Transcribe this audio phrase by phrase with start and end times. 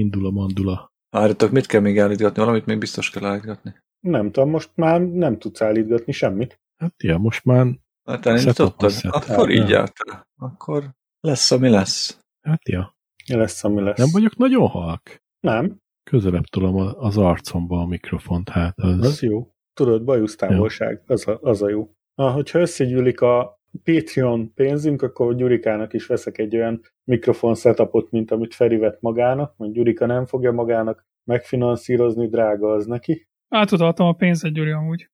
[0.00, 0.88] indul a mandula.
[1.10, 2.40] Várjatok, mit kell még állítgatni?
[2.42, 3.74] Valamit még biztos kell állítgatni.
[4.00, 6.60] Nem tudom, most már nem tudsz állítgatni semmit.
[6.76, 7.66] Hát ja, most már
[8.08, 8.92] Hát elindítottad?
[9.02, 9.92] Akkor így állt.
[10.36, 10.84] Akkor
[11.20, 12.18] lesz, ami lesz.
[12.40, 12.94] Hát ja.
[13.26, 13.98] Lesz, ami lesz.
[13.98, 15.16] Nem vagyok nagyon halk.
[15.40, 15.78] Nem,
[16.10, 19.06] Közelebb tolom a- az arcomba a mikrofont, hát az...
[19.06, 19.50] az jó.
[19.72, 21.90] Tudod, bajusz távolság, az a, az a jó.
[22.14, 28.30] Ha, hogyha összegyűlik a Patreon pénzünk, akkor Gyurikának is veszek egy olyan mikrofon setupot, mint
[28.30, 33.28] amit Feri vett magának, majd Gyurika nem fogja magának megfinanszírozni, drága az neki.
[33.48, 35.10] Átudaltam a pénzet, Gyuri, amúgy.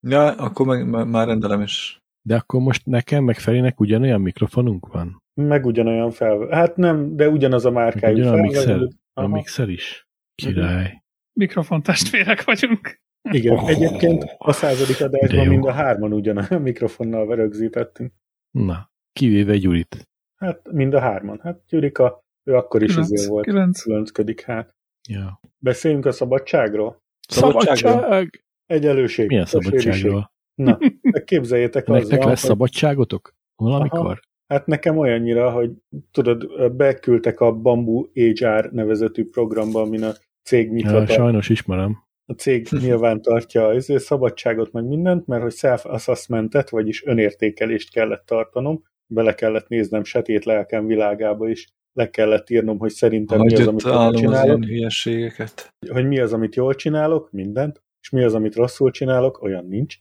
[0.00, 2.00] Ja, akkor meg, már- rendelem is.
[2.22, 5.22] De akkor most nekem, meg Ferinek ugyanolyan mikrofonunk van?
[5.34, 6.48] Meg ugyanolyan fel...
[6.50, 8.88] Hát nem, de ugyanaz a márkájú Ugyanaz a mixer?
[9.12, 10.06] A mixer is?
[10.34, 11.02] Király.
[11.32, 12.98] Mikrofon testvérek vagyunk.
[13.30, 18.12] Igen, Oh, egyébként a századik adásban mind a hárman ugyanolyan mikrofonnal rögzítettünk.
[18.50, 20.08] Na, kivéve Gyurit.
[20.36, 21.40] Hát mind a hárman.
[21.42, 23.44] Hát Gyurika, ő akkor is azért volt.
[23.44, 23.82] kilenc.
[23.82, 24.74] Különcködik, hát.
[25.08, 25.40] Ja.
[25.58, 27.02] Beszéljünk a szabadságról?
[27.28, 28.28] Szabadságról?
[28.66, 29.28] Egyenlőség.
[29.28, 30.30] Milyen szabadságról?
[30.54, 33.34] Na, de képzeljétek, az Nektek lesz hogy, szabadságotok?
[33.56, 34.20] Valamikor?
[34.46, 35.70] hát nekem olyannyira, hogy
[36.10, 42.05] tudod, beküldtek a Bamboo HR nevezetű programba, amin a cég nyitva Ja, sajnos ismerem.
[42.26, 48.82] A cég nyilván tartja az szabadságot meg mindent, mert hogy self-assessmentet, vagyis önértékelést kellett tartanom,
[49.06, 53.82] bele kellett néznem setét lelkem világába is, le kellett írnom, hogy szerintem mi az, amit
[53.82, 55.74] jól csinálok, hülyeségeket.
[55.88, 59.96] hogy mi az, amit jól csinálok, mindent, és mi az, amit rosszul csinálok, olyan nincs.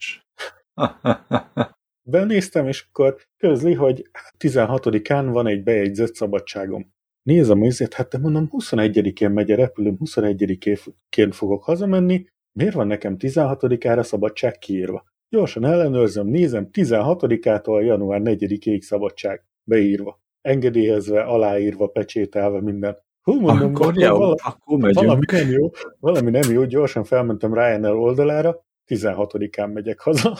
[2.09, 6.94] Benéztem, és akkor közli, hogy 16-án van egy bejegyzett szabadságom.
[7.25, 13.15] Nézem azért, hát te mondom, 21-én megy a repülőm, 21-én fogok hazamenni, miért van nekem
[13.19, 15.03] 16-ára szabadság kiírva?
[15.29, 22.97] Gyorsan ellenőrzöm, nézem, 16-ától január 4-ig szabadság beírva, engedélyezve, aláírva, pecsételve minden.
[23.21, 25.31] Hú, mondom, Akkor jó, vala- akkor valami megyünk.
[25.31, 30.38] nem jó, valami nem jó, gyorsan felmentem Ryanair oldalára, 16-án megyek haza.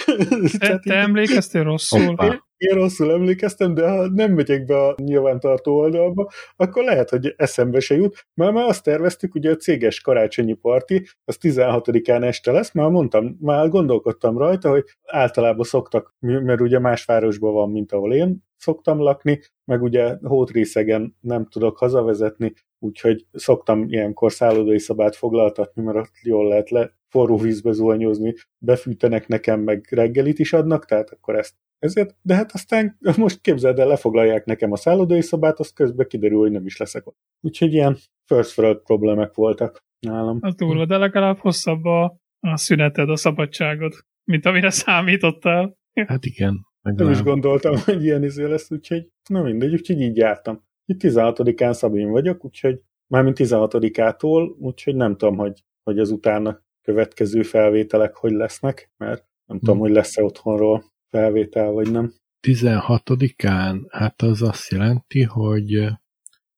[0.58, 2.04] Te, te emlékeztél rosszul?
[2.04, 2.44] Hoppá.
[2.56, 7.80] én rosszul emlékeztem, de ha nem megyek be a nyilvántartó oldalba, akkor lehet, hogy eszembe
[7.80, 8.26] se jut.
[8.34, 13.36] Már már azt terveztük, ugye a céges karácsonyi parti, az 16-án este lesz, már mondtam,
[13.40, 19.00] már gondolkodtam rajta, hogy általában szoktak, mert ugye más városban van, mint ahol én szoktam
[19.00, 26.10] lakni, meg ugye hótrészegen nem tudok hazavezetni, úgyhogy szoktam ilyenkor szállodai szobát foglaltatni, mert ott
[26.22, 31.54] jól lehet le forró vízbe zuhanyozni, befűtenek nekem, meg reggelit is adnak, tehát akkor ezt
[31.78, 36.38] ezért, de hát aztán most képzeld el, lefoglalják nekem a szállodai szobát, az közben kiderül,
[36.38, 37.16] hogy nem is leszek ott.
[37.40, 40.38] Úgyhogy ilyen first world problémák voltak nálam.
[40.40, 42.04] Az durva, de legalább hosszabb a,
[42.40, 43.92] a szüneted, a szabadságod,
[44.24, 45.76] mint amire számítottál.
[46.06, 46.66] Hát igen.
[46.82, 50.64] Meg Nem is gondoltam, hogy ilyen izé lesz, úgyhogy na mindegy, úgyhogy így jártam.
[50.84, 57.42] Itt 16-án Szabin vagyok, úgyhogy mármint 16-ától, úgyhogy nem tudom, hogy, hogy az utána következő
[57.42, 59.84] felvételek hogy lesznek, mert nem tudom, Hmm.
[59.84, 62.14] hogy lesz-e otthonról felvétel, vagy nem.
[62.46, 65.86] 16-án, hát az azt jelenti, hogy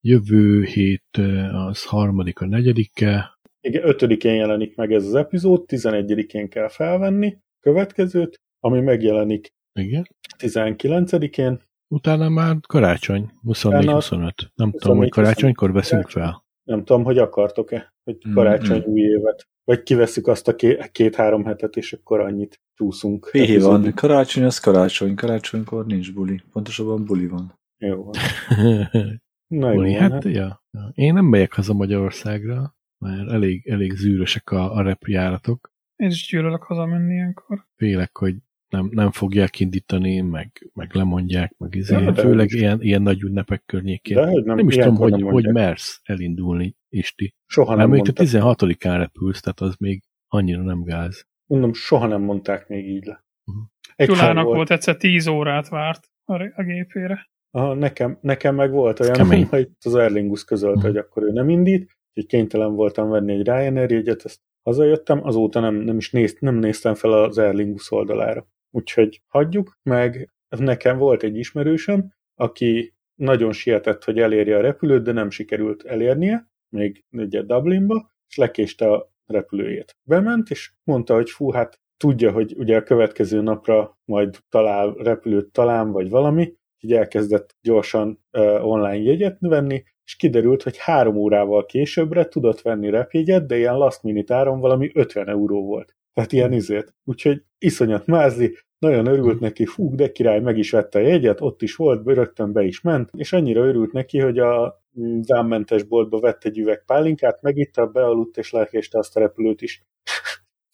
[0.01, 1.17] jövő hét
[1.51, 8.81] az harmadika, negyedike, Igen, 5-én jelenik meg ez az epizód, 11-én kell felvenni következőt, ami
[8.81, 9.47] megjelenik
[9.79, 10.07] igen.
[10.37, 11.61] 19-én.
[11.87, 14.31] Utána már karácsony, 24-25.
[14.55, 15.09] Nem tudom, hogy 24-25.
[15.09, 16.44] karácsonykor veszünk fel.
[16.65, 18.91] Nem tudom, hogy akartok-e, hogy karácsony mm.
[18.91, 19.47] új évet.
[19.63, 23.29] Vagy kiveszük azt a ké- két-három hetet, és akkor annyit csúszunk.
[23.31, 23.83] Epizódig.
[23.83, 26.41] van, karácsony az karácsony, karácsonykor nincs buli.
[26.51, 27.59] Pontosabban buli van.
[27.77, 28.13] Jó van.
[29.47, 30.63] Na jó, Buli, van, hát, hát, ja.
[30.71, 30.91] ja.
[30.93, 35.73] Én nem megyek haza Magyarországra, mert elég, elég zűrösek a, a repjáratok.
[35.95, 37.65] Én is gyűlölök hazamenni ilyenkor.
[37.75, 38.35] Félek, hogy
[38.75, 41.93] nem, nem fogják indítani, meg, meg lemondják, meg izé.
[41.95, 42.53] Ja, de Főleg is.
[42.53, 44.17] ilyen, ilyen nagy ünnepek környékén.
[44.17, 47.33] de hogy nem, nem is tudom, hogy, nem hogy mersz elindulni, Isti.
[47.45, 48.77] Soha nem még te mondták.
[48.77, 51.25] 16-án repülsz, tehát az még annyira nem gáz.
[51.45, 53.23] Mondom, soha nem mondták még így le.
[53.43, 53.57] Mhm.
[53.95, 57.29] Egyszer Gyulának volt egyszer 10 órát várt a, a gépére.
[57.51, 59.45] Aha, nekem, nekem meg volt olyan, kemény.
[59.49, 60.87] hogy az Erlingus közölte, Mhm.
[60.87, 65.59] hogy akkor ő nem indít, úgyhogy kénytelen voltam venni egy Ryanair jegyet, ezt hazajöttem, azóta
[65.59, 68.47] nem, nem is nézt, nem néztem fel az Erlingus oldalára.
[68.75, 75.11] Úgyhogy hagyjuk, meg nekem volt egy ismerősöm, aki nagyon sietett, hogy elérje a repülőt, de
[75.11, 79.95] nem sikerült elérnie, még ugye Dublinba, és lekéste a repülőjét.
[80.03, 85.51] Bement, és mondta, hogy fú, hát tudja, hogy ugye a következő napra majd talál repülőt
[85.51, 91.65] talán, vagy valami, így elkezdett gyorsan uh, online jegyet venni, és kiderült, hogy három órával
[91.65, 95.95] későbbre tudott venni repjegyet, de ilyen last minute áron valami 50 euró volt.
[96.15, 96.93] Tehát ilyen izért.
[97.03, 101.61] Úgyhogy iszonyat mázli, nagyon örült neki, fú, de király, meg is vette a jegyet, ott
[101.61, 104.83] is volt, rögtön be is ment, és annyira örült neki, hogy a
[105.27, 109.83] vámmentes boltba vett egy üveg pálinkát, megitta, bealudt, és lekéste azt a repülőt is.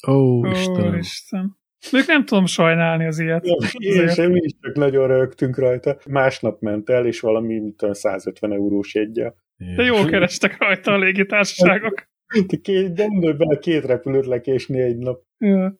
[0.08, 0.98] Ó, Ó, Istenem.
[0.98, 1.60] Isten.
[1.92, 3.46] Még nem tudom sajnálni az ilyet.
[3.72, 5.98] Én sem, mi is csak nagyon rögtünk rajta.
[6.10, 9.34] Másnap ment el, és valami, mint tudom, 150 eurós jegye.
[9.76, 12.10] De jól kerestek rajta a légitársaságok.
[12.48, 15.24] Te két, gondolj bele két repülőt lekésni egy nap.
[15.38, 15.80] Ja.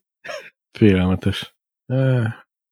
[0.78, 1.56] Félelmetes.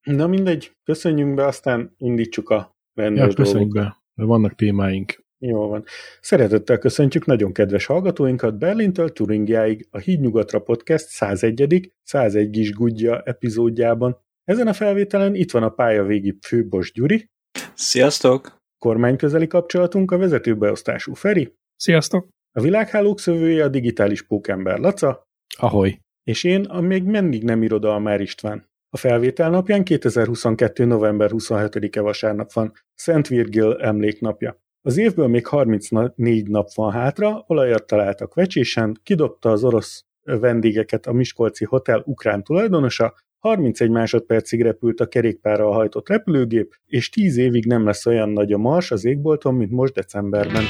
[0.04, 3.81] Na mindegy, köszönjünk be, aztán indítsuk a rendőr Ja, köszönjük be.
[3.81, 5.28] mert Vannak témáink.
[5.38, 5.84] Jól van.
[6.22, 11.94] Szeretettel köszöntjük nagyon kedves hallgatóinkat Berlintől Turingiáig a Hídnyugatra Podcast 101.
[12.04, 14.18] 101 kis gudja epizódjában.
[14.44, 17.30] Ezen a felvételen itt van a pályavégi főbos Gyuri,
[17.74, 18.62] Sziasztok!
[18.78, 22.30] kormányközeli kapcsolatunk a vezetőbeosztású Feri, Sziasztok!
[22.51, 26.00] A világhálók szövője a digitális pókember Laca, Ahoy.
[26.24, 28.68] és én a még mindig nem irodalmár István.
[28.90, 30.86] A felvétel napján 2022.
[30.86, 34.62] november 27-e vasárnap van, Szent Virgil emléknapja.
[34.81, 41.13] Az évből még 34 nap van hátra, olajat találtak vecsésen, kidobta az orosz vendégeket a
[41.13, 47.86] Miskolci Hotel ukrán tulajdonosa, 31 másodpercig repült a kerékpárral hajtott repülőgép, és 10 évig nem
[47.86, 50.63] lesz olyan nagy a mars az égbolton, mint most decemberben.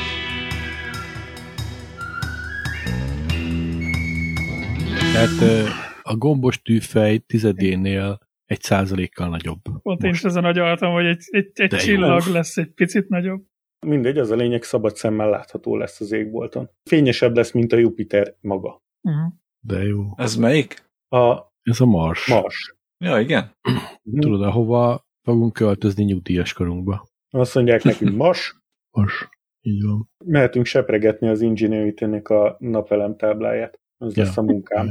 [5.20, 5.68] Tehát
[6.02, 9.60] a gombos tűfej tizedénél egy százalékkal nagyobb.
[9.82, 11.84] Pont én is ezen agyaltam, hogy egy, egy, egy De jó.
[11.84, 13.44] csillag lesz egy picit nagyobb.
[13.88, 16.70] Mindegy, az a lényeg, szabad szemmel látható lesz az égbolton.
[16.90, 18.82] Fényesebb lesz, mint a Jupiter maga.
[19.02, 19.34] Uh-huh.
[19.60, 20.04] De jó.
[20.16, 20.86] Ez melyik?
[21.08, 22.28] A Ez a Mars.
[22.28, 22.76] Mars.
[22.98, 23.52] Ja, igen.
[24.20, 27.08] Tudod, ahova fogunk költözni nyugdíjas korunkba.
[27.30, 28.56] Azt mondják nekünk Mars,
[28.98, 29.30] Mars.
[29.62, 30.10] Így van.
[30.26, 33.80] mehetünk sepregetni az Ingenuity-nek a napelem tábláját.
[34.02, 34.24] Az Ja.
[34.24, 34.88] lesz a munkám.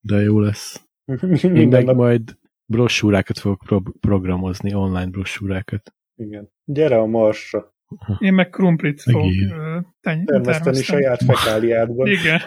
[0.00, 0.88] De jó lesz.
[1.42, 1.96] Én meg nap.
[1.96, 5.94] majd brossúrákat fogok pro- programozni, online brossúrákat.
[6.16, 6.50] Igen.
[6.64, 7.74] Gyere a Marsra.
[8.18, 9.52] Én meg krumplit fog Megír.
[9.52, 12.06] ö, teny- Termeszteni saját fekáliádban.
[12.06, 12.40] Igen.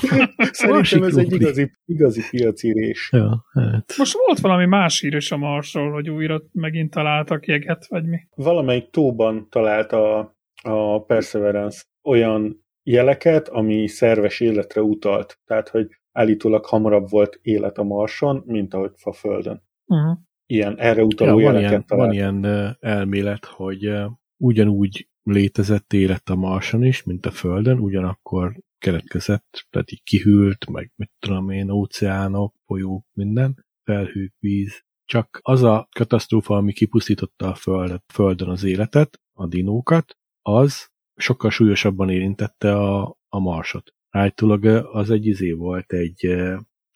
[0.50, 3.08] Szerintem ez egy igazi, igazi piaci rés.
[3.12, 3.94] Ja, hát.
[3.96, 8.18] Most volt valami más hír is a Marsról, hogy újra megint találtak jeget, vagy mi.
[8.34, 15.38] Valamelyik tóban talált a, a Perseverance olyan jeleket, ami szerves életre utalt.
[15.44, 19.62] Tehát, hogy állítólag hamarabb volt élet a Marson, mint ahogy a Földön.
[19.86, 20.18] Uh-huh.
[20.46, 22.08] Ilyen erre Ja, utaló van, jeleket ilyen, talált.
[22.08, 23.92] van ilyen elmélet, hogy
[24.36, 30.92] ugyanúgy létezett élet a Marson is, mint a Földön, ugyanakkor keletkezett, tehát így kihűlt, meg
[30.96, 34.84] mit tudom én, óceánok, folyók, minden, felhők, víz.
[35.04, 41.50] Csak az a katasztrófa, ami kipusztította a Földet, Földön az életet, a dinókat, az sokkal
[41.50, 43.94] súlyosabban érintette a, a Marsot.
[44.10, 46.26] Állítólag az egy izé volt, egy,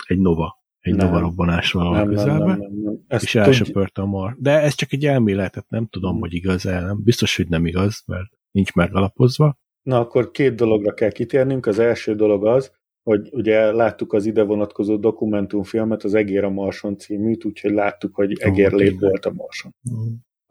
[0.06, 1.06] egy nova, egy Nem.
[1.06, 2.70] nova robbanás nem, nem, közelben
[3.19, 4.37] és elsöpörte a mar.
[4.38, 7.02] De ez csak egy elméletet, nem tudom, hogy igaz el, nem.
[7.02, 9.58] Biztos, hogy nem igaz, mert nincs megalapozva.
[9.82, 11.67] Na akkor két dologra kell kitérnünk.
[11.67, 12.72] Az első dolog az,
[13.02, 18.40] hogy ugye láttuk az ide vonatkozó dokumentumfilmet, az Egér a Marson címűt, úgyhogy láttuk, hogy
[18.40, 19.00] egérlét tényleg.
[19.00, 19.75] volt a Marson.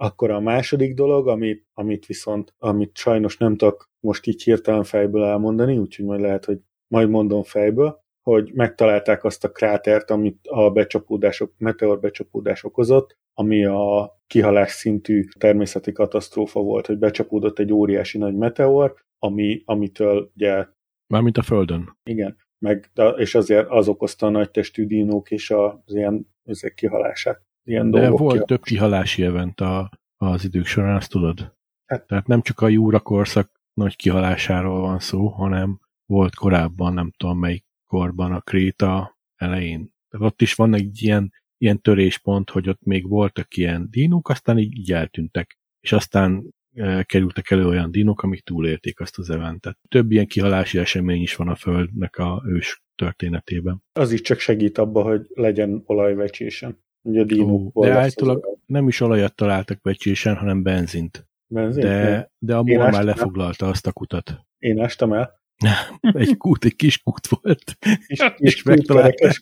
[0.02, 5.24] Akkor a második dolog, amit, amit viszont, amit sajnos nem tudok most így hirtelen fejből
[5.24, 10.70] elmondani, úgyhogy majd lehet, hogy majd mondom fejből, hogy megtalálták azt a krátert, amit a
[10.72, 18.18] becsapódások, meteor becsapódás okozott, ami a kihalás szintű természeti katasztrófa volt, hogy becsapódott egy óriási
[18.18, 20.66] nagy meteor, ami, amitől ugye,
[21.08, 21.98] Mármint a Földön.
[22.04, 27.48] igen, meg, és azért az okozta a nagy testű dinók és az ilyen ezek kihalását.
[27.70, 31.56] Ilyen De volt ki- több kihalási event a, az idők során, azt tudod?
[31.86, 37.12] Hát- Tehát nem csak a Júra korszak nagy kihalásáról van szó, hanem volt korábban, nem
[37.18, 39.92] tudom melyik korban, a Kréta elején.
[40.10, 44.58] Tehát ott is van egy ilyen, ilyen töréspont, hogy ott még voltak ilyen dínók, aztán
[44.58, 45.58] így, így eltűntek.
[45.80, 49.78] És aztán e, kerültek elő olyan dinók, amik túlélték azt az eventet.
[49.88, 53.84] Több ilyen kihalási esemény is van a Földnek a ős történetében.
[54.00, 56.78] az is csak segít abba, hogy legyen olajvecsésen.
[57.02, 61.28] Ugye a dinókból de állítólag nem is olajat találtak becsésen, hanem benzint.
[61.48, 61.84] Benzin?
[61.84, 61.92] Nem.
[62.04, 63.04] De, de a MOL már el.
[63.04, 64.40] lefoglalta azt a kutat.
[64.58, 65.40] Én ástam el.
[66.02, 67.78] Egy kút, egy kis kút volt.
[68.08, 69.40] És, És és megtalálták.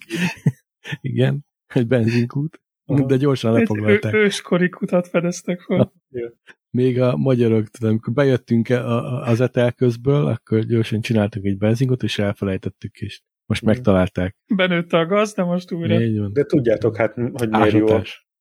[1.02, 2.62] Igen, egy benzinkút.
[2.86, 3.06] Aha.
[3.06, 4.14] De gyorsan Egy ő, lefoglalták.
[4.14, 5.94] őskori kutat fedeztek fel.
[6.70, 8.70] Még a magyarok, tudom, amikor bejöttünk
[9.24, 13.70] az etel közből, akkor gyorsan csináltak egy benzinkot, és elfelejtettük, és most Mhm.
[13.72, 14.36] megtalálták.
[14.56, 16.02] Benőtte a gaz, de most újra.
[16.02, 16.32] Így.
[16.32, 17.88] De tudjátok hát, hogy miért jó,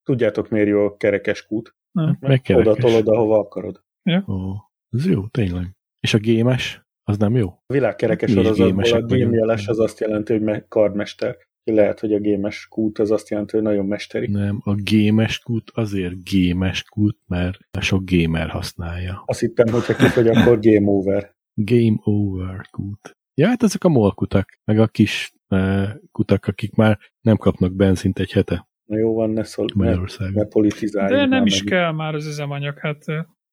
[0.03, 1.75] tudjátok miért jó a kerekes kút.
[1.93, 2.73] Na, Meg kerekes.
[2.73, 3.81] Oda tolod, ahova akarod.
[4.29, 4.53] Ó,
[4.91, 5.77] ez jó, tényleg.
[6.01, 7.49] És a gémes, az nem jó?
[7.49, 11.37] A világkerekes is sorozatból a gémjeles az azt jelenti, hogy me- kardmester.
[11.71, 14.27] Lehet, hogy a gémes kút az azt jelenti, hogy nagyon mesteri.
[14.31, 19.23] Nem, a gémes kút azért gémes kút, mert sok gamer használja.
[19.27, 21.35] Azt hittem, hogyha kifogy, akkor game over.
[21.55, 23.17] Game over kút.
[23.41, 28.19] Ja, hát ezek a molkutak, meg a kis uh, kutak, akik már nem kapnak benzint
[28.19, 30.33] egy hete Na jó van, ne szól, ne, Magyarországon.
[30.33, 31.19] ne politizáljuk.
[31.19, 31.73] De nem is meg.
[31.73, 33.05] kell már az üzemanyag, hát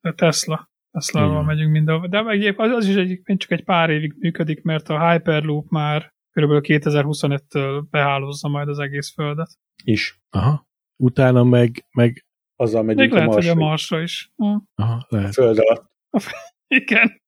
[0.02, 0.72] a Tesla.
[0.92, 2.08] Tesla-val megyünk mindenhol.
[2.08, 6.14] De meg az, az is egyébként csak egy pár évig működik, mert a Hyperloop már
[6.32, 6.52] kb.
[6.52, 9.50] 2025-től behálózza majd az egész földet.
[9.84, 10.22] Is.
[10.30, 10.68] Aha.
[10.96, 12.26] Utána meg, meg
[12.56, 13.68] Azzal Még megyünk a lehet, hogy a Marsra.
[13.68, 14.32] Marsra is.
[14.36, 15.34] Ha, aha, lehet.
[15.34, 15.92] Föld alatt.
[16.82, 17.22] igen.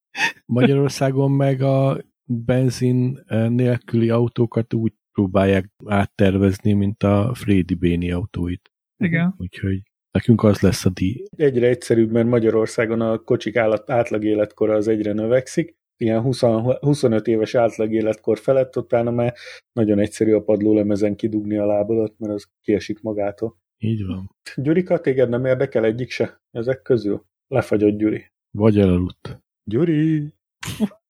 [0.46, 8.72] Magyarországon meg a benzin eh, nélküli autókat úgy próbálják áttervezni, mint a Frédi Béni autóit.
[8.98, 9.36] Igen.
[9.38, 11.24] Úgyhogy nekünk az lesz a díj.
[11.38, 15.76] Egyre egyszerűbb, mert Magyarországon a kocsik állat, átlag életkora az egyre növekszik.
[15.98, 16.40] Ilyen 20,
[16.80, 19.34] 25 éves átlag életkor felett, utána már
[19.72, 23.58] nagyon egyszerű a padlólemezen kidugni a lábadat, mert az kiesik magától.
[23.78, 24.30] Így van.
[24.56, 27.26] Gyurika, téged nem érdekel egyik se ezek közül?
[27.48, 28.32] Lefagyott Gyuri.
[28.52, 29.44] Vagy elaludt.
[29.64, 30.34] Gyuri!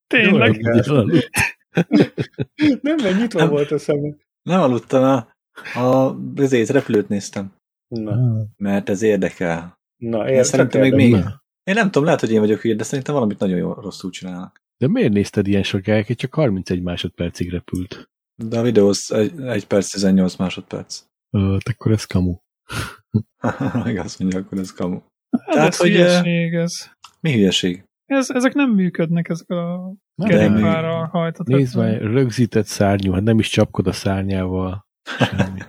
[0.07, 0.59] Tényleg.
[2.81, 4.17] Nem, mert nyitva volt a szemem.
[4.41, 5.27] Nem aludtam, a,
[5.79, 7.53] a ezért repülőt néztem,
[7.87, 8.17] Na,
[8.57, 9.79] mert ez érdekel.
[9.97, 11.13] na értek szerintem még, még,
[11.63, 14.61] én nem tudom, lehet, hogy én vagyok hülye, de szerintem valamit nagyon jó rosszul csinálnak.
[14.77, 16.15] De miért nézted ilyen sokáig?
[16.15, 18.09] Csak 31 másodpercig repült.
[18.43, 21.03] De a videó az 1 perc 18 másodperc.
[21.29, 22.35] Ö, hát akkor ez kamu.
[23.83, 25.01] Meg azt mondja, akkor ez kamu.
[25.37, 26.91] Hát Tehát, ez hogy, hülyeség, ez.
[27.19, 27.84] Mi hülyeség?
[28.05, 28.29] Ez.
[28.29, 29.93] Ezek nem működnek, ezek a
[30.25, 31.47] kerékpárral hajtott.
[31.47, 34.85] Nézd már, rögzített szárnyú, hát nem is csapkod a szárnyával.
[35.17, 35.59] Semmi.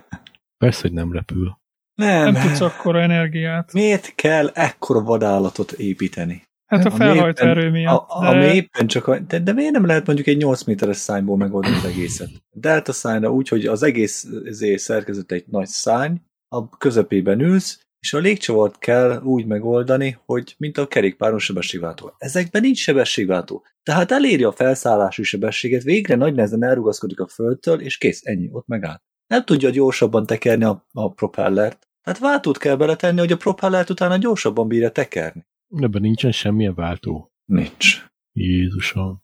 [0.57, 1.57] Persze, hogy nem repül.
[1.95, 3.73] Nem, Nem tudsz akkora energiát.
[3.73, 6.43] miért kell ekkora vadállatot építeni?
[6.71, 8.05] Hát a felhajtó éppen- erő miatt.
[8.09, 10.97] A, de- ami éppen csak a, de, de miért nem lehet mondjuk egy 8 méteres
[10.97, 12.29] szányból megoldani az egészet?
[12.55, 14.27] Delta szányra úgy, hogy az egész
[14.75, 16.15] szerkezet egy nagy szárny,
[16.55, 22.13] a közepében ülsz, és a légcsavart kell úgy megoldani, hogy mint a kerékpáron sebességváltó.
[22.17, 23.65] Ezekben nincs sebességváltó.
[23.83, 28.67] Tehát eléri a felszállási sebességet, végre nagy nehezen elrugaszkodik a földtől, és kész, ennyi, ott
[28.67, 29.01] megállt.
[29.27, 31.87] Nem tudja gyorsabban tekerni a, a propellert.
[32.03, 35.45] Tehát váltót kell beletenni, hogy a propellert utána gyorsabban bírja tekerni.
[35.79, 37.31] Ebben nincsen semmilyen váltó.
[37.45, 38.05] Nincs.
[38.31, 39.23] Jézusom.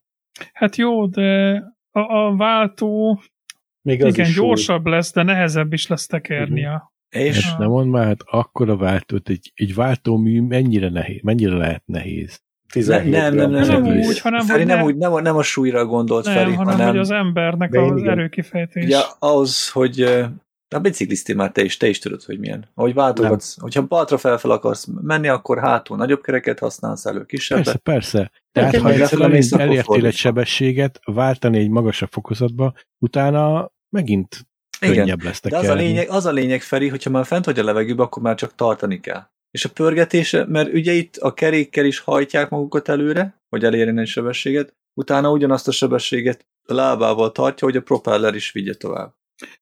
[0.54, 1.54] Hát jó, de
[1.92, 3.22] a, a váltó
[3.82, 6.93] Még az igen, gyorsabb lesz, de nehezebb is lesz tekernia.
[7.14, 11.84] És Hát nem mondd már, hát akkora váltót, egy, egy váltómű mennyire, nehéz, mennyire lehet
[11.86, 12.42] nehéz.
[12.72, 15.44] 17 nem, nem, nem, nem, úgy, hanem, Feri, nem, ne- úgy, nem, a- nem a
[15.44, 18.12] súlyra gondolt, Nem, Feri, hanem, hanem hogy az embernek De az igen.
[18.12, 18.84] erőkifejtés.
[18.84, 20.02] ugye ahhoz, hogy
[20.76, 22.66] a biciklisztél már te is, te is tudod, hogy milyen.
[22.74, 27.64] Ahogy váltogatsz, hogyha baltra felfel akarsz menni, akkor hátul nagyobb kereket használsz, elő kisebbet.
[27.64, 28.32] Persze, persze.
[28.52, 34.48] Tehát ha egyszer akkor elértél egy sebességet, váltani egy magasabb fokozatba, utána megint
[34.84, 37.60] Igen, könnyebb lesz de az a, lényeg, az a lényeg, Feri, hogyha már fent vagy
[37.60, 39.22] a levegőbe, akkor már csak tartani kell.
[39.52, 44.08] És a pörgetése, mert ugye itt a kerékkel is hajtják magukat előre, hogy elérjen egy
[44.08, 49.14] sebességet, utána ugyanazt a sebességet a lábával tartja, hogy a propeller is vigye tovább.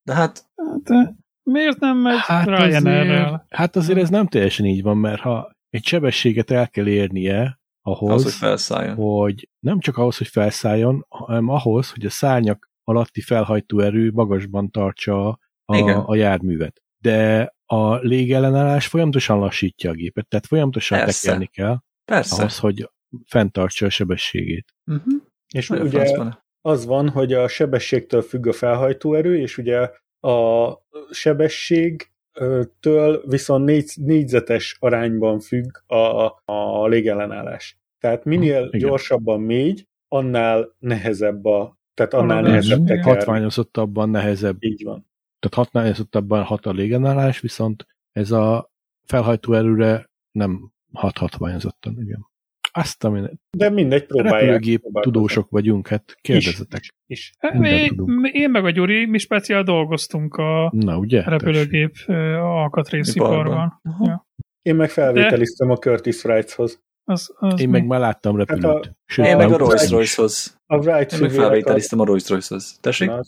[0.04, 1.10] De hát Hát, eh,
[1.44, 3.26] miért nem megy Hát Ryanair-rel?
[3.26, 7.60] azért, hát azért ez nem teljesen így van, mert ha egy sebességet el kell érnie
[7.82, 8.96] ahhoz, az, hogy felszálljon.
[8.96, 14.72] hogy nem csak ahhoz, hogy felszálljon, hanem ahhoz, hogy a szárnyak alatti felhajtó erő magasban
[14.72, 15.40] tartsa
[15.74, 15.98] Igen.
[15.98, 16.82] a, a járművet.
[16.98, 21.26] De a légellenállás folyamatosan lassítja a gépet, tehát folyamatosan Persze.
[21.26, 22.36] tekerni kell Persze.
[22.36, 22.90] ahhoz, hogy
[23.26, 24.74] fenntartsa a sebességét.
[24.86, 25.14] Uh-huh.
[25.54, 26.44] És Nagyon ugye franc van.
[26.62, 30.72] az van, hogy a sebességtől függ a felhajtóerő, és ugye a
[31.12, 37.78] sebességtől viszont négy, négyzetes arányban függ a, a légellenállás.
[38.00, 38.80] Tehát minél Igen.
[38.80, 43.10] gyorsabban mégy, annál nehezebb a, tehát annál nehezebb tekerni.
[43.12, 45.06] Hatványozottabban nehezebb, Így van.
[45.40, 48.72] tehát hatványozottabban hat a légenállás, viszont ez a
[49.06, 52.30] felhajtó erőre nem hat hatványozottan, igen.
[52.74, 53.22] Azt, ami
[53.58, 54.40] De mindegy, próbálják.
[54.42, 56.82] repülőgép tudósok vagyunk, hát kérdezzetek.
[57.08, 57.34] Is.
[57.40, 57.52] Hát
[57.88, 58.20] tudunk.
[58.20, 61.24] mi- én meg a Gyuri, mi speciál dolgoztunk a Na, ugye?
[61.24, 61.96] repülőgép
[62.38, 63.82] alkatrésziparban.
[64.00, 64.28] Ja.
[64.62, 66.82] Én meg felvételiztem a Curtis Wrights-hoz.
[67.12, 67.78] Az, az Én mi?
[67.80, 68.86] meg már láttam repülőt.
[68.86, 69.90] Hát Sőt, Én meg a Rolls.
[69.90, 70.58] Royce-hoz.
[70.66, 72.78] A Wright Én meg felvételiztem a Rolls Royce-hoz.
[72.82, 73.08] Tessék?
[73.08, 73.20] Na.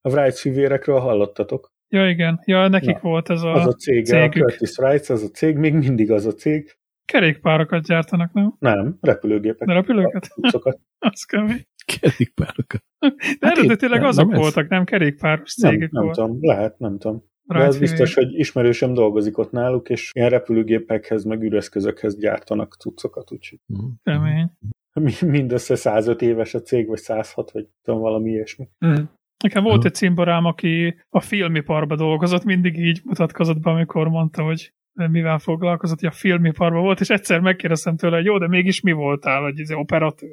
[0.00, 1.70] A Wright fivérekről hallottatok?
[1.88, 2.40] Ja, igen.
[2.44, 3.52] Ja, nekik Na, volt ez a...
[3.52, 4.28] Az a cég, a.
[4.28, 6.76] Curtis Wrights, az a cég, még mindig az a cég.
[7.04, 8.54] Kerékpárokat gyártanak, nem?
[8.58, 9.68] Nem, repülőgépek.
[9.68, 10.28] De repülőket?
[10.98, 11.66] Az kemény.
[12.00, 12.82] Kerékpárokat.
[12.98, 14.40] De Hát eredetileg azok nem ez.
[14.40, 16.16] voltak, nem kerékpáros Nem, cégek nem volt.
[16.16, 17.24] tudom, lehet, nem tudom.
[17.58, 23.32] De az biztos, hogy ismerősem dolgozik ott náluk, és ilyen repülőgépekhez, meg üreszközökhez gyártanak cuccokat,
[23.32, 23.84] úgyhogy Mhm.
[24.02, 24.50] Kemény.
[25.00, 28.68] mi- mindössze 105 éves a cég, vagy 106, vagy tudom, valami ilyesmi.
[28.86, 28.94] Mm.
[29.44, 34.72] Nekem volt egy cimborám, aki a filmiparba dolgozott, mindig így mutatkozott be, amikor mondta, hogy
[35.10, 38.92] mivel foglalkozott, hogy a filmiparban volt, és egyszer megkérdeztem tőle, hogy jó, de mégis mi
[38.92, 40.32] voltál, hogy ez operatőr,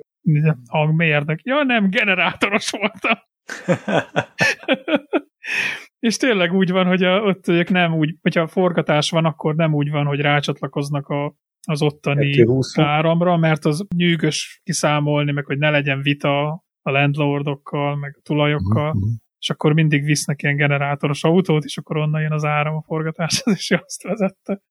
[0.68, 1.40] hangmérnök.
[1.44, 3.18] Ja, nem, generátoros voltam.
[6.00, 9.74] és tényleg úgy van, hogy a, ott ők nem úgy, hogyha forgatás van, akkor nem
[9.74, 11.36] úgy van, hogy rácsatlakoznak a,
[11.68, 16.48] az ottani 220 áramra, mert az nyűgös kiszámolni, meg hogy ne legyen vita
[16.82, 19.04] a landlordokkal, meg a tulajokkal, Mhm.
[19.40, 23.54] és akkor mindig visznek ilyen generátoros autót, és akkor onnan jön az áram a forgatáshoz,
[23.60, 24.62] és azt vezette.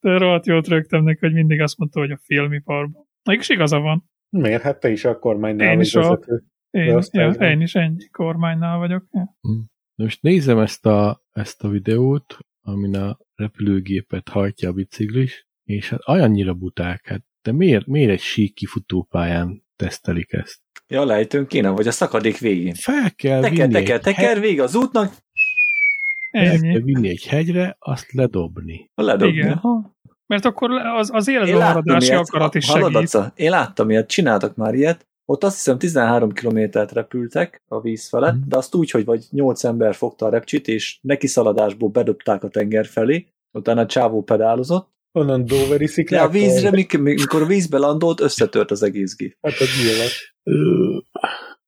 [0.00, 3.06] De rohadt jót rögtem neki, hogy mindig azt mondta, hogy a filmiparban.
[3.28, 4.04] Mégis igaza van.
[4.36, 4.62] Miért?
[4.62, 6.42] Hát te is a kormánynál Én is a- vezető.
[6.70, 9.04] Én, ja, én is ennyi kormánynál vagyok.
[9.10, 9.34] Ja.
[9.94, 15.88] Na Most nézem ezt a, ezt a videót, amin a repülőgépet hajtja a biciklis, és
[15.88, 20.60] hát olyannyira buták, hát de miért, miért egy sík kifutópályán tesztelik ezt?
[20.88, 22.74] Ja, lejtőn kéne, vagy a szakadék végén.
[22.74, 25.14] Fel kell Teker, vinni teker, egy teker, hegy- vége az útnak,
[26.30, 28.90] fel kell vinni egy hegyre, azt ledobni.
[28.94, 29.36] ledobni.
[29.36, 29.52] Igen.
[29.52, 29.96] Aha.
[30.26, 32.96] Mert akkor az, az életben maradási akarat is segít.
[32.96, 33.32] Aca?
[33.36, 38.34] Én láttam ilyet, csináltak már ilyet, ott azt hiszem 13 kilométert repültek a víz felett,
[38.34, 38.48] Mhm.
[38.48, 42.48] de azt úgy, hogy vagy 8 ember fogta a repcsit, és neki szaladásból bedobták a
[42.48, 46.24] tenger felé, utána a csávó pedálozott, Onnan Doveri de sziklát.
[46.26, 49.36] a vízre, mik- mikor a vízbe landolt, összetört az egész gép.
[49.40, 50.08] Hát ez nyilván.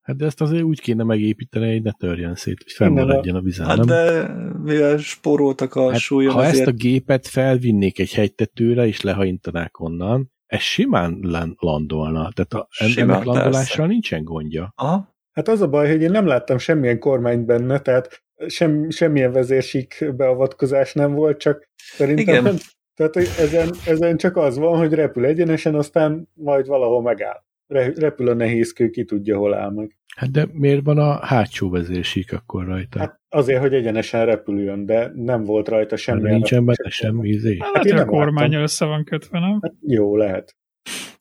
[0.02, 3.66] Hát de ezt azért úgy kéne megépíteni, hogy ne törjen szét, hogy fennmaradjon a vizen,
[3.66, 3.86] Hát nem?
[3.86, 4.28] de
[4.62, 6.58] mivel spóroltak a Hát, súlyon, ha ezért...
[6.58, 12.30] ezt a gépet felvinnék egy hegytetőre, és lehaintanák onnan, ez simán lan- landolna.
[12.34, 13.86] Tehát a, Simán, ennek landolással persze.
[13.86, 14.72] nincsen gondja.
[14.76, 15.14] Aha.
[15.32, 20.04] Hát az a baj, hogy én nem láttam semmilyen kormányt benne, tehát sem, semmilyen vezérsík
[20.16, 22.42] beavatkozás nem volt, csak szerintem Igen.
[22.42, 22.56] nem.
[22.96, 27.42] Tehát hogy ezen, ezen csak az van, hogy repül egyenesen, aztán majd valahol megáll.
[27.66, 29.96] Re- Repül a nehézkő, ki tudja, hol áll meg.
[30.16, 32.98] Hát de miért van a hátsó vezérsík akkor rajta?
[32.98, 36.34] Hát azért, hogy egyenesen repüljön, de nem volt rajta semmilyen.
[36.34, 37.56] nincsen benne semmi izé.
[37.60, 39.58] Hát, Hát hát a kormányal össze van kötve, nem?
[39.62, 40.56] Hát jó, lehet.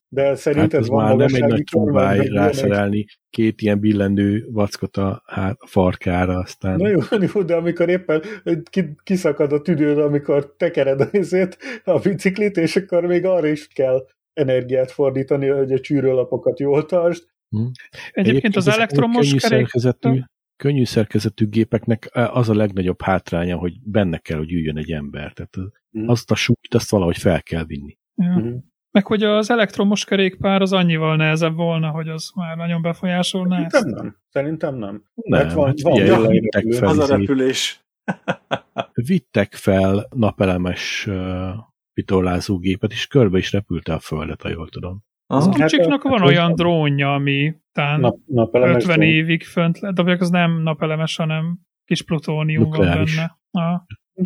[0.07, 2.33] De Hát szerinted ez van már nem egy nagy kormány, ilyenek?
[2.33, 6.77] rászerelni két ilyen billendő vackot a, hát, a farkára, aztán...
[6.77, 6.99] Na jó,
[7.33, 8.21] jó, de amikor éppen
[8.69, 13.67] ki, kiszakad a tüdőd, amikor tekered a izét, a biciklit, és akkor még arra is
[13.67, 17.23] kell energiát fordítani, hogy a csűrőlapokat jól tartsd.
[18.11, 19.67] Egyébként az ezek a elektromos kerék...
[20.63, 25.33] könnyű szerkezetű gépeknek az a legnagyobb hátránya, hogy benne kell, hogy üljön egy ember.
[25.33, 26.09] Tehát az- Mhm.
[26.09, 27.97] azt a súlyt, azt valahogy fel kell vinni.
[28.15, 28.37] Ja.
[28.37, 28.53] Mhm.
[28.91, 33.75] Meg hogy az elektromos kerékpár az annyival nehezebb volna, hogy az már nagyon befolyásolná ezt.
[33.75, 34.17] Szerintem nem.
[34.29, 35.03] Szerintem nem.
[35.13, 36.77] Nem, Hát van- hát van figyelj, vittek repülő.
[36.77, 37.81] fel, Az a repülés.
[39.07, 41.49] vittek fel napelemes uh,
[41.93, 45.03] vitorlázó gépet, és körbe is repülte a földet, ha jól tudom.
[45.35, 45.45] Az.
[45.45, 49.09] Hát kicsiknak a- van hát olyan drónja, ami talán Nap, napelemes 50 drón.
[49.09, 53.15] évig fönt lett, de az nem napelemes, hanem kis plutónium van Nukleáris.
[53.15, 53.37] benne.
[53.51, 53.81] Ah,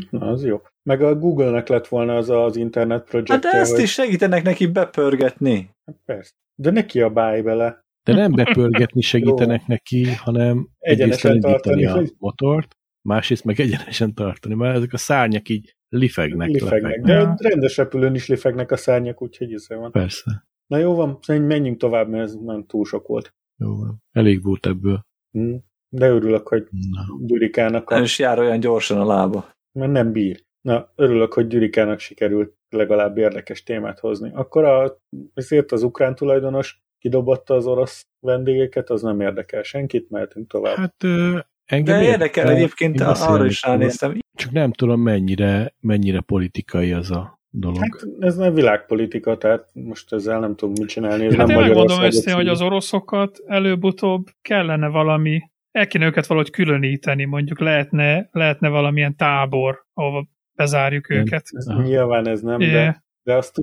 [0.10, 0.62] Na, az jó.
[0.84, 3.84] Meg a Google-nek lett volna az az internet Hát projektje, de ezt hogy...
[3.84, 5.70] is segítenek neki bepörgetni.
[5.86, 6.32] Hát persze.
[6.56, 7.86] De ne kiabálj bele.
[8.04, 13.60] De nem bepörgetni segítenek neki, hanem egyrészt Egyenesen elindítani tartani, a hogy- motort, másrészt meg
[13.60, 16.48] egyenesen tartani, mert ezek a szárnyak így lifegnek.
[16.48, 16.82] Lifegnek.
[17.06, 17.36] lefegnek.
[17.38, 19.91] De rendes repülőn is lifegnek a szárnyak, úgyhogy ez van.
[19.91, 20.46] Persze.
[20.67, 23.34] Na jó van, szerintem menjünk tovább, mert ez nem túl sok volt.
[23.58, 24.03] Jó van.
[24.12, 25.01] Elég volt ebből.
[25.32, 25.56] Hm.
[25.89, 27.25] De örülök, hogy Na.
[27.25, 29.49] Gyurikának, Nem a, is jár olyan gyorsan a lába.
[29.80, 30.45] mert nem bír.
[30.62, 34.32] Na, örülök, hogy Gyurikának sikerült legalább érdekes témát hozni.
[34.34, 34.97] Akkor a,
[35.34, 40.75] ezért az ukrán tulajdonos kidobatta az orosz vendégeket, az nem érdekel senkit, mehetünk tovább.
[40.75, 44.19] Hát ö, engem De érdekel egyébként, Én arra is ránéztem.
[44.34, 47.78] Csak nem tudom, mennyire, mennyire politikai az a dolog.
[47.80, 51.26] Hát ez nem világpolitika, tehát most ezzel nem tudom mit csinálni.
[51.26, 56.28] Ez Hát nem én megmondom össze, hogy az oroszokat előbb-utóbb kellene valami, el kéne őket
[56.28, 61.44] valahogy különíteni, mondjuk lehetne, lehetne valamilyen tábor, ahova bezárjuk őket.
[61.52, 61.82] Ez, Aha.
[61.82, 63.62] nyilván ez nem, É, de, de azt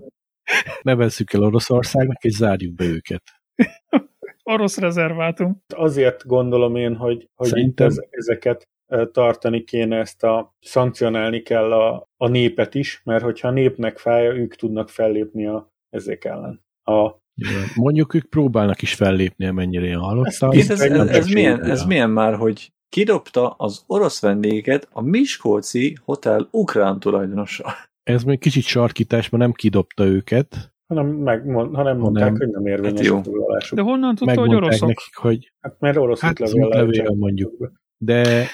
[0.82, 3.22] Nevezzük el Oroszországnak, és zárjuk be őket.
[4.42, 5.62] Orosz rezervátum.
[5.74, 8.68] azért gondolom én, hogy, hogy itt ez, ezeket
[9.12, 14.26] tartani kéne ezt a, szankcionálni kell a, a népet is, mert hogyha a népnek fáj,
[14.26, 16.62] ők tudnak fellépni a, ezek ellen.
[16.82, 17.62] A, Igen.
[17.74, 20.52] Mondjuk ők próbálnak is fellépni, amennyire én hallottam.
[20.52, 25.00] Itt ez, ez, ez, csak milyen, ez milyen már, hogy kidobta az orosz vendégeket a
[25.02, 27.72] Miskolci Hotel ukrán tulajdonosa.
[28.02, 30.72] Ez még kicsit sarkítás, mert nem kidobta őket.
[30.86, 32.36] hanem, meg, hanem mondták, Nem.
[32.36, 33.44] hogy nem érvényes Hát jó.
[33.46, 33.74] a.
[33.74, 34.88] De honnan tudta, hogy oroszok?
[34.88, 37.72] nekik, hogy Hát mert orosz Hát útlevél mondjuk.
[37.96, 38.46] de,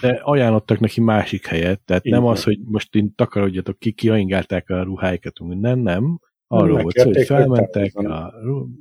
[0.00, 4.70] de ajánlottak neki másik helyet, tehát Így nem az, hogy most én takarodjatok ki, kihaingálták
[4.70, 6.18] a ruháikat, nem, nem.
[6.46, 8.34] Arról volt szó, hogy felmentek a,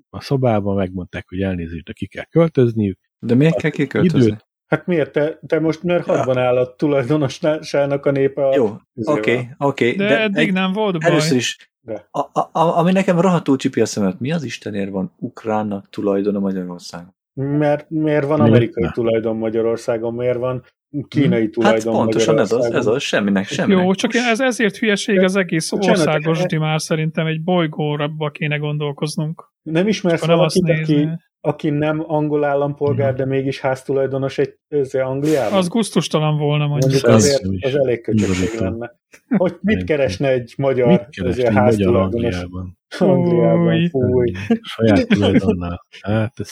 [0.09, 2.99] a szobába, megmondták, hogy elnézést, de ki kell költözniük.
[3.19, 4.27] De miért kell kiköltözni?
[4.27, 5.11] Időt, Hát miért?
[5.11, 8.55] Te, te most mert hadban áll a tulajdonosának a népe a...
[8.55, 9.49] Jó, oké, oké.
[9.57, 11.11] Okay, De, de eddig egy, nem volt baj.
[11.11, 12.07] Először is, De.
[12.11, 16.39] a, a, a, ami nekem rohadtul csipi a szemet, mi az Istenért van ukránnak tulajdona
[16.39, 17.15] Magyarországon?
[17.33, 18.91] Mert miért van amerikai ne?
[18.91, 20.63] tulajdon Magyarországon, miért van
[21.07, 23.83] kínai Hát tulajdon pontosan ez az, ez az, semminek, semminek.
[23.83, 29.51] Jó, csak ez ezért hülyeség az egész országos e- dimár szerintem egy bolygóra kéne gondolkoznunk.
[29.61, 31.07] Nem ismersz valakit, aki,
[31.41, 35.57] aki nem angol állampolgár, de mégis háztulajdonos egy ez Angliában?
[35.57, 36.91] Az gusztustalan volna mondjuk.
[36.91, 38.91] Mondjuk Ez azért az elég köcsökség lenne.
[39.37, 42.77] Hogy mit keresne egy magyar Mit keresni ezért magyar háztulajdonos Angliában?
[42.97, 43.89] Angliában?
[43.89, 44.31] Fúj.
[44.61, 45.81] Saját tulajdonnál.
[46.01, 46.51] Hát ez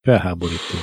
[0.00, 0.76] felháborító.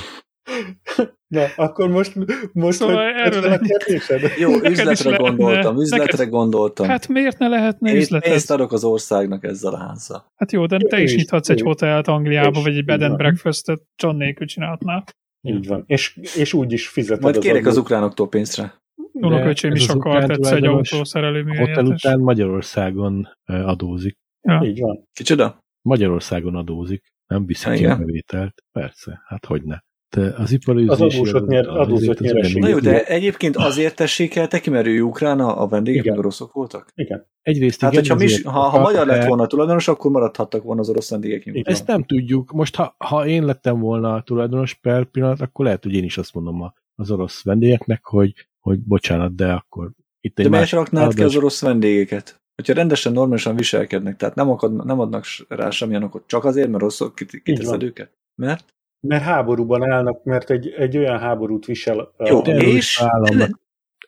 [1.28, 2.14] Na, akkor most,
[2.52, 4.20] most Szóval hogy erről a kérdésed?
[4.38, 6.86] Jó, Neked üzletre gondoltam, üzletre neked- gondoltam.
[6.88, 8.50] Hát miért ne lehetne Én pénzt üzletet?
[8.50, 10.32] adok az országnak ezzel a házzal.
[10.36, 13.02] Hát jó, de te Ő is nyithatsz ő egy hotelt Angliába, És vagy egy bed
[13.02, 15.04] and breakfast-et John nélkül csinálhatnál.
[15.40, 15.82] Így van.
[15.86, 17.84] És, és úgy is fizeted Majd kérek az adót.
[17.84, 18.74] ukránoktól pénzre.
[19.12, 24.16] Unoköcsém is az akart ukrán egyszer egy autószerelő Hotel után Magyarországon adózik.
[24.42, 24.60] Ja.
[24.64, 25.04] Így van.
[25.12, 25.58] Kicsoda?
[25.82, 27.02] Magyarországon adózik.
[27.26, 28.62] Nem viszi ki a bevételt.
[28.72, 29.76] Persze, hát hogy ne.
[30.16, 32.60] De az ipari Az üzési adósok adó- nyer- az nyereség.
[32.60, 35.66] Na jó, hogy de egyébként azért tessék el te ki, mert ő ukrán, a a
[35.68, 36.18] vendégek Igen.
[36.18, 36.90] oroszok voltak?
[36.94, 37.26] Igen.
[37.42, 40.62] Egyrészt Hát, igen, hogyha mis, ha, ha magyar lett de volna a tulajdonos, akkor maradhattak
[40.62, 41.72] volna az orosz vendégek nyugodtan.
[41.72, 42.52] Ezt nem tudjuk.
[42.52, 46.18] Most, ha, ha én lettem volna a tulajdonos per pillanat, akkor lehet, hogy én is
[46.18, 49.90] azt mondom a- az orosz vendégeknek, hogy, hogy bocsánat, de akkor
[50.20, 52.40] itt egy De miért raknád ki az orosz vendégeket?
[52.54, 56.82] Hogyha rendesen, normálisan viselkednek, tehát nem, akad, nem adnak rá semmilyen okot, csak azért, mert
[56.82, 58.12] rosszul kit- kiteszed őket?
[58.34, 58.76] Mert?
[59.00, 61.98] Mert háborúban állnak, mert egy, egy olyan háborút visel.
[61.98, 63.60] a- Jó, terrorista és- államnak.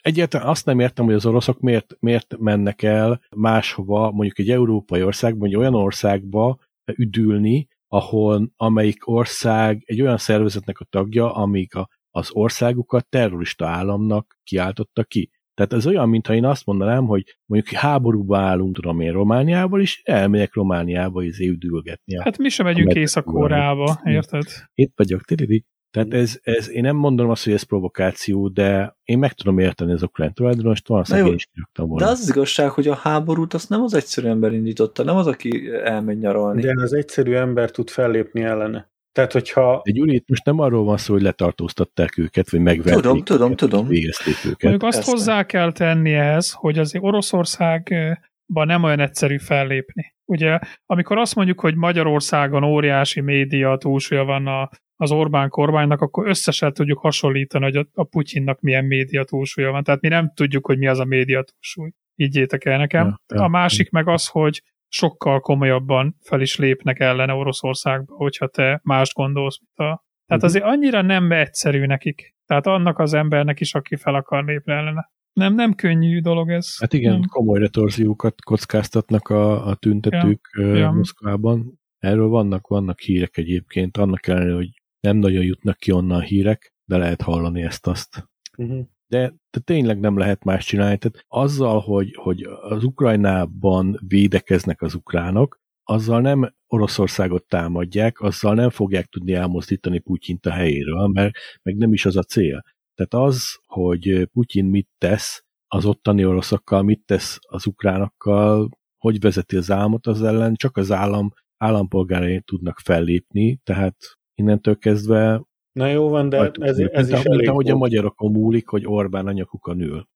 [0.02, 5.02] Egyáltalán azt nem értem, hogy az oroszok miért, miért mennek el máshova, mondjuk egy európai
[5.02, 6.58] országba, vagy olyan országba
[6.96, 14.38] üdülni, ahol amelyik ország egy olyan szervezetnek a tagja, amik a, az országukat terrorista államnak
[14.42, 15.30] kiáltotta ki.
[15.60, 20.00] Tehát ez olyan, mintha én azt mondanám, hogy mondjuk háborúba állunk, tudom én, Romániával, és
[20.04, 22.18] elmegyek Romániába izé üdülgetni.
[22.22, 24.42] Hát mi sem megyünk Észak-Koreába, érted?
[24.74, 25.66] Itt vagyok, tiridik.
[25.90, 29.92] Tehát ez, ez, én nem mondom azt, hogy ez provokáció, de én meg tudom érteni
[29.92, 32.04] az ukrán tulajdonost, valószínűleg én is kiraktam volna.
[32.04, 35.26] De az, az igazság, hogy a háborút azt nem az egyszerű ember indította, nem az,
[35.26, 36.60] aki elmegy nyaralni.
[36.60, 38.89] De az egyszerű ember tud fellépni ellene.
[39.12, 42.94] Tehát, hogyha De Gyuri, itt most nem arról van szó, hogy letartóztatták őket, vagy megverték
[42.94, 43.86] Tudom, tudom, őket, tudom.
[43.86, 44.62] vagy végezték őket.
[44.62, 45.10] Mondjuk azt Persze.
[45.10, 50.14] hozzá kell tenni ehhez, hogy azért Oroszországban nem olyan egyszerű fellépni.
[50.24, 56.28] Ugye, amikor azt mondjuk, hogy Magyarországon óriási média túlsúlya van a, az Orbán kormánynak, akkor
[56.28, 59.82] összesen tudjuk hasonlítani, hogy a, a Putyinnak milyen média túlsúlya van.
[59.82, 61.90] Tehát mi nem tudjuk, hogy mi az a média túlsúly.
[62.14, 63.06] Higgyétek el nekem.
[63.06, 63.42] Ja, ja.
[63.42, 69.14] A másik meg az, hogy sokkal komolyabban fel is lépnek ellene Oroszországba, hogyha te mást
[69.14, 70.04] gondolsz, mint a...
[70.26, 70.44] Tehát Mhm.
[70.44, 72.34] azért annyira nem egyszerű nekik.
[72.46, 75.10] Tehát annak az embernek is, aki fel akar lépni ellene.
[75.32, 76.78] Nem, nem könnyű dolog ez.
[76.78, 77.28] Hát igen, Nem.
[77.28, 80.90] komoly retorziókat kockáztatnak a, a tüntetők Ja, ja, ja.
[80.90, 81.78] Moszkvában.
[81.98, 84.68] Erről vannak, vannak hírek egyébként, annak ellenére, hogy
[85.00, 88.28] nem nagyon jutnak ki onnan hírek, de lehet hallani ezt-azt.
[88.56, 88.86] uh-huh.
[89.10, 90.98] De, de tényleg nem lehet más csinálni.
[90.98, 98.70] Tehát azzal, hogy, hogy az Ukrajnában védekeznek az ukránok, azzal nem Oroszországot támadják, azzal nem
[98.70, 102.62] fogják tudni elmozdítani Putyint a helyéről, mert meg nem is az a cél.
[102.94, 108.68] Tehát az, hogy Putyin mit tesz az ottani oroszokkal, mit tesz az ukránokkal,
[108.98, 113.96] hogy vezeti az államot az ellen, csak az állam állampolgárai tudnak fellépni, tehát
[114.34, 115.42] innentől kezdve
[115.80, 118.68] Na jó van, de Hagytuk ez, ez is mint, elég mint ahogy a magyarokon múlik,
[118.68, 120.08] hogy Orbán a nyakukon ül.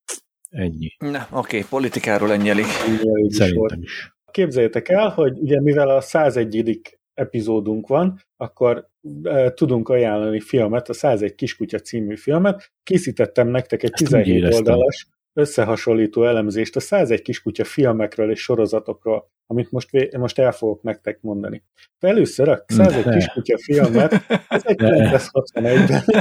[0.51, 0.89] Ennyi.
[0.99, 2.65] Na, oké, politikáról ennyi elég.
[3.29, 4.15] Szerintem is.
[4.31, 6.81] Képzeljétek el, hogy ugye mivel a 101.
[7.15, 8.89] epizódunk van, akkor
[9.23, 12.73] e, tudunk ajánlani filmet, a 101 kiskutya című filmet.
[12.83, 14.59] Készítettem nektek egy Ezt úgy 17 éreztem.
[14.59, 20.83] oldalas összehasonlító elemzést a 101 kiskutya filmekről és sorozatokról, amit most, vé- most el fogok
[20.83, 21.63] nektek mondani.
[21.99, 23.15] De először a 101 Ne.
[23.17, 26.03] kiskutya filmet 1961-ben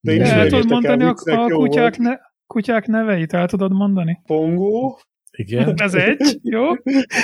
[0.00, 3.32] De El ismerjétek tudod mondani a, viccek, a jó kutyák, ne, kutyák neveit?
[3.32, 4.20] El tudod mondani?
[4.26, 4.98] Pongó,
[5.36, 5.74] Igen.
[5.76, 6.62] Ez egy, jó?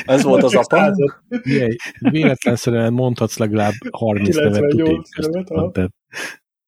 [0.04, 0.96] Ez volt az apa.
[2.10, 5.90] véletlenszerűen mondhatsz legalább 30 nevet 98 tudék nevet,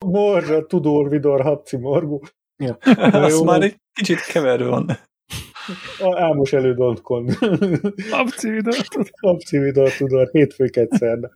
[0.05, 2.23] Morzsa, Tudor, Vidor, Habci, Morgó.
[2.57, 2.77] Ja.
[3.25, 3.61] Az jó már van.
[3.61, 4.89] egy kicsit keverő van.
[5.99, 7.29] A Álmos elődonkon.
[8.11, 9.09] Abci videót.
[9.21, 11.31] Habci, Vidor, Tudor, hétfőket szerda.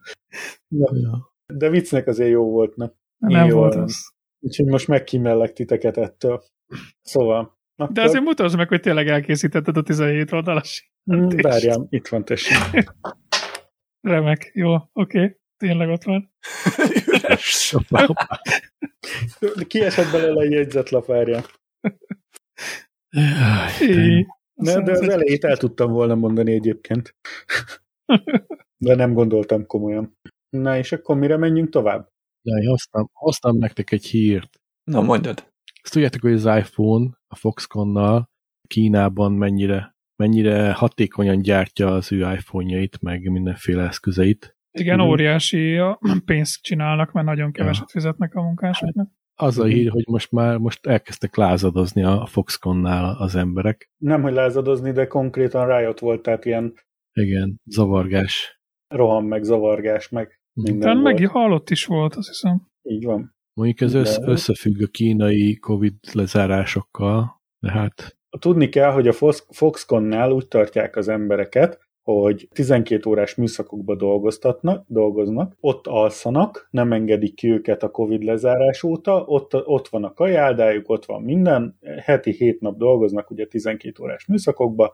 [0.67, 1.33] Na, ja.
[1.53, 2.93] de viccnek azért jó volt, na.
[3.17, 4.13] Nem volt az.
[4.39, 6.43] Úgyhogy most megkímellek titeket ettől.
[7.01, 7.57] Szóval.
[7.75, 10.91] Akkor, De azért mutasd meg, hogy tényleg elkészítetted a 17 oldalas.
[11.13, 12.93] Mm, Várjám, itt van tessék.
[14.01, 14.89] Remek, jó, oké.
[14.93, 15.37] Okay.
[15.57, 16.31] Tényleg ott van.
[17.05, 17.75] Üres.
[19.67, 21.43] Kiesett belőle egy jegyzetlapárja.
[24.53, 27.15] Ne, de az elejét el tudtam volna mondani egyébként.
[28.77, 30.17] De nem gondoltam komolyan.
[30.49, 32.09] Na és akkor mire menjünk tovább?
[32.41, 34.59] Ja, én hoztam, hoztam nektek egy hírt.
[34.83, 35.51] Na, mondjad.
[35.81, 38.29] Ezt tudjátok, hogy az iPhone a Foxconnnal
[38.67, 44.56] Kínában mennyire, mennyire hatékonyan gyártja az ő iPhone-jait, meg mindenféle eszközeit.
[44.79, 45.79] Igen, óriási
[46.25, 49.09] pénzt csinálnak, mert nagyon keveset fizetnek a munkásoknak.
[49.39, 53.89] Az a hír, hogy most már most elkezdtek lázadozni a Foxconnál az emberek.
[53.97, 56.73] Nem, hogy lázadozni, de konkrétan riot volt, tehát ilyen
[57.13, 58.61] Igen, zavargás.
[58.87, 61.19] roham, meg zavargás, meg minden Talán volt.
[61.19, 62.67] meg halott is volt, azt hiszem.
[62.81, 63.35] Így van.
[63.53, 69.47] Mondjuk ez össz, összefügg a kínai Covid lezárásokkal, de hát Tudni kell, hogy a Fox-
[69.55, 77.35] Foxconnál úgy tartják az embereket, hogy 12 órás műszakokba dolgoztatnak, dolgoznak, ott alszanak, nem engedik
[77.35, 82.31] ki őket a Covid lezárás óta, ott, ott van a kajáldájuk, ott van minden, heti
[82.31, 84.93] 7 nap dolgoznak ugye 12 órás műszakokba,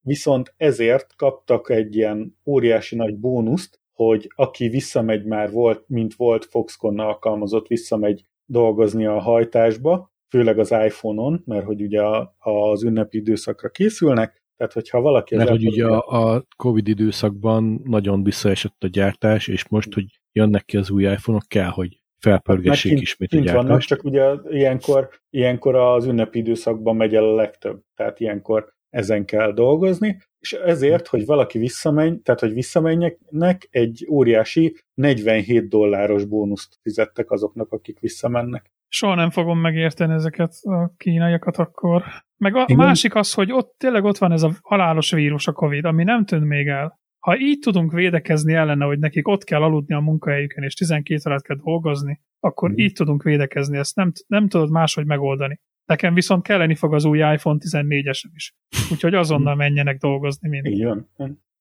[0.00, 6.44] viszont ezért kaptak egy ilyen óriási nagy bónuszt, hogy aki visszamegy már volt, mint volt
[6.44, 12.02] Foxconn alkalmazott, visszamegy dolgozni a hajtásba, főleg az iPhone-on, mert hogy ugye
[12.38, 15.36] az ünnepi időszakra készülnek, tehát hogyha valaki...
[15.36, 20.64] mert hogy ugye a, a Covid időszakban nagyon visszaesett a gyártás, és most, hogy jönnek
[20.64, 23.88] ki az új iPhone-ok, kell, hogy felpörgessék Mert ismét a kint vannak, gyártást.
[23.88, 27.82] csak ugye ilyenkor, ilyenkor az ünnepi időszakban megy el a legtöbb.
[27.94, 34.76] Tehát ilyenkor ezen kell dolgozni, és ezért, hogy valaki visszamegy, tehát hogy visszamenjeknek, egy óriási
[34.94, 38.70] 47 dolláros bónuszt fizettek azoknak, akik visszamennek.
[38.94, 42.02] Soha nem fogom megérteni ezeket a kínaiakat akkor.
[42.36, 42.76] Meg a Igen.
[42.76, 46.24] másik az, hogy ott tényleg ott van ez a halálos vírus, a Covid, ami nem
[46.24, 47.00] tűnt még el.
[47.18, 51.42] Ha így tudunk védekezni ellene, hogy nekik ott kell aludni a munkahelyüken, és 12 órát
[51.42, 52.78] kell dolgozni, akkor Mhm.
[52.78, 53.78] így tudunk védekezni.
[53.78, 55.60] Ezt nem, nem tudod máshogy megoldani.
[55.84, 58.54] Nekem viszont kelleni fog az új iPhone 14-esem is.
[58.92, 60.66] Úgyhogy azonnal menjenek dolgozni mind.
[60.66, 61.10] Így van.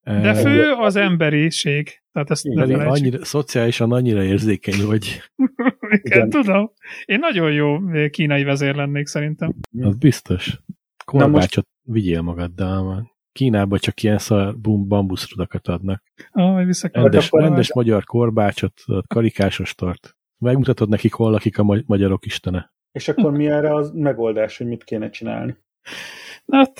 [0.04, 2.02] De fő az emberiség.
[2.12, 2.92] Tehát ezt Igen, felejtsük.
[2.92, 5.22] annyira, szociálisan annyira érzékeny vagy,
[6.04, 6.72] Igen, tudom.
[7.06, 7.78] Én nagyon jó
[8.10, 9.54] kínai vezér lennék szerintem.
[9.82, 10.60] az biztos.
[11.06, 16.04] Korbácsot vigyél magaddal, Kínában csak ilyen szar bum, bambuszrudakat adnak.
[16.32, 16.76] Ah, majd.
[16.92, 20.16] Rendes, rendes magyar korbácsot, karikásos tart.
[20.38, 22.74] Megmutatod nekik, hol lakik a ma- magyarok istene.
[22.92, 25.58] És akkor mi erre az megoldás, hogy mit kéne csinálni?
[26.48, 26.74] Hát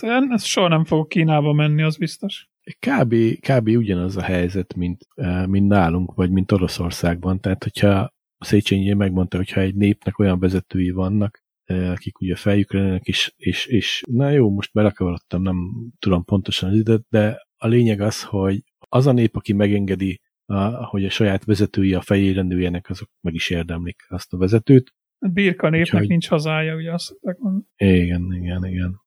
[0.44, 2.50] soha nem fogok Kínába menni, az biztos.
[2.80, 3.68] Kb, kb.
[3.68, 5.08] ugyanaz a helyzet, mint,
[5.46, 7.40] mint nálunk, vagy mint Oroszországban.
[7.40, 7.90] Tehát, hogyha
[8.38, 13.66] a Széchenyi megmondta, hogyha egy népnek olyan vezetői vannak, akik ugye fejükre lennek, és, és,
[13.66, 15.58] és na jó, most belekavarodtam, nem
[16.00, 20.86] tudom pontosan az időt, de a lényeg az, hogy az a nép, aki megengedi, a,
[20.86, 24.94] hogy a saját vezetői a fejére nőjenek, azok meg is érdemlik azt a vezetőt.
[25.20, 27.64] Birka népnek Úgyhogy- nincs hazája, ugye azt mondani.
[27.76, 29.02] Igen, igen, igen.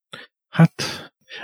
[0.48, 0.72] Hát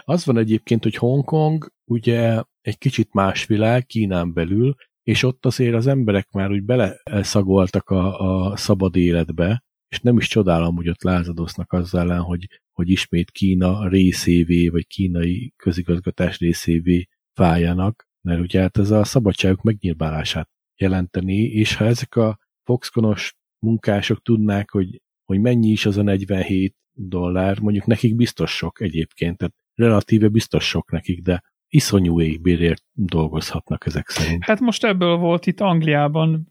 [0.01, 5.75] az van egyébként, hogy Hongkong ugye egy kicsit más világ Kínán belül, és ott azért
[5.75, 8.19] az emberek már úgy beleszagoltak a,
[8.51, 13.31] a szabad életbe, és nem is csodálom, hogy ott lázadoznak azzal ellen, hogy, hogy ismét
[13.31, 21.37] Kína részévé, vagy kínai közigazgatás részévé váljanak, mert ugye hát ez a szabadságok megnyilvánulását jelenteni,
[21.37, 27.61] és ha ezek a Foxconnos munkások tudnák, hogy, hogy mennyi is az a 47 dollár,
[27.61, 34.09] mondjuk nekik biztos sok egyébként, tehát relatíve biztos sok nekik, de iszonyú égbérért dolgozhatnak ezek
[34.09, 34.45] szerint.
[34.45, 36.49] Hát most ebből volt itt Angliában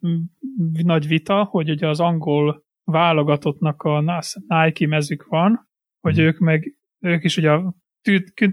[0.84, 6.24] nagy vita, hogy ugye az angol válogatottnak a Nike mezük van, hogy Mhm.
[6.26, 7.58] ők meg, ők is ugye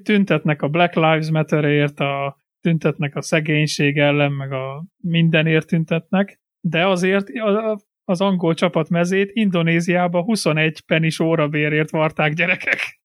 [0.02, 6.86] tüntetnek a Black Lives Matterért, a, tüntetnek a szegénység ellen, meg a mindenért tüntetnek, de
[6.86, 13.00] azért a- az angol csapat mezét Indonéziába 21 penis órabérért varták gyerekek.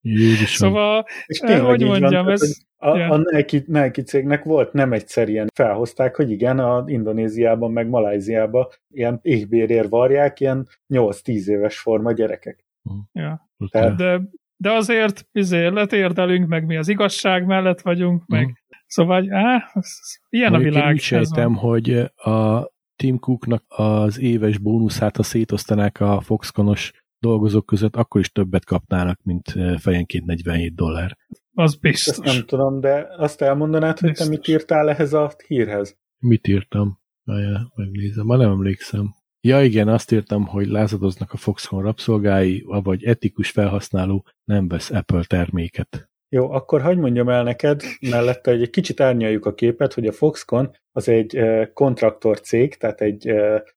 [0.00, 0.68] Jézusom.
[0.68, 2.56] Szóval, És eh, hogy van, mondjam, tehát, ez...
[2.80, 3.08] A, Ja.
[3.10, 8.66] a Nike, Nike cégnek volt nem egyszer ilyen felhozták, hogy igen, a Indonéziában meg Malajziában
[8.90, 12.64] ilyen éhbérért varják ilyen 8-10 éves forma gyerekek.
[13.12, 13.48] Ja.
[13.70, 14.20] Tehát- De,
[14.56, 18.52] de azért izé, letérdelünk, meg mi az igazság mellett vagyunk, meg Mhm.
[18.86, 19.72] szóval á,
[20.28, 20.88] ilyen Mondjuk a világ.
[20.88, 21.62] Én úgy sejtem, van.
[21.62, 28.32] hogy a Tim Cooknak az éves bónuszát, ha szétosztanák a Foxconnos dolgozók között, akkor is
[28.32, 31.16] többet kapnának, mint fejenként 47 dollár.
[31.54, 32.34] Az Ezt biztos.
[32.34, 34.28] nem tudom, de azt elmondanád, hogy te Biztos.
[34.28, 35.96] mit írtál ehhez a hírhez?
[36.18, 36.98] Mit írtam?
[37.24, 38.26] Várjál, megnézem.
[38.26, 39.14] Ma nem emlékszem.
[39.40, 45.24] Ja igen, azt írtam, hogy lázadoznak a Foxconn rabszolgái, vagy etikus felhasználó nem vesz Apple
[45.24, 46.08] terméket.
[46.28, 50.12] Jó, akkor hagyd mondjam el neked mellette, hogy egy kicsit árnyaljuk a képet, hogy a
[50.12, 51.38] Foxconn az egy
[51.72, 53.32] kontraktor cég, tehát egy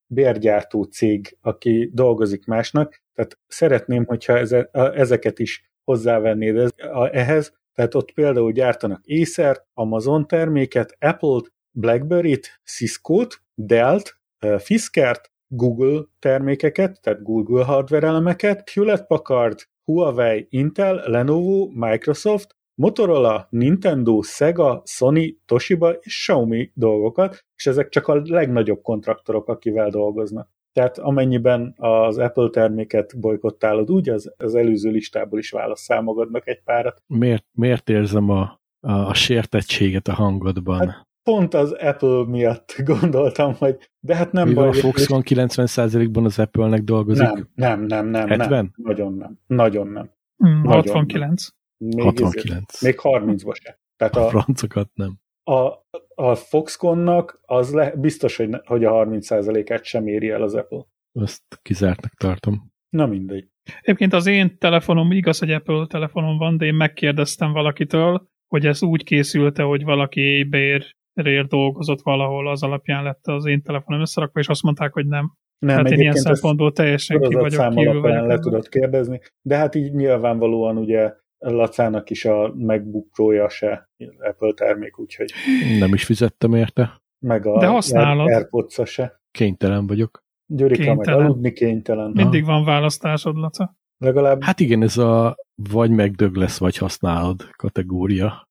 [0.06, 4.38] bérgyártó cég, aki dolgozik másnak, tehát szeretném, hogyha
[4.72, 6.72] ezeket is hozzávennéd
[7.10, 14.20] ehhez, tehát ott például gyártanak Acer, Amazon terméket, Apple-t, BlackBerry-t, Cisco-t, Dell-t,
[14.58, 24.22] Fiskert, Google termékeket, tehát Google hardware elemeket, Hewlett Packard, Huawei, Intel, Lenovo, Microsoft, Motorola, Nintendo,
[24.22, 30.48] Sega, Sony, Toshiba és Xiaomi dolgokat, és ezek csak a legnagyobb kontraktorok, akivel dolgoznak.
[30.72, 36.62] Tehát amennyiben az Apple terméket bolykottálod úgy, az, az előző listából is válasszál magadnak egy
[36.64, 37.02] párat.
[37.06, 40.88] Miért, miért érzem a, a, a sértettséget a hangodban?
[40.88, 44.78] Hát pont az Apple miatt gondoltam, hogy de hát nem Mivel baj.
[44.78, 47.22] a Foxconn 90%-ban az Apple-nek dolgozik?
[47.24, 48.48] Nem, nem, nem, nem, 70?
[48.48, 48.72] nem.
[48.76, 49.38] Nagyon nem.
[49.46, 50.10] Nagyon nem.
[50.46, 51.46] Mm, Nagyon 69.
[51.76, 52.82] Még 69.
[52.82, 53.80] Még 30-ba se.
[53.96, 55.20] Tehát A a, francokat nem.
[55.44, 60.54] A, a Foxconnnak az le, biztos, hogy, ne, hogy a 30%-át sem éri el az
[60.54, 60.84] Apple.
[61.12, 62.70] Azt kizártnak tartom.
[62.88, 63.48] Na mindegy.
[63.80, 68.82] Egyébként az én telefonom, igaz, hogy Apple telefonom van, de én megkérdeztem valakitől, hogy ez
[68.82, 74.48] úgy készült-e, hogy valaki bér dolgozott valahol, az alapján lett az én telefonom összerakva, és
[74.48, 75.32] azt mondták, hogy nem.
[75.58, 78.26] Nem, hát én ilyen ezt szempontból teljesen ki vagyok, kívül alapján vagyok.
[78.26, 81.12] le tudod kérdezni, de hát így nyilvánvalóan ugye
[81.50, 83.06] Lacának is a MacBook
[83.48, 85.32] se Apple termék, úgyhogy
[85.78, 87.02] Nem is fizettem érte.
[87.18, 88.26] meg a De használod.
[88.26, 89.20] Air- AirPods-a se.
[89.30, 90.22] Kénytelen vagyok.
[90.46, 91.24] Gyurika meg Kénytelen.
[91.24, 92.10] aludni kénytelen.
[92.14, 93.76] Mindig van választásod, Laca.
[93.98, 98.48] Legalább Hát igen, ez a vagy megdög lesz, vagy használod kategória.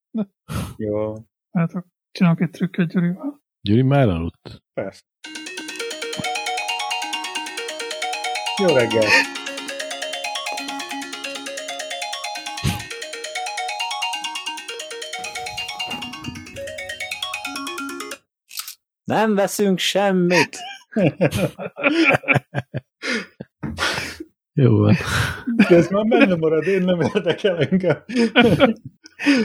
[0.77, 1.13] jó,
[1.51, 3.41] Hát akkor csinálok egy trükköt Gyurival.
[3.62, 4.63] Gyuri már elaludt.
[4.73, 5.01] persze.
[8.67, 9.10] Jó reggel!
[19.12, 20.58] Nem veszünk semmit!
[24.54, 24.95] Jó van.
[25.67, 28.04] De ez már benne marad, én nem érdekel engem.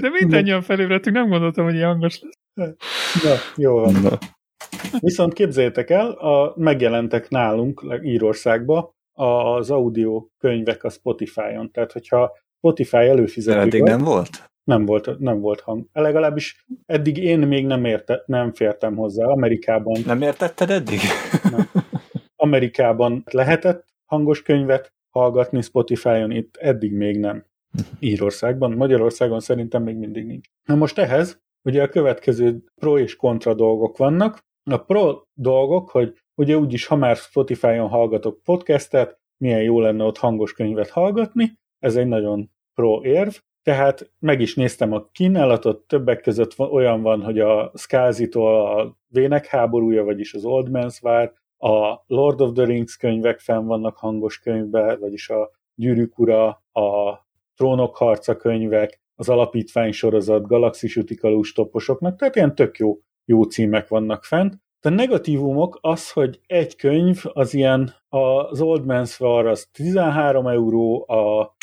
[0.00, 2.74] De mindannyian felébredtünk, nem gondoltam, hogy ilyen hangos lesz.
[3.22, 3.92] Na, jó van.
[4.02, 4.18] Na.
[4.98, 11.70] Viszont képzeljétek el, a, megjelentek nálunk Írországba az audio könyvek a Spotify-on.
[11.70, 14.50] Tehát, hogyha Spotify De előfizető eddig nem volt?
[14.66, 15.86] Nem volt, nem volt hang.
[15.92, 19.26] Legalábbis eddig én még nem, érte, nem fértem hozzá.
[19.26, 20.98] Amerikában, Nem értetted eddig?
[22.36, 27.44] Amerikában lehetett hangos könyvet hallgatni Spotify-on, itt eddig még nem.
[27.98, 30.48] Írországban, Magyarországon szerintem még mindig nincs.
[30.64, 34.44] Na most ehhez ugye a következő pro és kontra dolgok vannak.
[34.70, 40.18] A pro dolgok, hogy ugye úgyis, ha már Spotify-on hallgatok podcastet, milyen jó lenne ott
[40.18, 43.34] hangos könyvet hallgatni, ez egy nagyon pro érv,
[43.66, 49.46] tehát meg is néztem a kínálatot, többek között olyan van, hogy a Skazi-tól a Vének
[49.46, 54.38] háborúja, vagyis az Old Man's War, a Lord of the Rings könyvek fenn vannak hangos
[54.38, 57.18] könyvben, vagyis a Gyűrűk ura, a
[57.56, 63.88] Trónok harca könyvek, az alapítvány sorozat, galaxis utikalús toposoknak, tehát ilyen tök jó, jó címek
[63.88, 64.54] vannak fent.
[64.80, 71.08] A negatívumok az, hogy egy könyv az ilyen, az Old Man's War az 13 euró,
[71.08, 71.54] a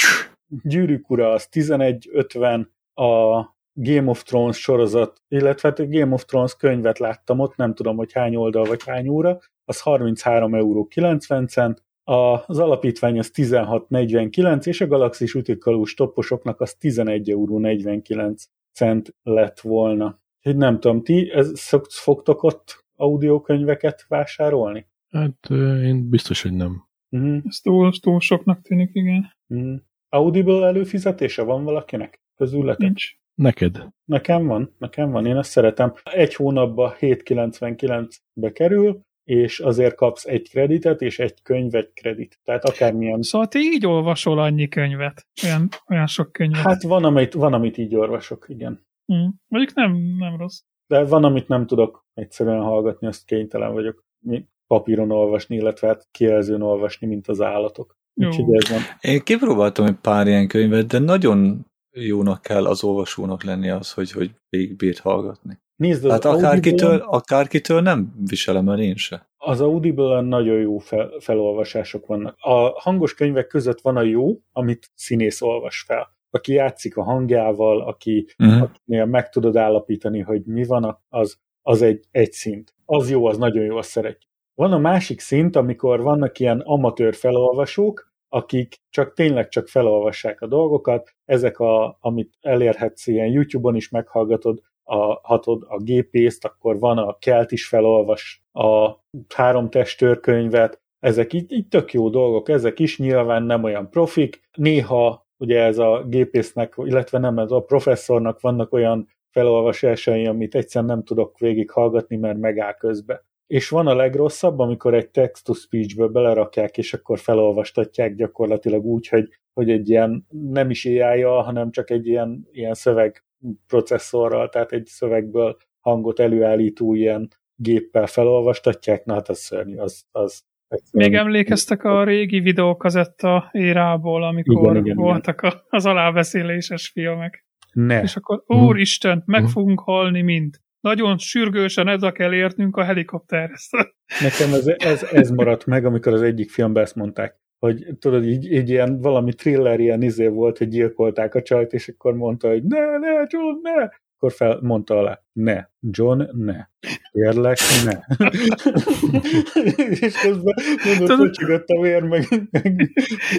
[0.64, 6.56] Gyűrűk ura az 11,50, a Game of Thrones sorozat, illetve hát a Game of Thrones
[6.56, 11.48] könyvet láttam ott, nem tudom, hogy hány oldal vagy hány óra, az 33 euró 90
[11.48, 19.16] cent, az alapítvány az 16,49, és a Galaxis utikalús toposoknak az 11 euró 49 cent
[19.24, 20.22] lett volna.
[20.42, 24.88] Hogy nem tudom, ti ez, szok- fogtok ott audiokönyveket vásárolni?
[25.10, 25.50] Hát
[25.84, 26.84] én biztos, hogy nem.
[27.10, 27.42] Uh-huh.
[27.46, 29.34] Ez túl, túl soknak tűnik, igen.
[29.48, 29.80] Uh-huh.
[30.14, 32.80] Audible előfizetése van valakinek közületek?
[32.80, 33.12] Nincs.
[33.36, 33.88] Neked?
[34.06, 35.94] Nekem van, nekem van, én ezt szeretem.
[36.04, 42.40] Egy hónapba 7,99-be kerül, és azért kapsz egy kreditet, és egy könyv egy kredit.
[42.44, 43.22] Tehát akármilyen.
[43.22, 46.62] Szóval te így olvasol annyi könyvet, olyan, olyan sok könyvet.
[46.62, 48.86] Hát van amit, van, amit így olvasok, igen.
[49.14, 49.28] Mm.
[49.48, 50.60] Mondjuk nem, nem rossz.
[50.88, 56.08] De van, amit nem tudok egyszerűen hallgatni, azt kénytelen vagyok mi- papíron olvasni, illetve hát
[56.12, 58.02] kijelzőn olvasni, mint az állatok.
[58.14, 58.28] Jó.
[58.28, 58.80] Úgyhogy ez van.
[59.02, 64.12] Én kipróbáltam egy pár ilyen könyvet, de nagyon jónak kell az olvasónak lenni az, hogy,
[64.12, 65.62] hogy végigbírt hallgatni.
[65.76, 69.30] Nézd, az Hát akárkitől, akárkitől nem viselem el én se.
[69.38, 72.36] Az Audible-on nagyon jó fel, felolvasások vannak.
[72.40, 76.08] A hangos könyvek között van a jó, amit színész olvas fel.
[76.30, 78.62] Aki játszik a hangjával, aki, Uh-huh.
[78.62, 82.74] akinél meg tudod állapítani, hogy mi van, az, az egy, egy szint.
[82.86, 84.32] Az jó, az nagyon jó, azt szeretjük.
[84.56, 90.48] Van a másik szint, amikor vannak ilyen amatőr felolvasók, akik csak tényleg csak felolvassák a
[90.48, 96.98] dolgokat, ezek, a, amit elérhetsz ilyen YouTube-on is meghallgatod, a, hatod a gépészt, akkor van
[96.98, 98.96] a Kelt is felolvas a
[99.36, 105.28] három testőrkönyvet, ezek így, így tök jó dolgok, ezek is nyilván nem olyan profik, néha
[105.38, 111.04] ugye ez a gépésznek, illetve nem ez a professzornak vannak olyan felolvasásai, amit egyszerűen nem
[111.04, 113.26] tudok végighallgatni, mert megáll közbe.
[113.48, 119.70] És van a legrosszabb, amikor egy text-to-speechből belerakják, és akkor felolvastatják gyakorlatilag úgy, hogy, hogy
[119.70, 126.20] egy ilyen nem is ai hanem csak egy ilyen, ilyen szövegprocesszorral, tehát egy szövegből hangot
[126.20, 130.44] előállító ilyen géppel felolvastatják, na hát az szörnyű, az, az
[130.92, 135.62] még emlékeztek a régi videókazetta érából, amikor igen, igen, voltak igen.
[135.70, 137.46] az alábeszéléses filmek.
[137.72, 138.02] Ne.
[138.02, 140.56] És akkor, úristen, meg fogunk halni mind.
[140.84, 143.70] Nagyon sürgősen ez a kell értnünk a helikopterhez.
[144.22, 148.52] Nekem ez, ez, ez maradt meg, amikor az egyik filmben ezt mondták, hogy tudod, így,
[148.52, 152.64] így ilyen valami thriller ilyen izé volt, hogy gyilkolták a csajt, és akkor mondta, hogy
[152.64, 156.68] ne, ne, John, ne, akkor felmondta alá, ne, John, ne.
[157.12, 158.00] Kérlek, ne.
[160.06, 160.56] és közben
[160.86, 162.28] mondott, hogy csögött a vér, meg,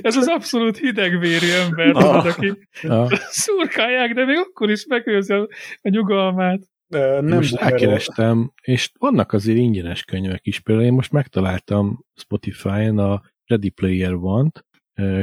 [0.02, 2.02] Ez az abszolút hidegvérű ember, ah.
[2.02, 3.10] tudod, aki ah.
[3.28, 5.48] szurkálják, de még akkor is megőrzi a,
[5.82, 6.72] a nyugalmát.
[7.00, 13.22] Nem most elkerestem, és vannak azért ingyenes könyvek is, például én most megtaláltam Spotify-on a
[13.44, 14.64] Ready Player One-t,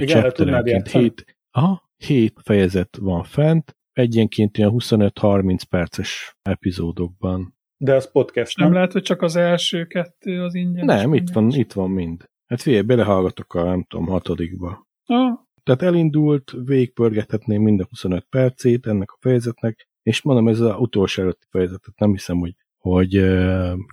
[0.06, 7.56] chapterenként 7, aha, 7 fejezet van fent, egyenként ilyen 25-30 perces epizódokban.
[7.78, 8.66] De az podcast, nem?
[8.66, 10.86] Nem lehet, hogy csak az első kettő az ingyen.
[10.86, 12.30] Nem, itt van, itt van mind.
[12.46, 14.88] Hát figyelj, belehallgatok a, nem tudom, hatodikba.
[15.06, 15.40] Ah.
[15.64, 21.22] Tehát elindult, végigpörgethetném mind a 25 percét ennek a fejezetnek, és mondom, ez az utolsó
[21.22, 23.10] előtti fejezetet nem hiszem, hogy, hogy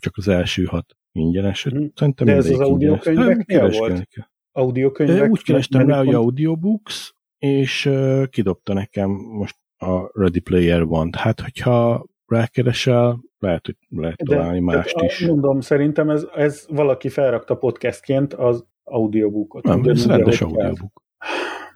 [0.00, 1.74] csak az első hat ingyenes.
[1.74, 1.86] Mm.
[1.94, 4.06] Szerintem De ez az audiokönyveknél volt?
[4.52, 5.30] Audiokönyvek?
[5.30, 7.90] Úgy kerestem rá, hogy audiobooks, és
[8.30, 11.10] kidobta nekem most a Ready Player van.
[11.16, 15.26] Hát, hogyha rákeresel, lehet, hogy lehet találni De, mást is.
[15.26, 19.64] Mondom, szerintem ez, ez valaki felrakta podcastként az audiobookot.
[19.64, 21.02] Nem, ez rendes audiobook.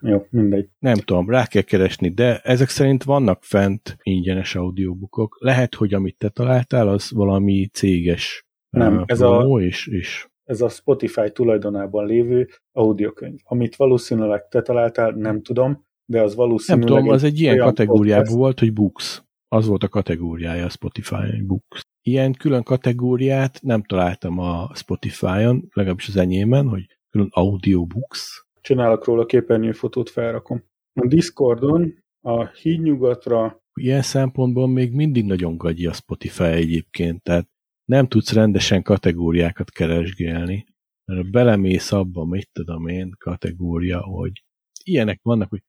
[0.02, 0.68] Jó, mindegy.
[0.78, 5.36] Nem tudom, rá kell keresni, de ezek szerint vannak fent ingyenes audiobookok.
[5.40, 10.60] Lehet, hogy amit te találtál, az valami céges nem, uh, ez a, és, és ez
[10.60, 13.38] a Spotify tulajdonában lévő audiokönyv.
[13.44, 16.88] Amit valószínűleg te találtál, nem tudom, de az valószínűleg...
[16.88, 19.22] Nem tudom, az egy ilyen kategóriában volt, hogy books.
[19.48, 21.80] Az volt a kategóriája a Spotify, books.
[22.02, 28.46] Ilyen külön kategóriát nem találtam a Spotify-on, legalábbis az enyémen, hogy külön audiobooks.
[28.62, 30.64] Csinálok róla képernyőfotót, felrakom.
[31.00, 33.60] A Discordon a hídnyugatra...
[33.80, 37.48] Ilyen szempontból még mindig nagyon gagyi a Spotify egyébként, tehát
[37.84, 40.66] nem tudsz rendesen kategóriákat keresgélni,
[41.04, 44.44] mert belemész abba, mit tudom én, kategória, hogy
[44.84, 45.62] ilyenek vannak, hogy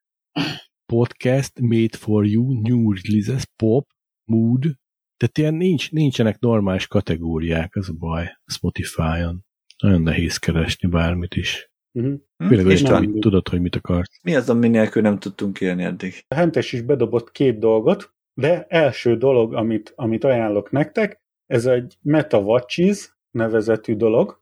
[0.85, 3.87] podcast made for you, new releases, pop,
[4.23, 4.61] mood,
[5.17, 9.45] tehát ilyen nincs, nincsenek normális kategóriák, az a baj Spotify-on.
[9.77, 11.71] Nagyon nehéz keresni bármit is.
[11.93, 12.19] Uh-huh.
[12.47, 14.19] Főleg, hogy nem, tudod, hogy mit akarsz.
[14.23, 16.13] Mi az, ami nélkül nem tudtunk élni eddig?
[16.27, 21.97] A Hentes is bedobott két dolgot, de első dolog, amit, amit ajánlok nektek, ez egy
[22.01, 24.41] Meta Watches nevezetű dolog.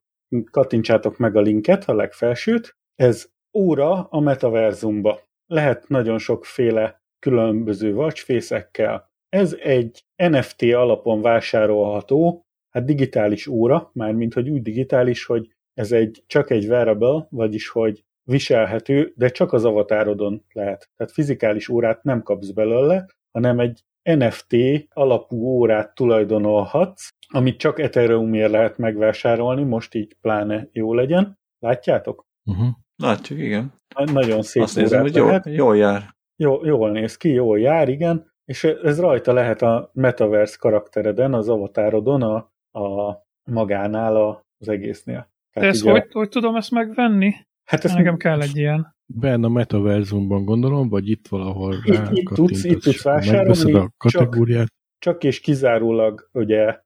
[0.51, 2.77] Kattintsátok meg a linket, a legfelsőt.
[2.95, 5.19] Ez óra a metaverzumba
[5.51, 9.11] lehet nagyon sokféle különböző watchfészekkel.
[9.29, 16.23] Ez egy NFT alapon vásárolható, hát digitális óra, mármint hogy úgy digitális, hogy ez egy
[16.27, 20.89] csak egy wearable, vagyis hogy viselhető, de csak az avatárodon lehet.
[20.95, 24.55] Tehát fizikális órát nem kapsz belőle, hanem egy NFT
[24.89, 31.39] alapú órát tulajdonolhatsz, amit csak Ethereumért lehet megvásárolni, most így pláne jó legyen.
[31.59, 32.25] Látjátok?
[32.45, 32.67] Uh-huh.
[32.95, 33.73] Látjuk, igen.
[34.11, 36.15] Nagyon szép Azt nézem, hogy jól, jól jár.
[36.35, 38.31] Jó, jól néz ki, jól jár, igen.
[38.45, 42.35] És ez rajta lehet a metaverse karaktereden, az avatárodon, a,
[42.79, 45.30] a magánál, a, az egésznél.
[45.53, 47.33] Tehát ezt hogy, hogy tudom ezt megvenni?
[47.63, 48.95] Hát ezt Nekem kell egy ilyen.
[49.05, 54.67] Benne a metaverzumban gondolom, vagy itt valahol itt, itt, tudsz, itt tudsz vásárolni, a kategóriát.
[54.67, 56.79] Csak, csak és kizárólag ugye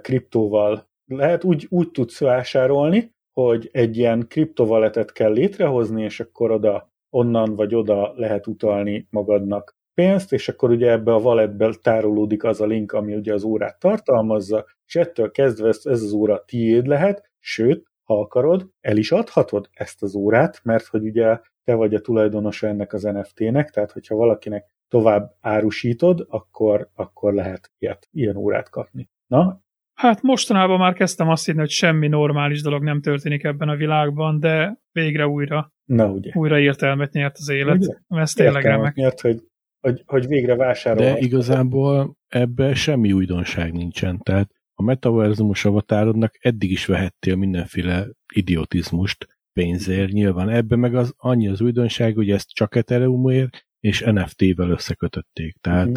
[0.00, 6.92] kriptóval lehet, úgy, úgy tudsz vásárolni, hogy egy ilyen kriptovaletet kell létrehozni, és akkor oda,
[7.10, 12.60] onnan vagy oda lehet utalni magadnak pénzt, és akkor ugye ebbe a walletbe tárolódik az
[12.60, 16.86] a link, ami ugye az órát tartalmazza, és ettől kezdve ez, ez az óra tiéd
[16.86, 21.94] lehet, sőt, ha akarod, el is adhatod ezt az órát, mert hogy ugye te vagy
[21.94, 28.36] a tulajdonosa ennek az NFT-nek, tehát hogyha valakinek tovább árusítod, akkor, akkor lehet ilyet, ilyen
[28.36, 29.08] órát kapni.
[29.26, 29.60] Na,
[29.94, 34.40] Hát mostanában már kezdtem azt hinni, hogy semmi normális dolog nem történik ebben a világban,
[34.40, 36.30] de végre újra, Na ugye.
[36.34, 37.76] újra értelmet nyert az élet.
[37.76, 37.94] Ugye?
[38.08, 38.94] Ez tényleg Értelmet remek.
[38.94, 39.42] nyert, hogy,
[39.80, 41.04] hogy, hogy végre vásárol.
[41.04, 44.18] De igazából ebbe semmi újdonság nincsen.
[44.18, 44.50] Tehát
[44.82, 50.12] a metaverzumos avatárodnak eddig is vehettél mindenféle idiotizmust pénzért.
[50.12, 55.56] Nyilván ebbe meg az annyi az újdonság, hogy ezt csak Ethereumért és NFT-vel összekötötték.
[55.60, 55.96] Tehát Mhm.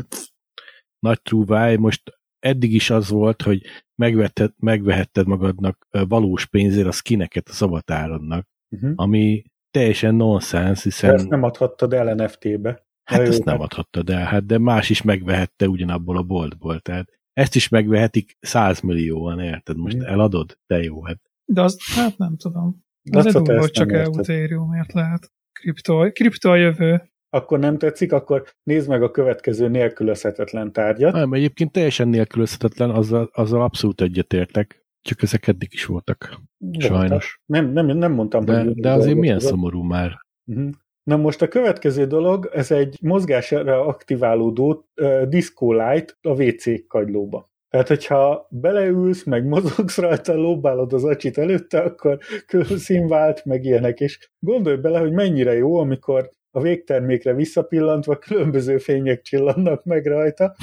[0.99, 2.01] nagy trúváj, most
[2.39, 3.61] eddig is az volt, hogy
[3.95, 8.91] megvetted, megvehetted magadnak valós pénzért a skineket az avatárodnak, Uh-huh.
[8.95, 12.85] ami teljesen nonsens, hiszen Ezt nem adhattad el NFT-be.
[13.03, 17.14] Hát ezt nem hát- adhattad el, hát de más is megvehette ugyanabból a boltból, tehát
[17.35, 19.77] ezt is megvehetik százmillióan, érted?
[19.77, 20.57] Most eladod?
[20.67, 22.83] De jó, hát De az, hát nem tudom.
[23.11, 23.91] Az egy durva, csak.
[23.91, 25.31] Ethereumért lehet.
[25.59, 27.09] Kripto, kripto a jövő.
[27.29, 31.13] Akkor nem tetszik, akkor nézd meg a következő nélkülözhetetlen tárgyat.
[31.13, 36.39] nem, egyébként teljesen nélkülözhetetlen, azzal, azzal abszolút egyetértek, csak ezek eddig is voltak,
[36.77, 37.41] sajnos.
[37.45, 40.25] Nem, nem, nem mondtam, De, hogy de azért milyen szomorú már.
[40.43, 40.69] Mhm.
[41.05, 47.53] Na most a következő dolog, ez egy mozgásra aktiválódó uh, Disco Light a WC kagylóba.
[47.69, 53.99] Tehát, hogyha beleülsz, meg mozogsz rajta, lóbálod az acsit előtte, akkor külön színvált, meg ilyenek,
[53.99, 60.55] és gondolj bele, hogy mennyire jó, amikor a végtermékre visszapillantva különböző fények csillannak meg rajta.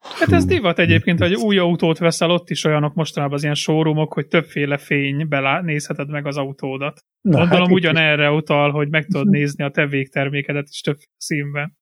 [0.00, 4.12] Hát ez divat egyébként, hogy új autót veszel, ott is olyanok mostanában az ilyen showroomok,
[4.12, 7.04] hogy többféle fény belá nézheted meg az autódat.
[7.20, 11.78] Na, Gondolom hát, ugyanerre utal, hogy meg tudod nézni a te végtermékedet is több színben.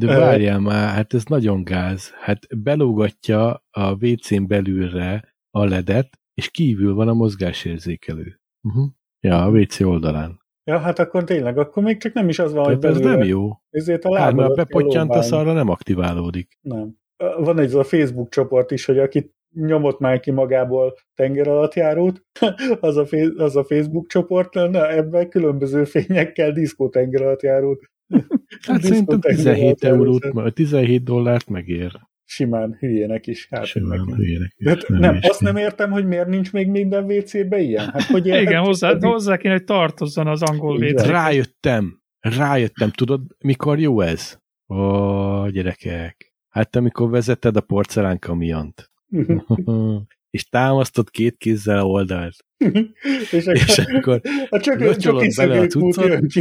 [0.00, 2.14] De várjál már, hát ez nagyon gáz.
[2.20, 8.40] Hát belógatja a WC-n belülre a ledet, és kívül van a mozgásérzékelő.
[8.68, 8.86] Uh-huh.
[9.20, 10.44] Ja, a WC oldalán.
[10.64, 13.18] Ja, hát akkor tényleg, akkor még csak nem is az van, hogy Tehát ez belőle.
[13.18, 13.50] nem jó.
[13.70, 16.58] Ezért a Hát, kell bepotyantasz, arra nem aktiválódik.
[16.60, 16.96] Nem.
[17.16, 21.74] Van egy az a Facebook csoport is, hogy aki nyomott már ki magából tenger alatt
[21.74, 22.22] járót,
[22.80, 27.84] az a, fe- az a Facebook csoport, na ebben különböző fényekkel diszkó tenger alatt járót.
[28.66, 31.92] Hát szerintem tenger 17 alatt eurót, vagy 17 dollárt megér.
[32.24, 33.46] Simán hülyének is.
[33.50, 34.16] Hát Simán meg.
[34.16, 34.52] hülyének.
[34.56, 35.30] is, Hát nem nem, hülyeség.
[35.30, 37.84] azt nem értem, hogy miért nincs még minden WC-be ilyen.
[37.90, 41.06] Hát, hogy Igen, hozzá, hozzá kéne, hogy tartozzon az angol WC.
[41.06, 44.38] Rájöttem, rájöttem, tudod, mikor jó ez?
[44.68, 46.25] Ó, gyerekek.
[46.56, 48.90] Hát amikor vezeted a porcelánkamiont,
[50.30, 52.36] és támasztod két kézzel a oldalt,
[53.30, 56.32] és és akkor akkor a csak, locsolod csak bele a cuccot.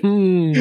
[0.00, 0.52] hmm,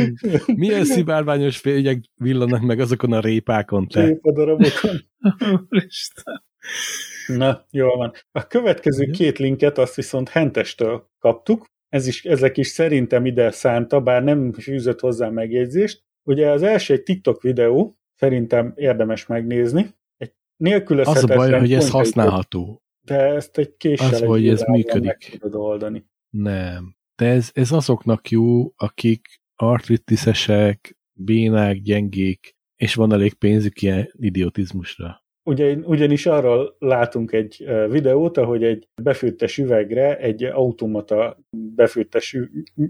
[0.55, 4.05] milyen szivárványos fények villanak meg azokon a répákon, te.
[4.05, 4.95] Szép a darabokon.
[5.69, 6.43] Úristen.
[7.27, 8.13] Na, jól van.
[8.31, 9.15] A következő Igen.
[9.15, 11.65] két linket azt viszont Hentestől kaptuk.
[11.89, 16.05] Ez is, ezek is szerintem ide szánta, bár nem fűzött hozzá megjegyzést.
[16.23, 19.95] Ugye az első egy TikTok videó, szerintem érdemes megnézni.
[20.17, 20.33] Egy
[21.03, 22.81] Az a baj, hogy ez használható.
[23.01, 25.37] De ezt egy késsel Az, egy hogy ez működik.
[25.39, 26.05] tudod oldani.
[26.29, 26.95] Nem.
[27.15, 35.25] De ez, ez azoknak jó, akik artritisesek, bénák, gyengék, és van elég pénzük ilyen idiotizmusra.
[35.49, 41.39] Ugye, ugyanis arról látunk egy videót, ahogy egy befőttes üvegre egy automata
[41.75, 42.37] befőttes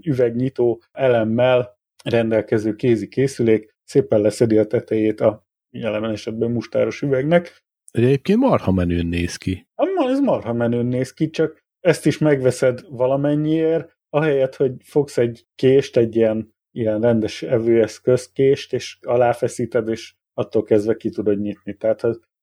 [0.02, 7.62] üvegnyitó elemmel rendelkező kézi készülék szépen leszedi a tetejét a jelen esetben mustáros üvegnek.
[7.90, 9.66] Egyébként marha menőn néz ki.
[9.74, 15.46] Amma ez marha menőn néz ki, csak ezt is megveszed valamennyiért, ahelyett, hogy fogsz egy
[15.54, 21.76] kést, egy ilyen, ilyen rendes evőeszközkést, és aláfeszíted, és attól kezdve ki tudod nyitni.
[21.76, 22.02] Tehát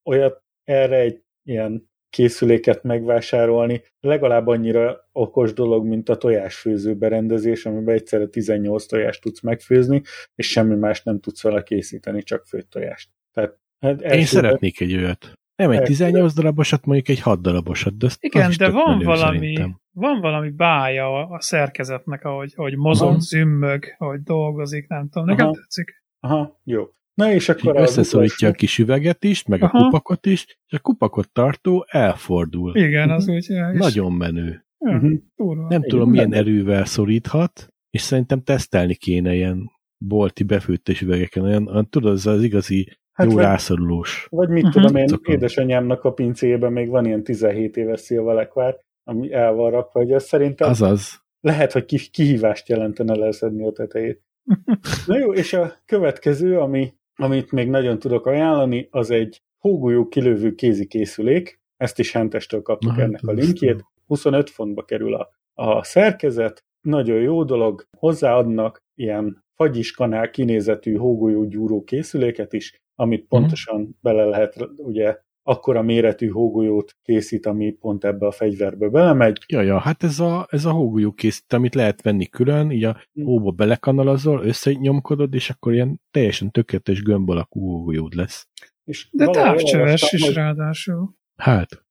[0.09, 7.95] olyat erre egy ilyen készüléket megvásárolni legalább annyira okos dolog, mint a tojásfőző berendezés, amiben
[7.95, 10.01] egyszerre 18 tojást tudsz megfőzni,
[10.35, 13.09] és semmi más nem tudsz vele készíteni, csak főtt tojást.
[13.33, 15.31] Tehát hát Én elsőre- szeretnék egy olyat.
[15.55, 19.79] Nem egy Elsőre- 18 darabosat, mondjuk egy 6 darabosat, de Igen, de van valami, szerintem.
[19.91, 23.19] van valami bája a, a szerkezetnek, ahogy, ahogy mozog, Aha.
[23.19, 25.27] zümmög, ahogy dolgozik, nem tudom.
[25.27, 25.55] Nekem Aha.
[25.55, 26.03] tetszik.
[26.19, 26.83] Aha, jó.
[27.15, 29.83] Na és akkor az összeszorítja a kis üveget is, meg a Aha.
[29.83, 32.75] kupakot is, és a kupakot tartó elfordul.
[32.75, 33.35] Igen, az úgy.
[33.35, 34.65] És- Nagyon menő.
[34.79, 35.13] Ja, Mhm.
[35.35, 35.61] durva.
[35.67, 36.41] Nem Igen, tudom, milyen menő.
[36.41, 42.43] erővel szoríthat, és szerintem tesztelni kéne ilyen bolti befőttes üvegeken, olyan, olyan tudod, az az
[42.43, 44.27] igazi Hát jó vagy- rászorulós.
[44.29, 44.71] Vagy mit Mhm.
[44.71, 45.35] tudom én, Cokon.
[45.35, 50.23] édesanyámnak a pincéjében még van ilyen 17 éves szilvalekvár, ami el van rakva, hogy ez
[50.23, 51.23] szerintem Azaz.
[51.39, 54.21] lehet, hogy ki- kihívást jelentene leszedni a tetejét.
[55.07, 60.55] Na jó, és a következő, ami, amit még nagyon tudok ajánlani, az egy hógolyó kilövő
[60.55, 63.87] kézi készülék, ezt is Hentestől kaptuk Na, hát ennek a linkjét, tudom.
[64.05, 71.83] 25 fontba kerül a, a szerkezet, nagyon jó dolog, hozzáadnak ilyen fagyiskanál kinézetű hógolyó gyúró
[71.83, 78.31] készüléket is, amit pontosan bele lehet ugye akkora méretű hógolyót készít, ami pont ebbe a
[78.31, 79.37] fegyverbe belemegy.
[79.47, 82.97] Ja, ja, hát ez a, ez a hógolyó készít, amit lehet venni külön, így a
[83.13, 83.23] Hm.
[83.23, 88.47] hóba belekanalazol, összenyomkodod, és akkor ilyen teljesen tökéletes gömb alakú hógolyód lesz.
[88.83, 91.15] És De távcsöves is hogy- ráadásul.
[91.35, 91.85] Hát,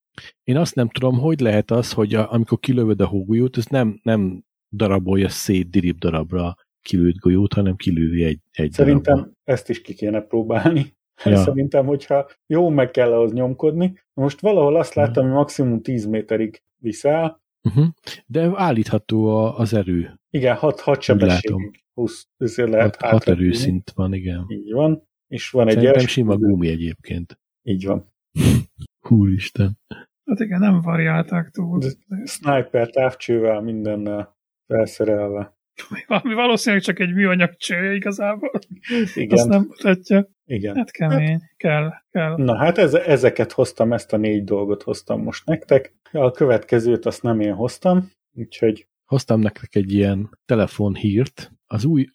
[0.45, 4.01] én azt nem tudom, hogy lehet az, hogy a, amikor kilövöd a hógolyót, ez nem,
[4.03, 4.43] nem
[4.77, 9.33] darabolja szét dirib darabra kilőtt golyót, hanem kilővi egy, egy Szerintem darabba.
[9.45, 10.97] ezt is ki kéne próbálni.
[11.25, 11.37] Ja.
[11.45, 15.05] Szerintem, hogyha jó meg kell ahhoz nyomkodni, most valahol azt Mhm.
[15.05, 17.87] láttam, hogy maximum 10 méterig visszáll, Uh-huh.
[18.27, 20.21] De állítható a, az erő.
[20.31, 21.19] igen, 6, 6 látom.
[21.19, 24.45] sebességig 20 ezért lehet Hat, hat erőszint van, igen.
[24.49, 27.41] Így van, és van egy Szerintem első- sima gumi egyébként.
[27.63, 28.13] Így van.
[29.09, 29.79] Úristen.
[30.25, 31.79] Hát igen, nem variálták túl.
[31.79, 34.37] De- Sniper távcsővel, mindennel
[34.67, 35.57] felszerelve.
[36.23, 38.61] Ami valószínűleg csak egy műanyag cső igazából.
[39.15, 40.29] Igen, Azt nem mutatja.
[40.45, 40.77] igen.
[40.77, 41.41] Hát kemény.
[41.57, 42.37] Kell, kell.
[42.37, 45.95] Na hát ez, ezeket hoztam, ezt a négy dolgot hoztam most nektek.
[46.13, 51.53] A következőt azt nem én hoztam, úgyhogy Hoztam nektek egy ilyen telefonhírt.
[51.67, 52.07] Az új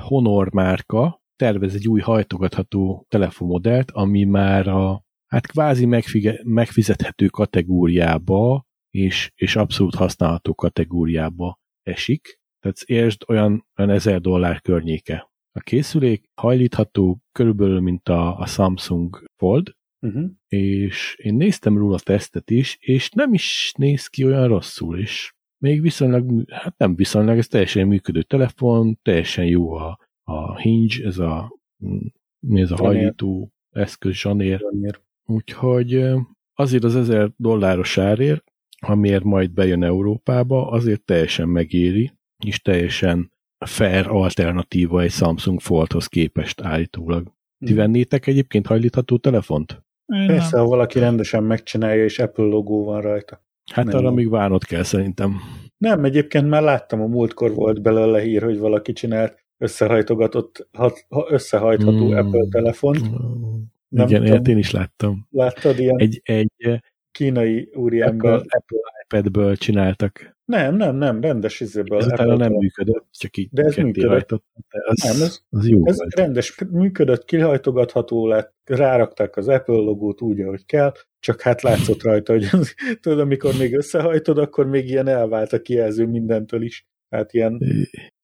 [0.00, 8.66] Honor márka tervez egy új hajtogatható telefonmodellt, ami már a hát kvázi megfige, megfizethető kategóriába
[8.90, 12.39] és, és abszolút használható kategóriába esik.
[12.60, 15.30] Tehát értsd olyan, olyan 1000 dollár környéke.
[15.52, 20.30] A készülék hajlítható körülbelül, mint a, a Samsung Fold, uh-huh.
[20.48, 25.80] és én néztem róla tesztet is, és nem is néz ki olyan rosszul, és még
[25.80, 31.58] viszonylag, hát nem viszonylag, ez teljesen működő telefon, teljesen jó a, a hinge, ez a,
[31.84, 31.98] mm,
[32.46, 32.94] mi ez a Zsanér.
[32.96, 34.62] hajlító eszköz, zsanér,
[35.24, 36.18] úgyhogy ö,
[36.54, 38.44] azért az 1000 dolláros árért,
[38.78, 42.12] amiért majd bejön Európába, azért teljesen megéri,
[42.46, 43.32] és teljesen
[43.66, 47.32] fair alternatíva egy Samsung Foldhoz képest állítólag.
[47.66, 49.82] Ti vennétek egyébként hajlítható telefont?
[50.06, 50.64] Én Persze, nem.
[50.64, 53.44] ha valaki rendesen megcsinálja, és Apple logó van rajta.
[53.72, 53.96] Hát Nem.
[53.96, 55.36] arra még várnod kell szerintem.
[55.76, 61.26] Nem, egyébként már láttam, a múltkor volt belőle hír, hogy valaki csinált összehajtogatott, hat, ha-
[61.30, 62.16] összehajtható Mm.
[62.16, 63.00] Apple telefont.
[63.88, 64.44] Nem Igen, tudom.
[64.44, 65.26] én is láttam.
[65.30, 66.80] Láttad ilyen egy Egy, egy
[67.10, 68.32] kínai úriember?
[68.32, 70.38] Apple, Apple iPad-ből csináltak.
[70.50, 71.98] Nem, nem, nem, rendes izéből.
[71.98, 74.30] Ez utána Apple nem működött, csak így De ez működött.
[74.32, 76.14] Az, Nem, ez- az jó Ez volt.
[76.14, 82.32] rendes, működött, kihajtogatható lett, rárakták az Apple logót úgy, ahogy kell, csak hát látszott rajta,
[82.32, 86.86] hogy az, tudod, amikor még összehajtod, akkor még ilyen elvált a kijelző mindentől is.
[87.10, 87.60] Hát ilyen,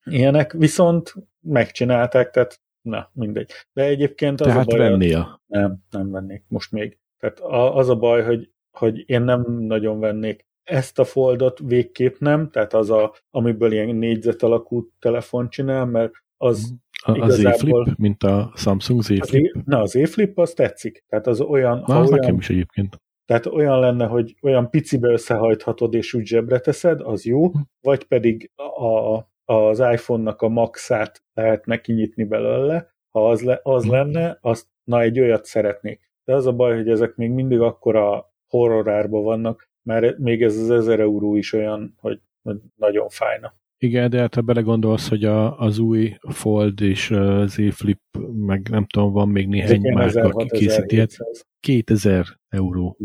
[0.03, 3.51] ilyenek, viszont megcsinálták, tehát na, mindegy.
[3.73, 5.41] De egyébként az Tehát a baj, vennél.
[5.47, 6.97] nem, nem vennék most még.
[7.19, 7.39] Tehát
[7.75, 12.73] az a baj, hogy, hogy én nem nagyon vennék ezt a foldot végképp nem, tehát
[12.73, 16.73] az a, amiből ilyen négyzet alakú telefon csinál, mert az
[17.05, 19.45] A, az Z igazából- Flip, mint a Samsung Z az, Flip.
[19.55, 21.03] é- na, az E-Flip az tetszik.
[21.07, 23.01] Tehát az olyan, Na, az olyan, nekem is egyébként.
[23.25, 27.57] tehát olyan lenne, hogy olyan picibe összehajthatod és úgy zsebre teszed, az jó, Hm.
[27.81, 29.17] vagy pedig a,
[29.53, 33.91] az iPhone-nak a maxát lehetne kinyitni belőle, ha az, le, az Hm.
[33.91, 36.11] lenne, azt, na egy olyat szeretnék.
[36.25, 40.69] De az a baj, hogy ezek még mindig akkora horrorárba vannak, mert még ez az
[40.69, 42.19] 1000 euró is olyan, hogy
[42.75, 43.55] nagyon fájna.
[43.77, 47.99] Igen, de hát ha belegondolsz, hogy a, az új Fold és az Flip,
[48.33, 51.45] meg nem tudom, van még néhány márka, 1600, aki készít ilyet, 1700.
[51.59, 52.97] 2000 euró.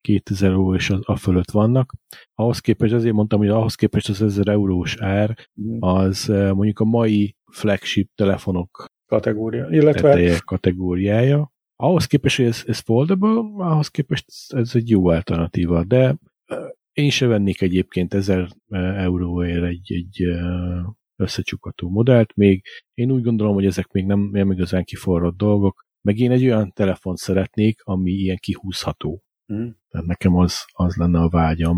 [0.00, 1.92] 2000 euró és a, a fölött vannak.
[2.34, 5.76] Ahhoz képest, azért mondtam, hogy ahhoz képest az 1000 eurós ár, Mhm.
[5.84, 9.68] az mondjuk a mai flagship telefonok kategória.
[9.70, 11.52] Illetve kategóriája.
[11.76, 16.58] Ahhoz képest, hogy ez, ez foldable, ahhoz képest ez egy jó alternatíva, de eh,
[16.92, 18.48] én se vennék egyébként 1000
[18.96, 20.84] euróért egy, egy eh,
[21.16, 22.64] összecsukható modellt, még
[22.94, 26.72] én úgy gondolom, hogy ezek még nem, nem igazán kiforrott dolgok, meg én egy olyan
[26.72, 29.22] telefont szeretnék, ami ilyen kihúzható.
[29.46, 29.68] Mhm.
[29.88, 31.76] Tehát nekem az, az lenne a vágyam.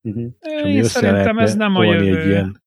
[0.00, 0.26] Mhm.
[0.40, 2.62] És ami Én össze szerintem ez nem a jövő, egy ilyen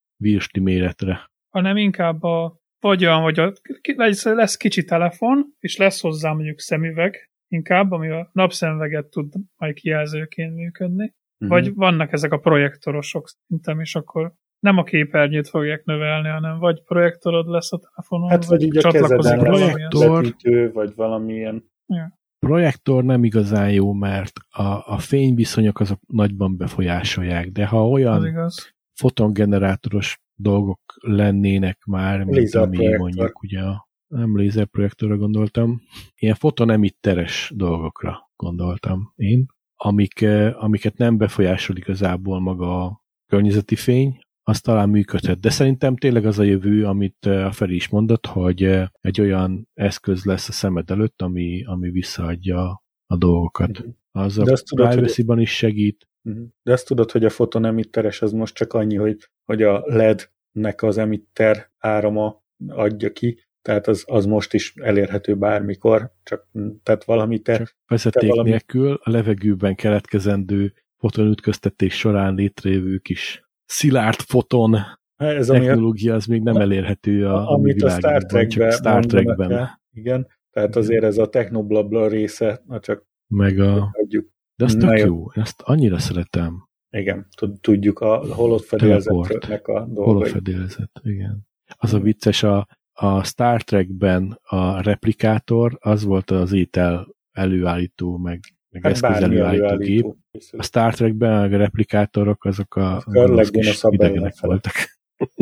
[0.59, 1.31] méretre.
[1.49, 3.53] hanem inkább a, vagy olyan, hogy a,
[3.95, 9.73] lesz, lesz kicsi telefon, és lesz hozzá mondjuk szemüveg, inkább, ami a napszemüveget tud majd
[9.73, 11.13] kijelzőként működni.
[11.37, 11.49] Mhm.
[11.49, 16.83] Vagy vannak ezek a projektorosok szerintem, és akkor nem a képernyőt fogják növelni, hanem vagy
[16.83, 20.23] projektorod lesz a telefonon, Hát vagy így a csatlakozik projektor.
[20.23, 21.63] vetítő, vagy valamilyen.
[22.39, 28.51] projektor nem igazán jó, mert a, a fényviszonyok azok nagyban befolyásolják, de ha olyan
[28.93, 32.99] fotongenerátoros dolgok lennének már, mint ami Lézerprojektor.
[32.99, 35.81] mondjuk ugye a nem lézerprojektorra gondoltam,
[36.15, 44.19] ilyen fotonemitteres dolgokra gondoltam én, amik, eh, amiket nem befolyásol igazából maga a környezeti fény,
[44.43, 45.39] az talán működhet.
[45.39, 49.21] De szerintem tényleg az a jövő, amit eh, a Feri is mondott, hogy eh, egy
[49.21, 53.83] olyan eszköz lesz a szemed előtt, ami, ami visszaadja a dolgokat.
[54.11, 56.07] Az a De azt tudod, hogy- privacy-ban is segít.
[56.21, 56.43] Mhm.
[56.63, 60.97] De azt tudod, hogy a fotonemitteres az most csak annyi, hogy, hogy a LED-nek az
[60.97, 66.47] emitter árama adja ki, tehát az, az most is elérhető bármikor, csak
[66.83, 74.19] tehát valami te, Csak vezeték valami- nélkül a levegőben keletkezendő fotonütköztetés során létrejövő kis szilárd
[74.19, 74.75] foton
[75.17, 78.71] ez ami a, technológia az még nem elérhető a, a mi amit a Star Trekben
[78.71, 79.51] Star Trekben.
[79.51, 79.81] el.
[79.93, 84.29] Igen, tehát azért ez a technoblabla része, na csak Meg a, adjuk.
[84.57, 85.05] De az Na tök jó.
[85.05, 86.67] jó, azt annyira szeretem.
[86.89, 90.05] Igen, tud- tudjuk a holott fedélzetnek a dolgait.
[90.05, 91.47] Holofedélzet, igen.
[91.77, 98.39] Az a vicces, a, a Star Trekben a replikátor, az volt az étel előállító, meg,
[98.69, 100.03] meg Hát eszköz bármi előállító gép.
[100.03, 100.17] előállító.
[100.57, 103.03] A Star Trekben a replikátorok, azok a, a
[103.33, 104.61] leggonoszabb idegenek ellenfelek.
[104.63, 104.73] voltak.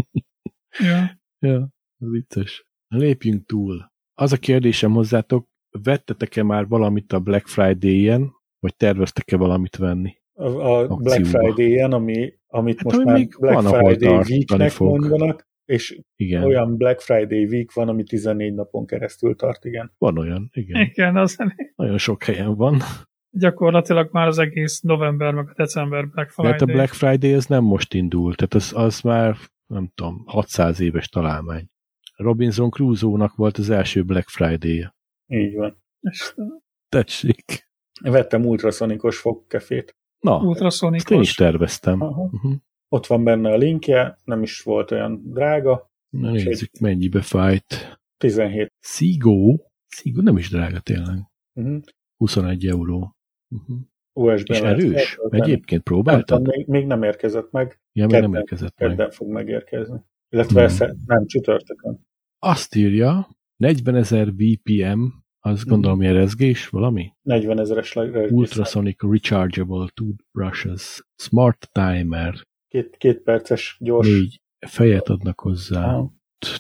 [0.80, 1.20] Ja.
[1.40, 2.66] Ja, vicces.
[2.88, 3.92] Lépjünk túl.
[4.14, 5.48] Az a kérdésem hozzátok,
[5.84, 8.32] vettetek-e már valamit a Black Friday-en,
[8.66, 10.16] vagy terveztek-e valamit venni?
[10.34, 11.26] A, a Black.
[11.26, 14.88] Friday-en, ami, amit Hát, most ami már még Black van, Friday Weeknek fog.
[15.00, 19.92] mondanak, és Igen, olyan Black Friday Week van, ami 14 napon keresztül tart, igen.
[19.98, 20.82] van olyan, igen.
[20.82, 21.38] Igen, az
[21.76, 22.80] Nagyon sok helyen van.
[23.30, 26.52] gyakorlatilag már az egész november meg a december Black De Friday.
[26.52, 29.36] hát a Black Friday ez nem most indult, tehát az, az már,
[29.68, 31.68] nem tudom, 600 éves találmány.
[32.16, 34.96] Robinson Crusoe-nak volt az első Black Friday-je.
[35.28, 35.84] Így van.
[36.90, 37.64] Tessék.
[38.02, 39.96] Vettem ultraszonikos fogkefét.
[40.20, 42.02] Na, ezt én is terveztem.
[42.02, 42.22] Aha.
[42.22, 42.54] Uh-huh.
[42.90, 45.90] Ott van benne a linkje, nem is volt olyan drága.
[46.10, 48.00] Na nézzük, mennyibe fájt.
[48.18, 48.68] 17.
[48.80, 49.72] Szigó?
[49.88, 51.18] Szigó nem is drága tényleg.
[51.54, 51.82] Uh-huh.
[52.18, 53.16] 21 euró.
[53.50, 53.78] Uh-huh.
[54.14, 55.18] USB-ben És lehet erős?
[55.30, 56.38] Egyébként Nem próbáltad?
[56.38, 58.90] tudom, még, még nem érkezett meg, Ja, még nem kedden- érkezett meg.
[58.90, 60.00] kedden fog megérkezni.
[60.30, 60.78] Illetve Hmm.
[60.88, 61.04] hmm.
[61.06, 62.00] nem, csütörtökön.
[62.40, 65.04] Azt írja, 40 ezer VPM,
[65.46, 65.70] az Mhm.
[65.70, 67.14] gondolom ilyen rezgés, valami?
[67.22, 67.96] 40 ezeres
[68.30, 71.06] Ultrasonic Rechargeable Toothbrushes.
[71.16, 72.34] Smart Timer.
[72.68, 74.08] két, két perces gyors.
[74.08, 75.84] Négy fejet adnak hozzá.
[75.86, 76.14] Aha.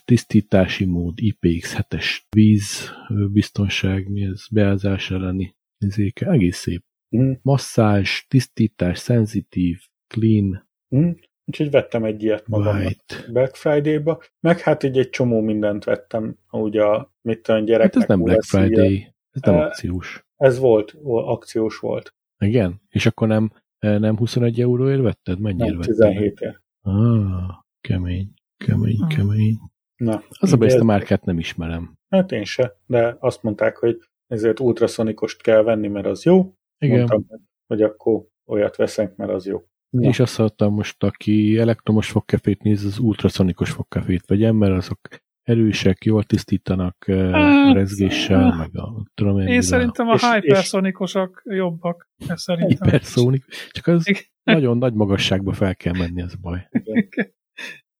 [0.06, 2.06] Tisztítási mód, IPX7-es
[2.36, 2.92] víz,
[3.32, 5.56] biztonság, mi ez, beázás elleni
[5.86, 6.84] izéke, egész szép.
[7.18, 7.32] Mm.
[7.42, 11.12] Masszázs, tisztítás, szenzitív, clean, Mm.
[11.46, 13.32] Úgyhogy vettem egy ilyet magamnak white.
[13.32, 17.94] Black Friday-ba, meg hát így egy csomó mindent vettem, ugye a mit tudom, gyereknek.
[17.94, 18.66] Hát ez nem Black lesz ilyen.
[18.74, 20.26] Friday, ez nem Ö, akciós.
[20.36, 22.14] Ez volt, akciós volt.
[22.40, 22.82] Igen?
[22.90, 25.40] És akkor nem, eh, nem 21 euróért vetted?
[25.40, 25.96] Mennyire Nem, vetted?
[25.96, 26.60] 17 ér.
[26.82, 27.50] Ah,
[27.82, 28.34] kemény,
[28.66, 29.08] kemény, Ah.
[29.16, 29.58] kemény.
[29.96, 31.98] Na, Az a baj, ezt a márkát nem ismerem.
[32.10, 36.54] Hát én se, de azt mondták, hogy ezért ultraszonikost kell venni, mert az jó.
[36.80, 37.26] Igen, Mondtam,
[37.68, 39.64] hogy akkor olyat veszek, mert az jó.
[39.90, 40.08] Na.
[40.10, 45.00] és azt hallottam most, aki elektromos fogkefét néz, az ultraszonikus fogkefét vegyen, mert azok
[45.42, 48.58] erősek, jól tisztítanak eh, Hát, rezgéssel, ah.
[48.58, 52.10] meg a tudom én, Én szerintem a És- és- hypersonikusok jobbak.
[52.28, 52.88] Ez szerintem.
[52.88, 54.22] Hipersonic, csak az Igen.
[54.44, 56.68] nagyon nagy magasságba fel kell menni, az baj.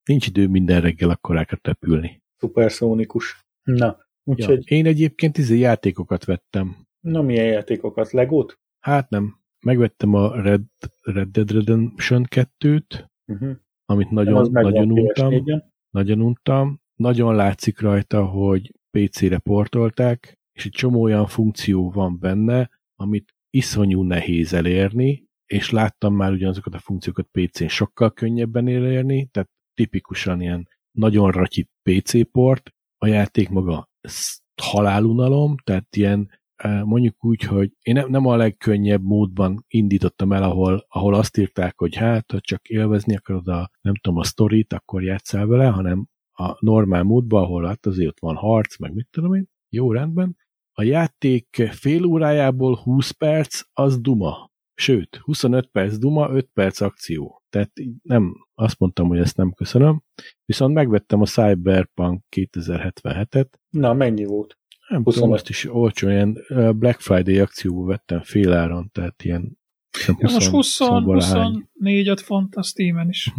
[0.04, 2.22] Nincs idő minden reggel akkorákat repülni.
[2.38, 3.46] Szuperszónikus.
[3.64, 3.98] Na, Ja.
[4.24, 6.76] úgyhogy, Én egyébként izé játékokat vettem.
[7.00, 8.12] na milyen játékokat?
[8.12, 8.60] Legót?
[8.80, 9.40] Hát nem.
[9.66, 10.62] Megvettem a Red,
[11.02, 13.56] Red Dead Redemption 2-t, Uh-huh.
[13.86, 15.34] amit Az nagyon, nagyon untam.
[15.34, 15.64] PS4-en.
[15.90, 16.82] Nagyon untam.
[16.96, 24.02] Nagyon látszik rajta, hogy PC-re portolták, és egy csomó olyan funkció van benne, amit iszonyú
[24.04, 30.68] nehéz elérni, és láttam már ugyanazokat a funkciókat PC-n sokkal könnyebben elérni, tehát tipikusan ilyen
[30.92, 33.90] nagyon ratyi PC port, a játék maga
[34.62, 36.30] halálunalom, tehát ilyen
[36.64, 41.96] mondjuk úgy, hogy én nem, a legkönnyebb módban indítottam el, ahol, ahol azt írták, hogy
[41.96, 46.58] hát, ha csak élvezni akarod a, nem tudom, a sztorit, akkor játszál vele, hanem a
[46.60, 50.38] normál módban, ahol hát azért ott van harc, meg mit tudom én, jó rendben.
[50.72, 54.54] A játék fél órájából 20 perc, az duma.
[54.74, 57.44] Sőt, 25 perc duma, 5 perc akció.
[57.50, 57.72] Tehát
[58.04, 60.04] nem, azt mondtam, hogy ezt nem köszönöm.
[60.46, 64.58] Viszont megvettem a Cyberpunk 2077-et, Na, mennyi volt?
[64.88, 65.14] Nem 25.
[65.14, 66.38] tudom, azt is olcsó, ilyen
[66.78, 69.58] Black Friday akcióból vettem fél áron, tehát ilyen
[70.08, 71.52] Ja, most 20, szóval valahány.
[71.74, 73.34] 24 font a Steam-en is.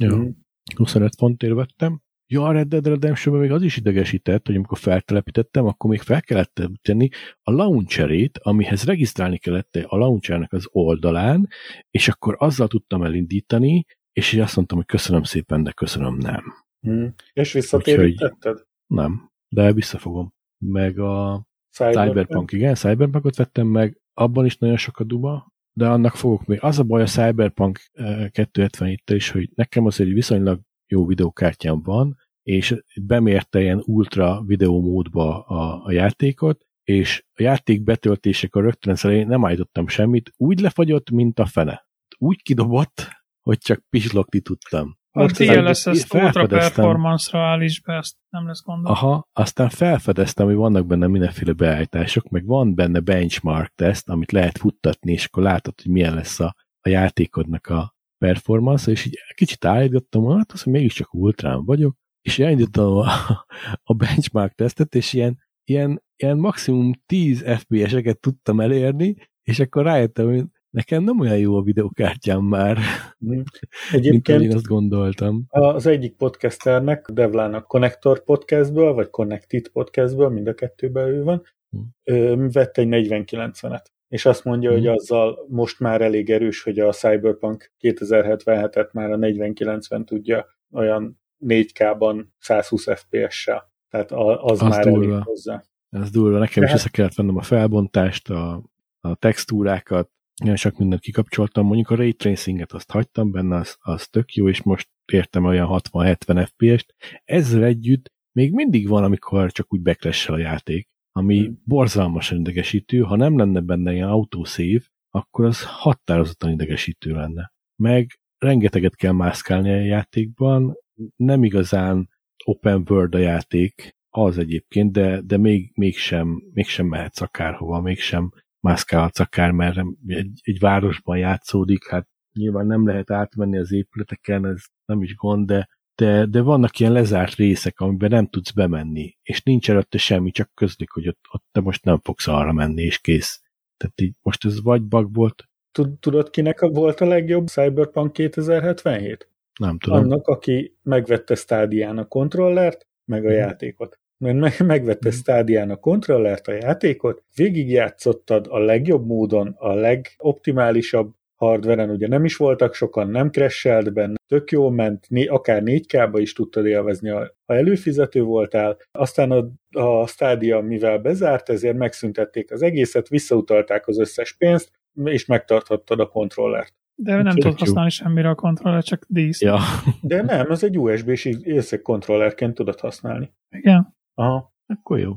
[0.00, 0.28] Ja, Mhm.
[0.76, 2.00] 25 fontért vettem.
[2.26, 6.22] Ja, a Red Dead redemption még az is idegesített, hogy amikor feltelepítettem, akkor még fel
[6.22, 7.08] kellett tenni
[7.42, 11.48] a launcherét, amihez regisztrálni kellett a launchernek az oldalán,
[11.90, 16.42] és akkor azzal tudtam elindítani, és így azt mondtam, hogy köszönöm szépen, de köszönöm nem.
[16.88, 17.06] Mm.
[17.32, 18.58] És visszatérítetted?
[18.86, 20.32] Nem, de visszafogom.
[20.64, 26.14] Meg a Cyberpunk, igen, Cyberpunkot vettem meg, abban is nagyon sok a duma, de annak
[26.14, 26.58] fogok még.
[26.62, 31.82] Az a baj a Cyberpunk eh, 277-tel is, hogy nekem azért egy viszonylag jó videókártyám
[31.82, 38.92] van, és bemérte ilyen ultra videó módba a, a játékot, és a játék betöltésekor rögtön
[38.92, 41.86] az elején nem állítottam semmit, úgy lefagyott, mint a fene.
[42.18, 43.08] Úgy kidobott,
[43.40, 44.98] hogy csak pislogni tudtam.
[45.12, 48.86] Most TLS az- ezt ultra performance-ra állíts be, ezt nem lesz gond.
[48.86, 54.58] Aha, aztán felfedeztem, hogy vannak benne mindenféle beállítások, meg van benne benchmark teszt, amit lehet
[54.58, 59.64] futtatni, és akkor látod, hogy milyen lesz a, a játékodnak a performance, és így kicsit
[59.64, 63.06] állítottam, hát az, hogy mégiscsak ultrán vagyok, és elindítottam a,
[63.90, 70.26] a benchmark tesztet, és ilyen, ilyen, ilyen maximum 10 FPS-eket tudtam elérni, és akkor rájöttem,
[70.26, 72.78] hogy nekem nem olyan jó a videokártyám már,
[73.18, 73.48] mint
[73.90, 75.44] ahogy Egyébként én azt gondoltam.
[75.48, 81.78] az egyik podcasternek, Devlának Connector podcastből, vagy Connected podcastből, mind a kettőben ő van, Hm.
[82.04, 83.84] ő vett egy 4090-et.
[84.08, 84.76] És azt mondja, Hm.
[84.76, 91.20] hogy azzal most már elég erős, hogy a Cyberpunk 2077-et már a 4090 tudja olyan
[91.46, 93.72] 4K-ban 120 FPS-sel.
[93.90, 95.12] Tehát az, Az már durva.
[95.12, 95.62] elég hozzá.
[95.90, 98.62] Ez durva, nekem is Tehát- össze kellett vennem a felbontást, a,
[99.00, 100.10] a textúrákat,
[100.40, 104.48] nagyon sok mindent kikapcsoltam, mondjuk a ray tracinget azt hagytam benne, az, az tök jó,
[104.48, 106.94] és most értem olyan 60-70 FPS-t.
[107.24, 111.62] Ezzel együtt még mindig van, amikor csak úgy bekressel a játék, ami Hmm.
[111.64, 117.52] borzalmasan idegesítő, ha nem lenne benne ilyen autosave, akkor az határozottan idegesítő lenne.
[117.82, 120.76] Meg rengeteget kell mászkálni a játékban,
[121.16, 122.08] nem igazán
[122.44, 128.30] open world a játék, az egyébként, de, de még, mégsem, mégsem mehetsz akárhova, mégsem
[128.62, 134.62] mászkálhatsz akár, mert egy, egy városban játszódik, hát nyilván nem lehet átmenni az épületeken, ez
[134.84, 139.42] nem is gond, de, de, de vannak ilyen lezárt részek, amiben nem tudsz bemenni, és
[139.42, 142.98] nincs előtte semmi, csak közlik, hogy ott, ott te most nem fogsz arra menni, és
[142.98, 143.42] kész.
[143.76, 149.28] Tehát így most ez vagy bug volt, Tud- Tudod, kinek volt a legjobb Cyberpunk 2077?
[149.60, 149.98] nem tudom.
[149.98, 153.36] Annak, aki megvette Stadián a kontrollert, meg a Mhm.
[153.36, 154.00] játékot.
[154.22, 155.16] Mert meg, megvette Mhm.
[155.16, 162.36] Stadián a kontrollert, a játékot, végigjátszottad a legjobb módon, a legoptimálisabb hardveren, ugye nem is
[162.36, 167.34] voltak sokan, nem crashelt benne, tök jól ment, né, akár 4K-ba is tudtad élvezni, ha
[167.46, 169.48] előfizető voltál, aztán a,
[169.80, 174.70] a Stadia, mivel bezárt, ezért megszüntették az egészet, visszautalták az összes pénzt,
[175.04, 176.74] és megtarthattad a kontrollert.
[176.94, 179.40] De nem tudod használni semmire a kontroller, csak dísz.
[179.40, 179.58] Ja,
[180.02, 183.32] De nem, ez egy USB-s észekkontrollerként tudod használni.
[183.50, 184.00] Igen.
[184.14, 184.54] Aha.
[184.66, 185.16] akkor jó.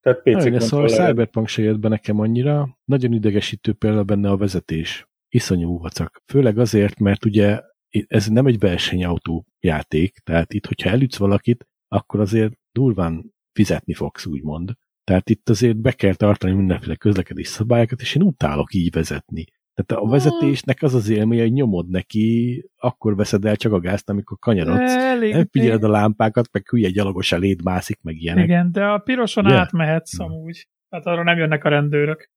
[0.00, 0.88] Tehát PC Nagyon, szóval a.
[0.88, 2.78] Cyberpunk se jött be nekem annyira.
[2.84, 5.08] Nagyon idegesítő például benne a vezetés.
[5.28, 6.22] Iszonyú vacak.
[6.26, 7.60] Főleg azért, mert ugye
[8.06, 14.26] ez nem egy versenyautó játék, tehát itt, hogyha elütsz valakit, akkor azért durván fizetni fogsz,
[14.26, 14.72] úgymond.
[15.04, 19.44] Tehát itt azért be kell tartani mindenféle közlekedés szabályokat, és én utálok így vezetni.
[19.74, 24.10] Tehát a vezetésnek az az élménye, hogy nyomod neki, akkor veszed el csak a gázt,
[24.10, 24.94] amikor kanyarodsz.
[24.94, 25.32] Elég.
[25.32, 28.44] Nem figyeled a lámpákat, meg hülye gyalogos eléd mászik, meg ilyenek.
[28.44, 29.54] Igen, de a piroson Ugye?
[29.54, 30.24] átmehetsz Na.
[30.24, 30.68] amúgy.
[30.90, 32.30] Hát arra nem jönnek a rendőrök.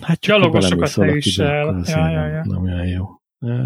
[0.00, 1.82] Hát csak Gyalogosokat ne valakibe, el.
[1.86, 2.42] Ja, ja, nem, ja.
[2.44, 3.06] nem olyan jó.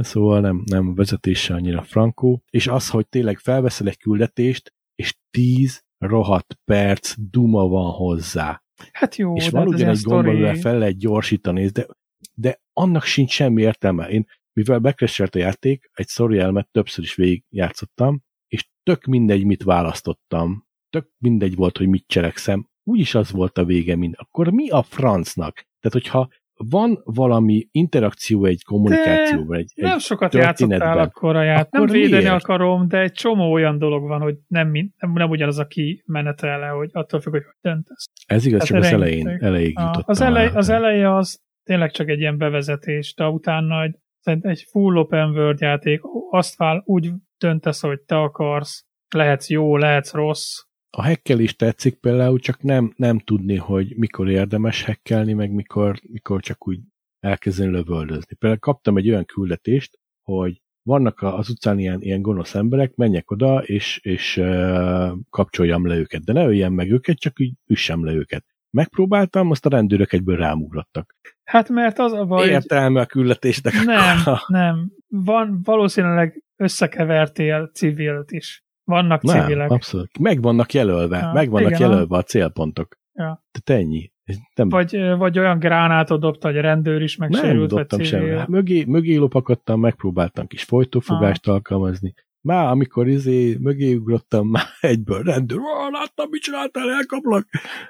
[0.00, 2.42] Szóval nem, nem vezetése annyira frankó.
[2.50, 8.62] És az, hogy tényleg felveszel egy küldetést, és 10 rohadt perc duma van hozzá.
[8.92, 10.60] Hát jó, és van hát ugyan egy sztori.
[10.60, 11.86] fel lehet gyorsítani, de,
[12.34, 14.08] de annak sincs semmi értelme.
[14.08, 19.44] Én, mivel bekreselt a játék, egy story elmet többször is végig játszottam, és tök mindegy,
[19.44, 20.66] mit választottam.
[20.90, 22.68] Tök mindegy volt, hogy mit cselekszem.
[22.84, 25.54] Úgyis az volt a vége, mint akkor mi a francnak?
[25.54, 31.70] Tehát, hogyha van valami interakció egy kommunikációban, egy, Nem egy sokat játszottál akkor a ját.
[31.70, 32.42] Nem akkor védeni miért?
[32.42, 36.90] akarom, de egy csomó olyan dolog van, hogy nem, nem, nem ugyanaz a kimenetele, hogy
[36.92, 38.04] attól függ, hogy hogy döntesz.
[38.26, 40.04] ez igaz, Hát csak az elején, elejéig A, jutottam.
[40.06, 40.56] az, elej, el.
[40.56, 43.96] az eleje az tényleg csak egy ilyen bevezetés, de utána egy,
[44.40, 46.00] egy full open world játék,
[46.30, 52.38] azt vál, úgy döntesz, hogy te akarsz, lehetsz jó, lehetsz rossz, A hekkelés tetszik például,
[52.38, 56.80] csak nem, nem tudni, hogy mikor érdemes hekkelni, meg mikor, mikor csak úgy
[57.20, 58.34] elkezdeni lövöldözni.
[58.34, 63.58] Például kaptam egy olyan küldetést, hogy vannak az utcán ilyen, ilyen gonosz emberek, menjek oda,
[63.58, 66.24] és, és uh, kapcsoljam le őket.
[66.24, 68.44] De ne öljem meg őket, csak így üssem le őket.
[68.70, 71.14] Megpróbáltam, azt a rendőrök egyből rámugrattak.
[71.46, 73.72] Hát mert az a baj, Értelme a küldetésnek.
[73.84, 74.90] nem, akkor- nem.
[75.08, 78.64] Van, valószínűleg összekevertél civilt is.
[78.84, 79.70] Vannak Nem, civilek.
[79.70, 80.18] abszolút.
[80.18, 82.96] Meg vannak jelölve, Ja, meg vannak igen, jelölve a célpontok.
[83.12, 83.44] Ja.
[83.52, 84.10] Tehát ennyi.
[84.54, 88.20] Nem, Vagy, vagy olyan gránátot dobta, hogy a rendőr is nem megsérült, vagy dobtam civil.
[88.20, 88.38] semmi.
[88.38, 92.14] Hát Mögé, mögé lopakodtam, megpróbáltam kis folytófogást alkalmazni.
[92.46, 97.46] Már amikor izé mögé ugrottam, már egyből rendőr, "Ó, láttam, mit csináltál, elkaplak.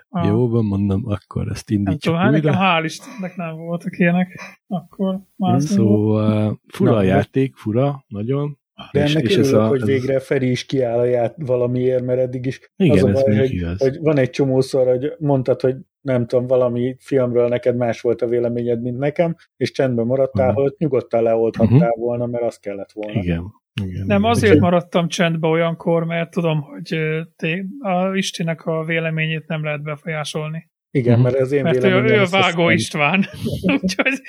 [0.08, 2.60] Ah, Jó van, mondom, akkor ezt Nem indítsuk tudom, hát nekem újra.
[2.62, 4.40] hál' Istennek nem voltak ilyenek.
[4.66, 5.74] Akkor már szó.
[5.74, 8.58] Szóval fura Na, játék, fura, nagyon.
[8.92, 11.34] De És- ennek és ez örülök, a- hogy ez- végre Feri is kiáll a ját
[11.38, 13.80] valamiért, mert eddig is Igen, az a ez baj, hogy, igaz.
[13.80, 18.26] hogy van egy csomószor, hogy mondtad, hogy nem tudom, valami filmről neked más volt a
[18.26, 20.60] véleményed, mint nekem, és csendben maradtál, Mhm.
[20.60, 23.20] hogy nyugodtan leoldhattál volna, mert az kellett volna.
[23.20, 23.44] Igen.
[23.82, 26.98] Igen Nem, azért maradtam csendbe olyankor, mert tudom, hogy
[27.36, 30.70] té, a Istinek a véleményét nem lehet befolyásolni.
[30.90, 31.22] Igen, Mhm.
[31.22, 32.14] mert az én Mert ő, véleményem...
[32.16, 33.24] ő a az Vágó István.
[33.82, 34.20] Úgyhogy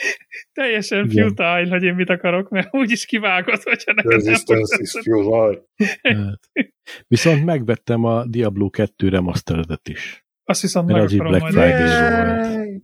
[0.53, 1.27] teljesen Igen.
[1.27, 5.61] futile, hogy én mit akarok, mert úgyis kivágod, hogyha neked nem Resistance is futile.
[6.01, 6.39] Hát.
[7.07, 10.25] Viszont megvettem a Diablo 2 remasteredet is.
[10.43, 11.73] Azt viszont Mert meg az akarom Black majd.
[11.73, 12.81] Friday volt.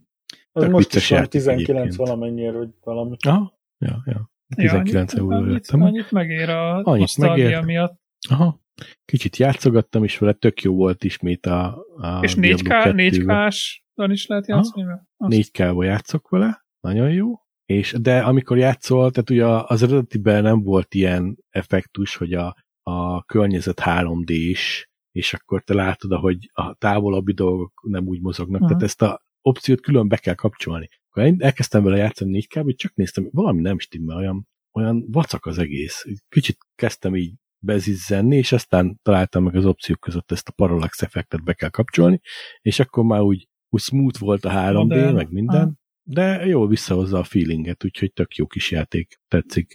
[0.52, 1.96] Az most is van játék 19 egyébként.
[1.96, 3.16] valamennyiért, hogy valami.
[3.28, 4.32] Aha, ja, ja.
[4.56, 5.82] Ja, 19 annyit, euróra vettem.
[5.82, 7.64] annyit megér a Annyit megér.
[7.64, 8.00] miatt.
[8.30, 8.62] Aha.
[9.06, 13.12] Kicsit játszogattam is vele, tök jó volt ismét a, a És Diablo 4K, 2-vel.
[13.14, 15.06] 4K-s is lehet játszani vele?
[15.18, 17.34] Azt- 4K-ba játszok vele, nagyon jó.
[17.66, 23.24] És, de amikor játszol, tehát ugye az eredetiben nem volt ilyen effektus, hogy a, a
[23.24, 28.60] környezet 3D-s, és akkor te látod, hogy a távolabbi dolgok nem úgy mozognak.
[28.62, 28.68] Aha.
[28.68, 30.90] Tehát ezt a opciót külön be kell kapcsolni.
[31.10, 35.06] Akkor én elkezdtem vele játszani 4 k hogy csak néztem, valami nem stimmel, olyan, olyan
[35.08, 36.06] vacak az egész.
[36.30, 41.44] Kicsit kezdtem így bezizzenni, és aztán találtam meg az opciók között ezt a parallax effektet
[41.44, 42.20] be kell kapcsolni,
[42.62, 45.16] és akkor már úgy, úgy smooth volt a 3D, Modern.
[45.16, 45.74] meg minden, Aha.
[46.04, 49.74] de jól visszahozza a feelinget, úgyhogy tök jó kis játék, tetszik.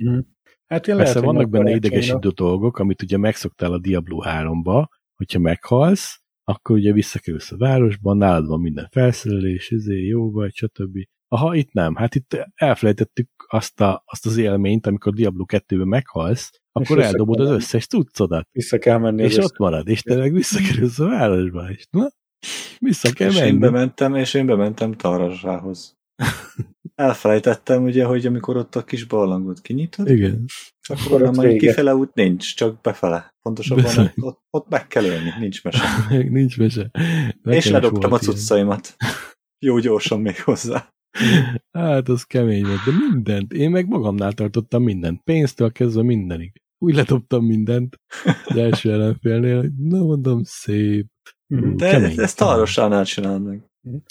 [0.67, 5.39] Hát én Persze lehet, vannak benne idegesítő dolgok, amit ugye megszoktál a Diablo 3-ba, hogyha
[5.39, 10.99] meghalsz, akkor ugye visszakerülsz a városban, nálad van minden felszerelés, izé, jó vagy, stb.
[11.29, 11.95] Aha, itt nem.
[11.95, 17.51] Hát itt elfelejtettük azt, a, azt az élményt, amikor Diablo 2-ben meghalsz, akkor eldobod az
[17.51, 19.23] összes cuccodat, Vissza kell menni.
[19.23, 22.09] és ott marad, és te meg visszakerülsz a városba, és na,
[22.79, 23.59] vissza kell És én menni.
[23.59, 25.97] bementem, és én bementem Tarasrához.
[26.95, 30.45] Elfelejtettem ugye, hogy amikor ott a kis barlangot kinyitod, Igen.
[30.91, 33.35] Akkor Akkor onnan majd kifele út nincs, csak befele.
[33.43, 34.13] Pontosabban Bizony.
[34.17, 35.85] ott, ott, meg kell ölni, nincs mese.
[36.39, 36.91] Nincs mese.
[36.93, 38.97] Nekem és ledobtam a cuccaimat.
[39.59, 40.93] Jó gyorsan még hozzá.
[41.71, 43.53] Hát, az kemény volt, de mindent.
[43.53, 45.23] Én meg magamnál tartottam mindent.
[45.25, 46.53] Pénztől kezdve mindenig.
[46.79, 47.97] Úgy letoptam mindent
[48.45, 51.07] az első ellenfélnél, hogy na mondom, szép.
[51.47, 51.77] Mhm.
[51.77, 52.19] De Kemény.
[52.19, 52.45] ezt,
[53.05, 53.63] csináld meg.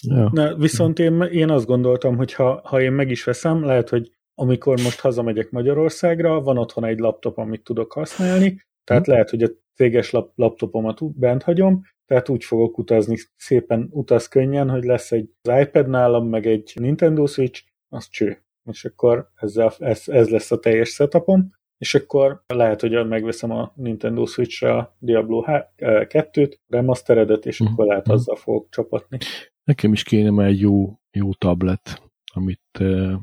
[0.04, 0.30] Ja.
[0.32, 4.12] Na, viszont én, én azt gondoltam, hogy ha, ha én meg is veszem, lehet, hogy
[4.40, 9.12] amikor most hazamegyek Magyarországra, van otthon egy laptop, amit tudok használni, tehát Hm.
[9.12, 14.70] lehet, hogy a céges lap, laptopomat bent hagyom, tehát úgy fogok utazni szépen utaz könnyen,
[14.70, 18.42] hogy lesz egy az iPad nálam, meg egy Nintendo Switch, az cső.
[18.72, 23.72] És akkor ezzel, ez, ez lesz a teljes setupom, és akkor lehet, hogy megveszem a
[23.76, 25.44] Nintendo Switch-re a Diablo
[25.78, 27.72] 2-t, remasteredet, és Mhm.
[27.72, 28.14] akkor lehet Mhm.
[28.16, 29.18] azzal fogok csapatni.
[29.64, 32.02] Nekem is kéne már egy jó, jó tablet,
[32.34, 33.14] amit uh,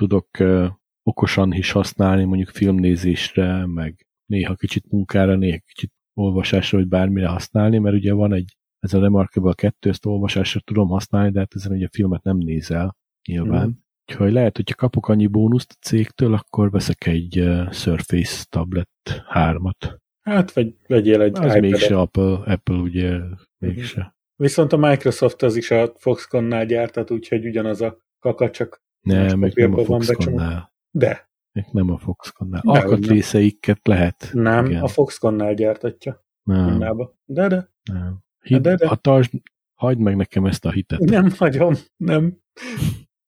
[0.00, 0.28] tudok
[1.02, 7.78] okosan is használni, mondjuk filmnézésre, meg néha kicsit munkára, néha kicsit olvasásra, vagy bármire használni,
[7.78, 11.72] mert ugye van egy, ez a Remarkable 2, ezt olvasásra tudom használni, de hát ezen
[11.72, 12.96] ugye filmet nem nézel,
[13.28, 13.66] nyilván.
[13.66, 13.76] Mhm.
[14.06, 17.32] Úgyhogy lehet, hogyha kapok annyi bónuszt a cégtől, akkor veszek egy
[17.70, 18.88] Surface tablet
[19.34, 19.98] 3-at.
[20.20, 23.18] Hát, vagy vegyél egy Az mégse Apple, Apple ugye
[23.58, 24.14] mégse.
[24.36, 29.52] Viszont a Microsoft az is a Foxconn-nál gyártat, úgyhogy ugyanaz a kaka, csak Nem, még
[29.54, 30.72] nem a Foxconnnál.
[30.90, 32.60] de Még nem a Foxconnnál.
[32.64, 34.30] Dehogy Alkatrészeiket lehet.
[34.32, 34.82] nem, Igen.
[34.82, 36.24] a Foxconn-nál gyártatja.
[36.42, 37.14] Nem, Kínába.
[37.24, 38.18] De, de, nem.
[38.40, 38.86] Hidd, De, de.
[38.88, 39.32] A tartsd,
[39.74, 40.98] hagyd meg nekem ezt a hitet.
[41.00, 42.38] nem hagyom, nem,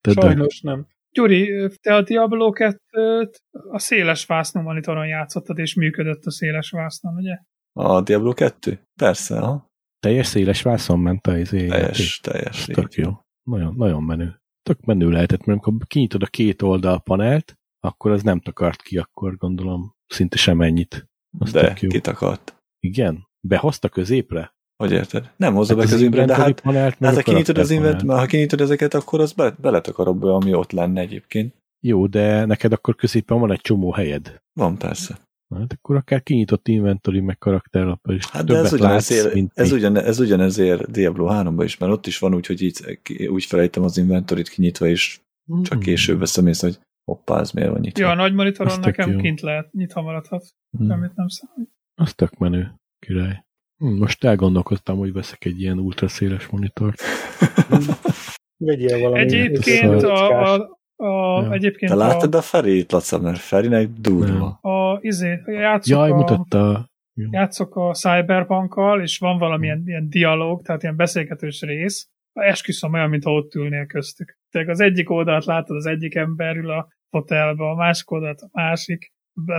[0.01, 0.87] de, sajnos nem.
[1.11, 3.35] Gyuri, te a Diablo 2-t
[3.71, 7.39] a széles vásznon monitoron játszottad, és működött a széles vásznon, ugye?
[7.73, 8.81] A Diablo 2?
[8.95, 9.71] Persze, ha.
[10.01, 11.67] teljes széles vászon ment a izé.
[11.67, 12.65] Teljes, teljes.
[12.65, 13.11] Tök jó.
[13.43, 14.42] Nagyon, nagyon menő.
[14.63, 18.99] Tök menő lehetett, mert amikor kinyitod a két oldal panelt, akkor az nem takart ki,
[18.99, 21.07] akkor gondolom szinte semennyit.
[21.39, 21.89] Az De tök jó.
[21.89, 22.57] kitakart.
[22.81, 23.29] Igen?
[23.41, 24.55] Behozta középre?
[24.77, 25.33] Hogy érted?
[25.37, 28.27] Nem hozza be Hát az középre, de hát, panelt, hát ha kinyitod az invent, ha
[28.27, 31.55] kinyitod ezeket, akkor az be, beletakar abba, ami ott lenne egyébként.
[31.81, 34.43] Jó, de neked akkor középen van egy csomó helyed.
[34.53, 35.19] Van persze.
[35.53, 39.51] Na, Hát akkor akár kinyitott inventory, meg karakterlap, és Hát többet ez ugyanezért, látsz, mint
[39.55, 39.77] ez, mi.
[39.77, 42.99] ugyan, ez ugyanezért Diablo 3-ban is, mert ott is van úgy, hogy így,
[43.29, 45.21] úgy felejtem az inventorit kinyitva, és
[45.63, 45.81] csak Mm.
[45.81, 48.03] később veszem észre, hogy hoppá, ez miért van nyitva.
[48.05, 49.19] Ja, a nagy monitoron Az tök nekem jó.
[49.21, 50.45] kint lehet, nyitva maradhat,
[50.79, 50.89] Hmm.
[50.89, 51.71] semmit nem számít.
[51.95, 53.45] Az tök menő, király.
[53.79, 57.03] Hm, Most elgondolkoztam, hogy veszek egy ilyen ultraszéles monitort.
[58.65, 61.53] Vegyél valami Egyébként a, a, a, Ja.
[61.53, 64.59] egyébként Te a, láttad a Ferit, Laca, mert Ferinek durva.
[64.61, 66.89] a, izé, játszok, Jaj, a, mutatta.
[67.15, 73.33] játszok a Cyberpunkkal, és van valamilyen ilyen dialóg, tehát ilyen beszélgetős rész, esküszöm olyan, mintha
[73.33, 74.37] ott ülnél köztük.
[74.51, 78.49] Tehát az egyik oldalt látod, az egyik ember ül a fotelbe, a másik oldalt a
[78.53, 79.13] másik.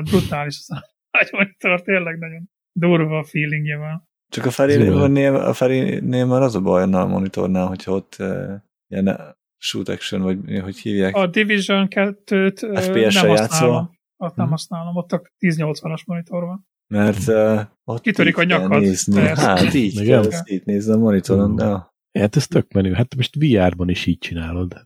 [0.03, 0.81] Brutális az a
[1.17, 4.07] nagy monitor, tényleg nagyon durva feelingje van.
[4.27, 4.49] Csak a.
[4.49, 8.53] Ferinél, a Ferinél már az a baj a monitornál, hogyha ott uh,
[8.87, 11.15] ilyen shoot action, vagy hogy hívják.
[11.15, 13.37] A Division 2-t ö, FPS-sel nem játszol?
[13.47, 13.89] használom.
[14.17, 14.53] Ott nem Mhm.
[14.53, 16.67] használom, ott a 1080-as monitor van.
[16.87, 19.21] Mert uh, ott Kitörik a nyakad, Nézni.
[19.21, 20.05] Hát így Igen.
[20.21, 21.51] kell ezt így nézni a monitoron.
[21.51, 21.55] Ú.
[21.55, 22.93] De Hát ez tök menő.
[22.93, 24.81] Hát most VR-ban is így csinálod.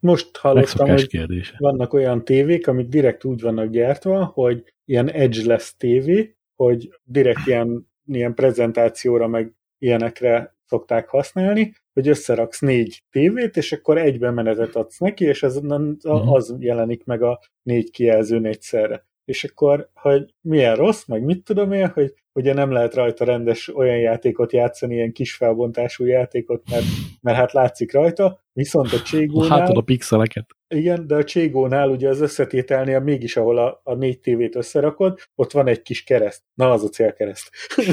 [0.00, 1.54] Most hallottam, hogy kérdése.
[1.58, 7.88] vannak olyan tévék, amik direkt úgy vannak gyártva, hogy ilyen edge-less tévé, hogy direkt ilyen,
[8.06, 14.98] ilyen prezentációra meg ilyenekre szokták használni, hogy összeraksz négy tévét, és akkor egyben menetet adsz
[14.98, 15.62] neki, és az,
[16.02, 19.06] az jelenik meg a négy kijelzőn egyszerre.
[19.24, 23.74] És akkor, hogy milyen rossz, meg mit tudom én, hogy ugye nem lehet rajta rendes
[23.74, 26.84] olyan játékot játszani, ilyen kis felbontású játékot, mert,
[27.20, 29.58] mert hát látszik rajta, viszont a Cségónál...
[29.58, 30.46] Hátad a pixeleket.
[30.68, 35.52] Igen, de a Cségónál ugye az összetételnél mégis, ahol a, a négy tévét összerakod, ott
[35.52, 36.42] van egy kis kereszt.
[36.54, 37.50] Na, az a célkereszt.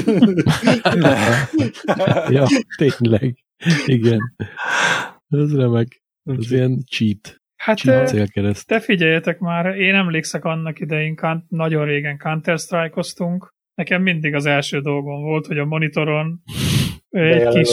[2.28, 2.46] ja,
[2.76, 3.41] tényleg.
[3.86, 4.20] Igen.
[5.28, 6.02] Ez remek.
[6.24, 7.40] Ez ilyen cheat.
[7.56, 8.66] Hát célkereszt.
[8.66, 11.16] te figyeljetek már, én emlékszek annak idején,
[11.48, 13.54] nagyon régen Counter-Strike-oztunk.
[13.74, 16.42] Nekem mindig az első dolgom volt, hogy a monitoron
[17.10, 17.68] egy kis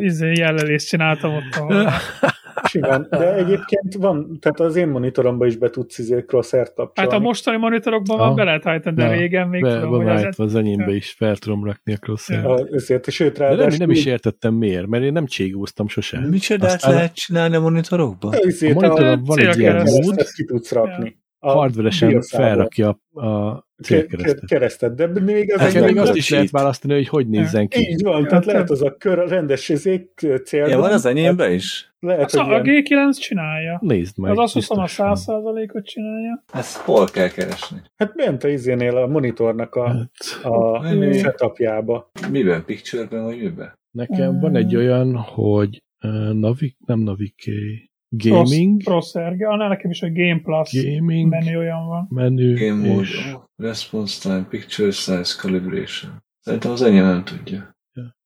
[0.00, 1.90] izé, jelölést csináltam ott, ahol
[2.64, 3.06] Simán.
[3.10, 7.10] De egyébként van, tehát az én monitoromba is be tudsz izé crosshair kapcsolni.
[7.10, 8.26] Hát a mostani monitorokban Ah.
[8.26, 11.36] van be lehet állítani, de régen még Be, tudom, van hogy az enyémbe is, fel
[11.36, 12.44] tudom rakni a crosshair.
[12.46, 16.22] A- Ezért, sőt, De nem, nem is értettem miért, mert én nem cségóztam sosem.
[16.22, 18.32] Micsodát Aztán- lehet csinálni a monitorokba?
[18.34, 21.20] Ezért A monitoron van egy ilyen mód, keresztet ki tudsz rakni.
[21.44, 24.44] A hardveresen felrakja a Ke- célkeresztet.
[24.46, 27.80] keresztet, de még az Hát még azt is lehet választani, hogy hogy nézzen ki.
[27.80, 30.66] Így van, tehát te- lehet az a kör, a rendes izék cél.
[30.66, 31.94] Ja, van az enyémben is?
[31.98, 33.78] Lehet, Az a, hogy a ilyen, G9 csinálja.
[33.82, 34.30] Nézd meg.
[34.30, 35.44] Az Asuson a biztos van.
[35.54, 36.44] 100%-ot csinálja.
[36.52, 37.82] Ezt hol kell keresni?
[37.96, 40.10] hát bent a izénél a monitornak a, Hát,
[40.52, 42.10] a setupjába.
[42.30, 42.64] Miben?
[42.64, 43.78] Picture-ben vagy miben?
[43.90, 49.42] nekem van egy olyan, hogy uh, Navik, nem Naviké, Gaming, Crosser.
[49.42, 52.06] Annál nekem is, hogy Game Plus Gaming, menü olyan van.
[52.10, 56.22] menü, Game mode, és response time, picture size, calibration.
[56.40, 57.76] Szerintem az enyém nem tudja.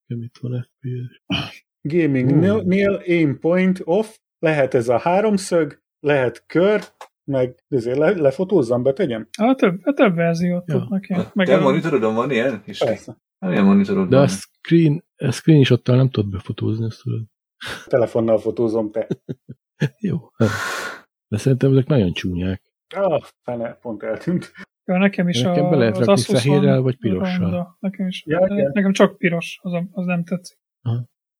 [0.07, 1.65] mit van FPS?
[1.81, 6.81] Gaming-nél aim point off, lehet ez a háromszög, lehet kör,
[7.25, 9.29] meg ezért le, lefotózzam, betegyem?
[9.39, 10.79] A több, a több verziót Ja.
[10.79, 11.17] tudnak Ja.
[11.17, 11.25] én.
[11.35, 12.63] Meg Te a, monitorodon van ilyen?
[12.65, 13.17] És Persze.
[13.39, 14.25] milyen monitorod De van?
[14.25, 17.23] a screen, a screenshottal nem tudod befotózni, ezt tudod.
[17.87, 19.07] Telefonnal fotózom te.
[20.01, 20.19] Jó.
[21.29, 22.63] De szerintem ezek nagyon csúnyák.
[22.97, 24.53] Ah, fene, pont eltűnt.
[24.85, 27.39] ja, nekem is Nekem a, be lehet az rakni fehérrel vagy pirossal.
[27.39, 27.77] ronda.
[27.81, 28.23] Nekem is.
[28.27, 30.59] Ja, nekem csak piros, az, a- az nem tetszik.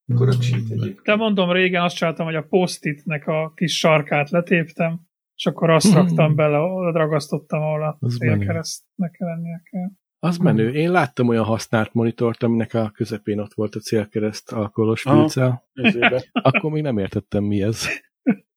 [0.09, 1.01] Akkor a cheat egyébként.
[1.03, 5.01] De mondom, régen azt csináltam, hogy a post-itnek a kis sarkát letéptem,
[5.37, 9.89] és akkor azt raktam bele, oda ragasztottam, ahol a célkeresztnek kell lennie kell.
[10.19, 10.73] Az menő.
[10.73, 15.17] Én láttam olyan használt monitort, aminek a közepén ott volt a célkereszt alkoholos Aha.
[15.17, 15.65] filccel.
[15.73, 16.25] Ezébe.
[16.43, 17.87] Akkor még nem értettem mi ez.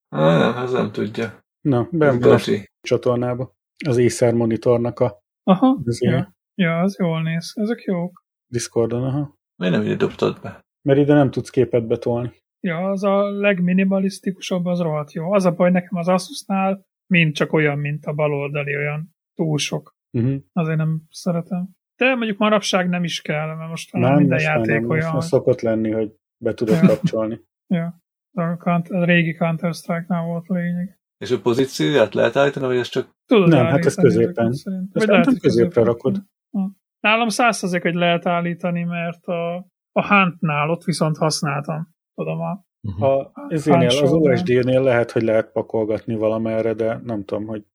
[0.09, 1.39] Ah, nem, ez nem tudja.
[1.61, 2.39] Na, ben van a
[2.81, 3.53] csatornába.
[3.85, 6.35] Az Acer monitornak a Aha, ja.
[6.55, 7.53] ja, az jól néz.
[7.55, 8.23] Ezek jók.
[8.51, 9.37] Discordon, aha.
[9.55, 10.59] Miért nem ide dobtad be?
[10.81, 12.31] Mert ide nem tudsz képet betolni.
[12.59, 15.31] Ja, az a legminimalisztikusabb, az rohadt jó.
[15.33, 19.95] Az a baj nekem az Asusnál mind csak olyan, mint a baloldali, olyan túl sok.
[20.17, 20.41] Uh-huh.
[20.53, 21.69] Azért nem szeretem.
[21.95, 25.11] De mondjuk manapság nem is kell, mert most Nem, minden most játék nem, most olyan,
[25.11, 26.87] hogy szokott lenni, hogy be tudod Ja.
[26.87, 27.39] kapcsolni.
[27.67, 28.01] ja,
[28.33, 30.99] a, régi Counter-Strike-nál volt a lényeg.
[31.17, 33.15] És a pozícióját lehet állítani, vagy ez csak...
[33.25, 34.47] Tudod Nem, hát ez középen.
[34.47, 36.23] Ezt Vagy nem lehet, hogy középre rakod.
[36.51, 36.71] Ha.
[36.99, 39.55] Nálam százszerzék, hogy lehet állítani, mert a,
[39.91, 41.87] a Huntnál ott viszont használtam.
[42.15, 43.03] Tudom, a, Uh-huh.
[43.03, 44.11] A, ezénél, az.
[44.11, 47.65] OSD-nél lehet, hogy lehet pakolgatni valamerre, de nem tudom, hogy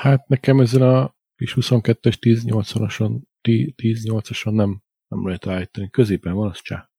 [0.00, 5.90] Hát nekem ezen a kis 22-es 1080-ason 1080-ason nem, nem lehet állítani.
[5.90, 6.90] Középen van, az csá.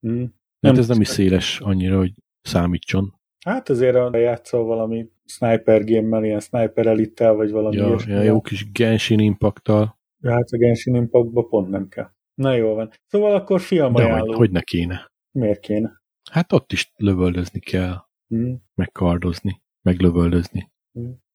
[0.00, 0.24] hm.
[0.58, 2.14] Nem, hát ez nem is széles annyira, hogy
[2.46, 3.14] számítson.
[3.44, 8.12] Hát azért a játszol valami sniper game-mel, ilyen sniper elittel, vagy valami Ja, ilyesmi.
[8.12, 12.08] ja, jó kis Genshin Impact-tal, Ja, hát a Genshin Impactba pont nem kell.
[12.34, 12.90] Na jó van.
[13.06, 14.26] Szóval akkor film de ajánló.
[14.26, 15.10] hogy, hogy ne kéne.
[15.32, 16.02] Miért kéne?
[16.30, 17.94] Hát ott is lövöldözni kell,
[18.28, 18.52] Hm.
[18.74, 20.70] meg kardozni, meg lövöldözni.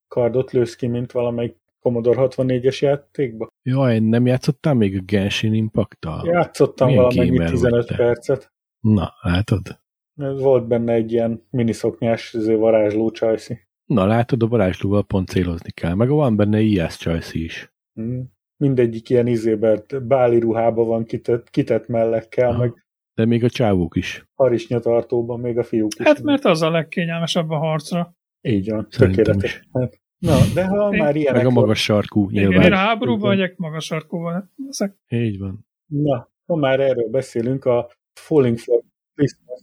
[0.08, 3.48] Kardot lősz ki, mint valamelyik Commodore 64-es játékba?
[3.64, 6.28] Jaj, nem játszottál még a Genshin Impact-tal?
[6.28, 7.96] Játszottam Milyen valamennyi gamer vagy 15 te?
[7.96, 8.52] percet.
[8.80, 9.80] Na, látod?
[10.16, 13.60] Volt benne egy ilyen miniszoknyás izé, varázsló csajszi.
[13.86, 15.94] Na, látod, a varázslóval pont célozni kell.
[15.94, 17.74] Meg van benne IS Csajci is.
[17.94, 18.20] Hm.
[18.58, 22.58] Mindegyik ilyen izébe, báli ruhába van kitett, kitett mellekkel, Aha.
[22.60, 24.26] meg De még a csávók is.
[24.36, 26.06] harisnyatartóban, még a fiúk is.
[26.06, 28.16] hát mert az a legkényelmesebb a harcra.
[28.42, 29.68] Így van, tökéletes.
[29.74, 32.80] Hát, na, de ha Én- már ilyenek Meg a magas sarkú, Igen, én a nyilván.
[32.80, 34.50] háborúban megyek magas sarkúval.
[34.70, 35.68] Ezek Így van.
[35.86, 38.82] Na, ha már erről beszélünk, a Falling for
[39.16, 39.60] Christmas,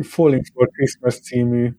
[0.00, 1.70] Falling for Christmas című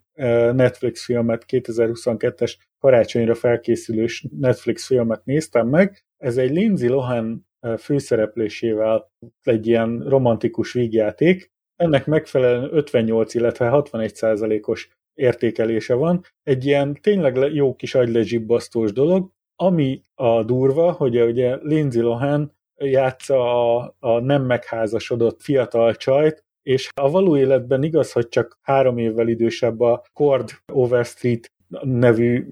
[0.53, 6.05] Netflix filmet, 2022-es karácsonyra felkészülős Netflix filmet néztem meg.
[6.17, 7.47] Ez egy Lindsay Lohan
[7.79, 9.11] főszereplésével
[9.43, 11.51] egy ilyen romantikus vígjáték.
[11.75, 16.21] Ennek megfelelően 58, illetve 61 százalékos értékelése van.
[16.43, 23.75] Egy ilyen tényleg jó kis agylezsibbasztós dolog, ami a durva, hogy ugye Lindsay Lohan játsza
[23.75, 29.27] a, a nem megházasodott fiatal csajt, és a való életben igaz, hogy csak három évvel
[29.27, 32.45] idősebb a Cord Overstreet nevű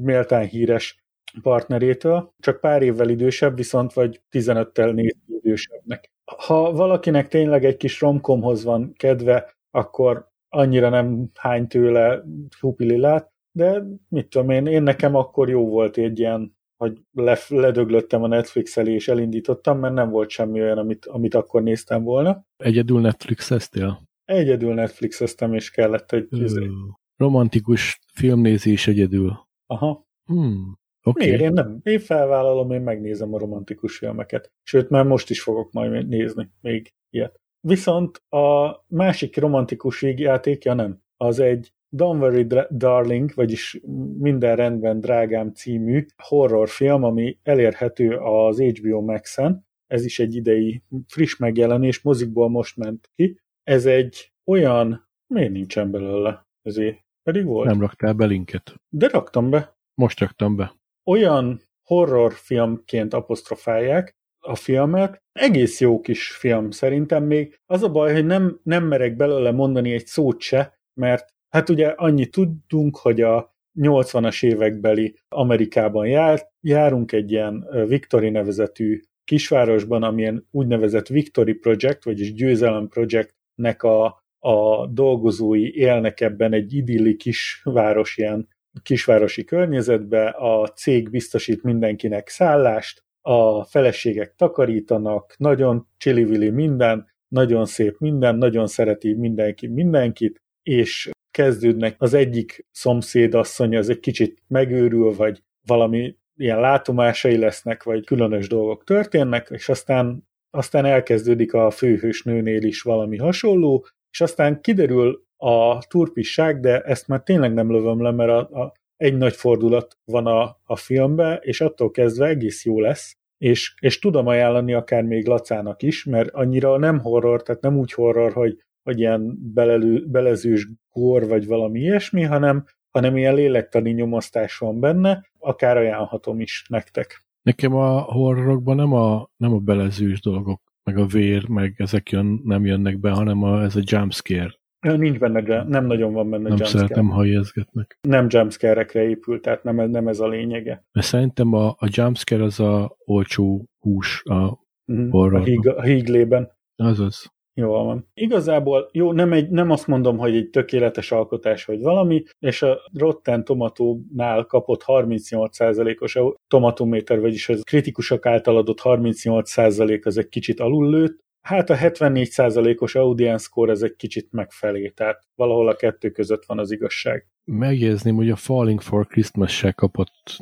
[0.00, 1.04] méltán híres
[1.42, 6.10] partnerétől, csak pár évvel idősebb, viszont vagy 15-tel néz idősebbnek.
[6.46, 12.22] Ha valakinek tényleg egy kis romkomhoz van kedve, akkor annyira nem hány tőle
[12.60, 17.02] hupililát, de mit tudom én, én nekem akkor jó volt egy ilyen, hogy
[17.48, 22.02] ledöglöttem a Netflix elé és elindítottam, mert nem volt semmi olyan, amit, amit akkor néztem
[22.02, 22.44] volna.
[22.56, 24.02] Egyedül Netflix-eztél?
[24.24, 26.28] Egyedül Netflix-eztem, és kellett egy...
[26.30, 26.68] Uh,
[27.16, 29.46] romantikus filmnézés egyedül.
[29.66, 30.06] Aha.
[30.24, 30.78] Hmm.
[31.02, 31.26] Okay.
[31.26, 31.42] Miért?
[31.42, 31.80] Én nem.
[31.82, 34.52] Én felvállalom, én megnézem a romantikus filmeket.
[34.62, 37.40] Sőt, már most is fogok majd nézni még ilyet.
[37.60, 41.00] Viszont a másik romantikus végjátékja nem.
[41.16, 43.80] Az egy Don't Worry Darling, vagyis
[44.18, 49.66] Minden rendben drágám című horrorfilm, ami elérhető az HBO Max-en.
[49.86, 53.40] Ez is egy idei friss megjelenés, mozikból most ment ki.
[53.62, 56.46] Ez egy olyan, miért nincsen belőle?
[56.62, 57.68] Ezért pedig volt.
[57.68, 58.74] Nem raktál be linket.
[58.88, 59.76] De raktam be.
[59.94, 60.74] Most raktam be.
[61.04, 65.22] Olyan horrorfilmként apostrofálják a filmet.
[65.32, 67.60] Egész jó kis film szerintem még.
[67.66, 71.86] Az a baj, hogy nem, nem merek belőle mondani egy szót se, mert Hát ugye
[71.86, 80.46] annyit tudunk, hogy a 80-as évekbeli Amerikában jár, járunk egy ilyen Victory nevezetű kisvárosban, amilyen
[80.50, 84.04] úgynevezett Victory Project, vagyis Győzelem Projectnek a,
[84.38, 88.48] a dolgozói élnek ebben egy idilli kisváros, ilyen
[88.82, 97.98] kisvárosi környezetbe, a cég biztosít mindenkinek szállást, a feleségek takarítanak, nagyon csili minden, nagyon szép
[97.98, 105.42] minden, nagyon szereti mindenki mindenkit, és kezdődnek, az egyik szomszédasszony az egy kicsit megőrül, vagy
[105.66, 112.62] valami ilyen látomásai lesznek, vagy különös dolgok történnek, és aztán, aztán elkezdődik a főhős nőnél
[112.62, 118.10] is valami hasonló, és aztán kiderül a turpisság, de ezt már tényleg nem lövöm le,
[118.10, 122.80] mert a, a, egy nagy fordulat van a, a filmbe, és attól kezdve egész jó
[122.80, 127.78] lesz, és, és tudom ajánlani akár még Lacának is, mert annyira nem horror, tehát nem
[127.78, 133.90] úgy horror, hogy vagy ilyen belelő, belezős gór, vagy valami ilyesmi, hanem, hanem ilyen lélektani
[133.90, 137.26] nyomasztás van benne, akár ajánlhatom is nektek.
[137.42, 142.40] Nekem a horrorokban nem a, nem a belezős dolgok, meg a vér, meg ezek jön,
[142.44, 144.54] nem jönnek be, hanem a, ez a jumpscare.
[144.80, 146.84] Nincs benne, nem nagyon van benne nem jumpscare.
[146.84, 147.98] szeretem, ha ijeszgetnek.
[148.00, 150.84] Nem jumpscare-ekre épül, tehát nem, nem ez a lényege.
[150.92, 154.58] Mert szerintem a, a jumpscare az a olcsó hús a
[154.92, 155.40] mm, horrorban.
[155.40, 156.50] A, híg, a híglében.
[156.76, 157.34] Azaz.
[157.58, 158.08] Jól van.
[158.14, 162.78] Igazából jó, nem, egy, nem azt mondom, hogy egy tökéletes alkotás vagy valami, és a
[162.92, 166.18] Rotten Tomato-nál kapott 38%-os
[166.48, 173.44] tomatométer, vagyis az kritikusok által adott 38% az egy kicsit lőtt, Hát a 74%-os audience
[173.44, 177.26] score ez egy kicsit megfelé, tehát valahol a kettő között van az igazság.
[177.44, 180.38] Megjegyezném, hogy a Falling for Christmas se kapott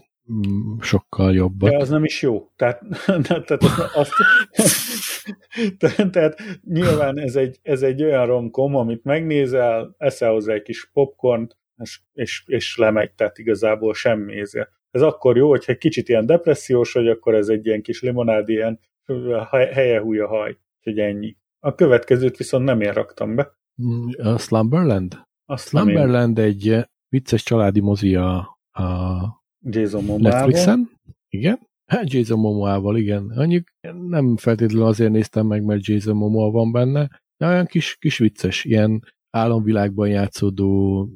[0.80, 1.70] sokkal jobbat.
[1.70, 2.50] De az nem is jó.
[2.56, 2.82] Tehát,
[3.26, 3.50] tehát
[3.94, 4.12] azt,
[6.12, 11.56] tehát nyilván ez egy, ez egy olyan romkom, amit megnézel, eszel hozzá egy kis popcornt,
[11.76, 14.70] és, és, és lemegy, tehát igazából semmi ezért.
[14.90, 18.48] Ez akkor jó, hogyha egy kicsit ilyen depressziós vagy, akkor ez egy ilyen kis limonád,
[18.48, 18.80] ilyen
[19.50, 21.36] helye húja haj, hogy ennyi.
[21.60, 23.56] A következőt viszont nem én raktam be.
[24.16, 25.18] A Slumberland?
[25.44, 30.90] A Slumberland egy vicces családi mozi a, a Jason Netflixen.
[31.28, 31.58] Igen.
[31.86, 33.30] Hát Jason Momoa-val, igen.
[33.30, 33.62] Annyi
[34.08, 38.64] nem feltétlenül azért néztem meg, mert Jason Momoa van benne, de olyan kis, kis vicces,
[38.64, 41.08] ilyen álomvilágban játszódó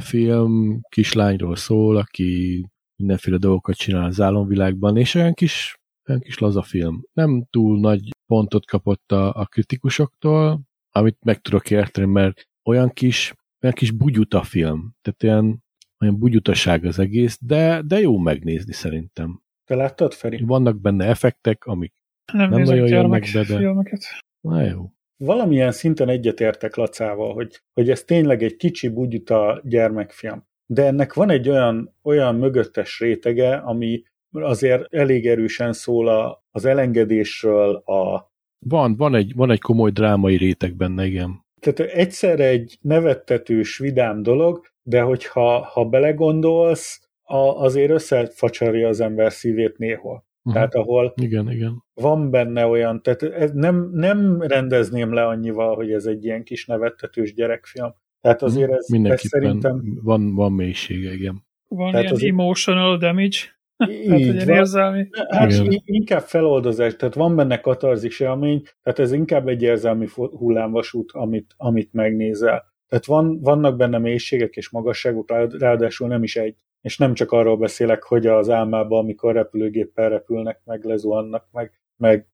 [0.00, 2.64] film, kislányról szól, aki
[2.96, 5.78] mindenféle dolgokat csinál az álomvilágban, és olyan kis,
[6.08, 7.02] olyan kis laza film.
[7.12, 13.34] Nem túl nagy pontot kapott a, a kritikusoktól, amit meg tudok érteni, mert olyan kis,
[13.62, 14.94] olyan kis bugyuta film.
[15.02, 15.63] Tehát olyan,
[16.04, 19.42] olyan bugyutaság az egész, de, de jó megnézni szerintem.
[19.64, 20.42] Te láttad, Feri?
[20.44, 21.92] Vannak benne effektek, amik
[22.32, 23.56] nem, nem nagyon jönnek be, de...
[23.56, 24.04] Filmeket.
[24.40, 24.90] Na jó.
[25.16, 30.46] Valamilyen szinten egyetértek Lacával, hogy, hogy ez tényleg egy kicsi bugyuta gyermekfilm.
[30.66, 36.64] De ennek van egy olyan, olyan mögöttes rétege, ami azért elég erősen szól a, az
[36.64, 38.32] elengedésről, a
[38.66, 41.44] Van, van egy, van egy komoly drámai réteg benne, igen.
[41.60, 49.32] Tehát egyszerre egy nevettetős, vidám dolog, de hogyha ha belegondolsz, a, azért összefacsarja az ember
[49.32, 50.24] szívét néhol.
[50.38, 50.52] Uh-huh.
[50.52, 51.84] Tehát ahol igen, igen.
[51.94, 56.66] van benne olyan, tehát ez nem, nem rendezném le annyival, hogy ez egy ilyen kis
[56.66, 57.94] nevettetős gyerekfilm.
[58.20, 59.98] Tehát azért ez, ez szerintem...
[60.02, 61.44] Van, van mélysége, igen.
[61.68, 62.32] Van tehát ilyen azért...
[62.32, 63.36] emotional damage?
[64.06, 65.08] Így hát, érzelmi.
[65.28, 65.82] Hát Igen.
[65.84, 71.92] inkább feloldozás, tehát van benne katarzis élmény, tehát ez inkább egy érzelmi hullámvasút, amit, amit
[71.92, 72.73] megnézel.
[72.88, 76.56] Tehát van, vannak benne mélységek és magasságok, ráadásul nem is egy.
[76.80, 82.26] És nem csak arról beszélek, hogy az álmában, amikor repülőgéppel repülnek, meg lezuhannak, meg, meg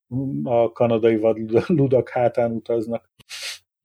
[0.42, 3.10] a kanadai vadludak hátán utaznak.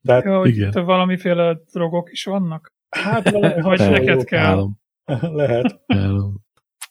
[0.01, 0.85] De Jó, hogy igen.
[0.85, 2.73] valamiféle drogok is vannak?
[2.89, 4.67] Hát valami Vagy neked kell.
[5.41, 5.81] Lehet.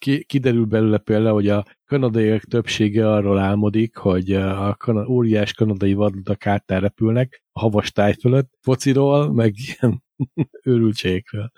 [0.05, 5.95] Ki, kiderül belőle például, hogy a kanadaiak többsége arról álmodik, hogy a kana, óriás kanadai
[5.95, 10.05] vadludak hátán repülnek a havas táj fölött, fociról, meg ilyen
[10.73, 11.51] őrültségekről.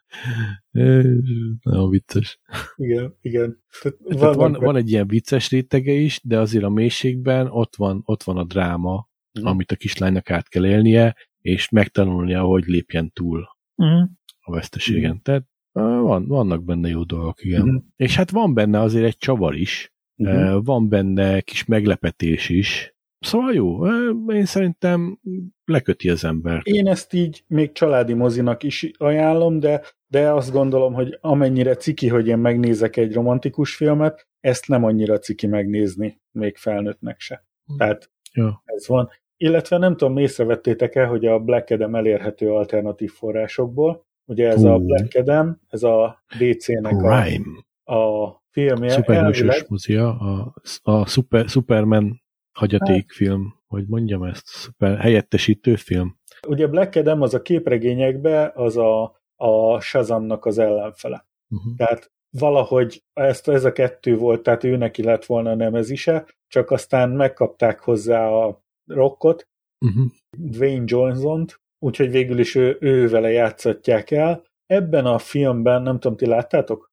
[1.62, 2.40] Nagyon vicces.
[2.76, 3.62] Igen, igen.
[3.82, 8.02] Tehát van, van, van egy ilyen vicces rétege is, de azért a mélységben ott van,
[8.04, 9.08] ott van a dráma,
[9.40, 9.44] mm.
[9.44, 13.48] amit a kislánynak át kell élnie, és megtanulnia, hogy lépjen túl
[13.82, 14.02] mm.
[14.40, 15.14] a veszteségen.
[15.14, 15.22] Mm.
[15.22, 15.46] Tehát
[15.82, 17.62] van, vannak benne jó dolgok, igen.
[17.62, 17.76] Mm.
[17.96, 19.92] És hát van benne azért egy csavar is,
[20.28, 20.56] mm.
[20.62, 22.96] van benne kis meglepetés is,
[23.26, 23.86] Szóval jó,
[24.32, 25.18] én szerintem
[25.64, 26.60] leköti az ember.
[26.62, 32.08] Én ezt így még családi mozinak is ajánlom, de, de azt gondolom, hogy amennyire ciki,
[32.08, 37.46] hogy én megnézek egy romantikus filmet, ezt nem annyira ciki megnézni, még felnőttnek se.
[37.66, 37.76] Hm.
[37.76, 38.48] Tehát jó.
[38.64, 39.10] ez van.
[39.36, 44.05] Illetve nem tudom, észrevettétek-e, hogy a Black Adam elérhető alternatív forrásokból.
[44.26, 44.72] Ugye ez uh.
[44.72, 47.02] a Black Adam, ez a DC-nek
[47.84, 48.88] a, a filmje.
[48.90, 50.04] Szuperhősös elvileg...
[50.04, 52.22] a, a super, Superman
[52.52, 53.62] hagyatékfilm, hát.
[53.66, 56.18] hogy mondjam ezt, szuper, helyettesítő film.
[56.48, 61.26] Ugye Black Adam az a képregényekbe az a, a Shazamnak az ellenfele.
[61.48, 61.76] Uh-huh.
[61.76, 66.70] Tehát valahogy ezt, ez a kettő volt, tehát ő neki lett volna a nemezise, csak
[66.70, 69.48] aztán megkapták hozzá a rockot,
[69.78, 70.06] uh-huh.
[70.38, 74.44] Dwayne Johnson-t, úgyhogy végül is ő, ő vele játszatják el.
[74.66, 76.92] Ebben a filmben, nem tudom, ti láttátok?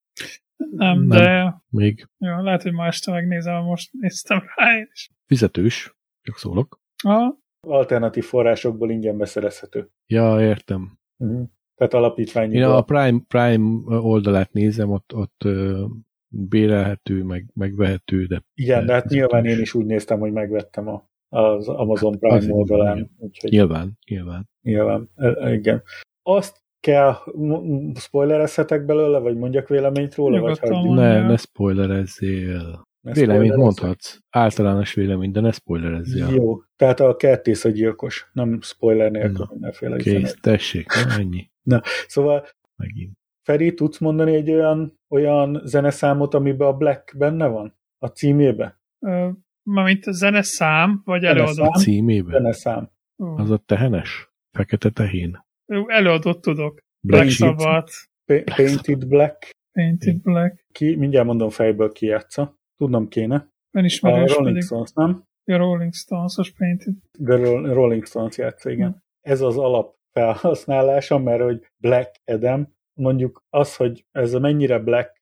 [0.71, 1.61] Nem, nem de...
[1.69, 2.07] Még.
[2.17, 5.09] Jó, lehet, hogy ma este megnézem, most néztem rá is.
[5.25, 6.81] Fizetős, csak szólok.
[7.03, 7.37] Aha.
[7.67, 9.89] Alternatív forrásokból ingyen beszerezhető.
[10.07, 10.97] Ja, értem.
[11.17, 11.49] Uh-huh.
[11.75, 12.55] Tehát alapítványi.
[12.55, 15.47] Én a Prime, Prime oldalát nézem, ott, ott
[16.27, 18.43] bérelhető, meg megvehető, de...
[18.53, 22.49] Igen, de hát nyilván én is úgy néztem, hogy megvettem a, az Amazon Prime az
[22.49, 23.11] oldalán.
[23.17, 24.49] Úgyhogy nyilván, nyilván.
[24.61, 25.83] Nyilván, e, igen.
[26.23, 27.13] Azt kell,
[27.95, 30.39] spoilerezhetek belőle, vagy mondjak véleményt róla?
[30.39, 30.95] vagy hagyjuk?
[30.95, 32.87] Ne, ne spoilerezzél.
[33.01, 34.17] Ne Véleményt mondhatsz.
[34.29, 36.27] Általános vélemény, de ne spoilerezzél.
[36.27, 38.29] Jó, tehát a kertész a gyilkos.
[38.33, 40.87] Nem spoiler nélkül mindenféle Kész, tessék,
[41.17, 41.51] ennyi.
[41.61, 42.45] Na, szóval
[42.75, 43.17] Megint.
[43.41, 47.77] Feri, tudsz mondani egy olyan, olyan zeneszámot, amiben a Black benne van?
[47.97, 48.81] A címébe?
[49.63, 51.63] Mármint zeneszám, vagy előadó?
[51.63, 52.31] A címébe?
[52.31, 52.89] Zeneszám.
[53.15, 53.39] Uh.
[53.39, 54.31] Az a tehenes?
[54.57, 55.45] Fekete tehén?
[55.87, 56.79] Előadót tudok.
[57.07, 57.93] Black Sabbath.
[58.25, 59.49] Painted Black.
[59.71, 60.65] Painted Black.
[60.71, 62.55] Ki, mindjárt mondom fejből ki játsza.
[62.77, 63.51] Tudnom kéne.
[63.71, 64.63] Önismerős a Rolling pedig.
[64.63, 65.23] Stones, nem?
[65.45, 66.93] A Rolling Stones-os Painted.
[67.23, 67.35] The
[67.73, 68.89] Rolling Stones játsza, igen.
[68.89, 69.01] Hmm.
[69.21, 75.21] Ez az alap felhasználása, mert hogy Black Adam, mondjuk az, hogy ez mennyire Black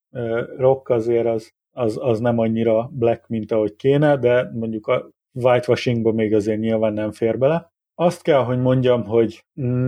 [0.58, 6.11] rock azért az, az, az nem annyira black, mint ahogy kéne, de mondjuk a whitewashingba
[6.11, 7.72] még azért nyilván nem fér bele.
[7.95, 9.45] Azt kell, hogy mondjam, hogy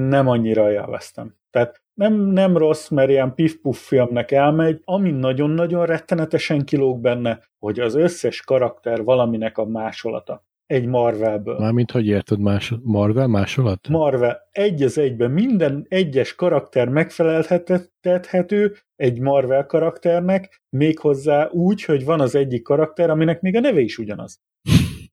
[0.09, 1.35] nem annyira élveztem.
[1.49, 7.79] Tehát nem, nem rossz, mert ilyen pif-puff filmnek elmegy, ami nagyon-nagyon rettenetesen kilóg benne, hogy
[7.79, 10.43] az összes karakter valaminek a másolata.
[10.73, 11.59] Egy Marvelből.
[11.59, 13.87] Mármint hogy érted, más, Marvel másolat?
[13.87, 14.39] Marvel.
[14.51, 22.35] Egy az egyben minden egyes karakter megfelelhető egy Marvel karakternek, méghozzá úgy, hogy van az
[22.35, 24.41] egyik karakter, aminek még a neve is ugyanaz.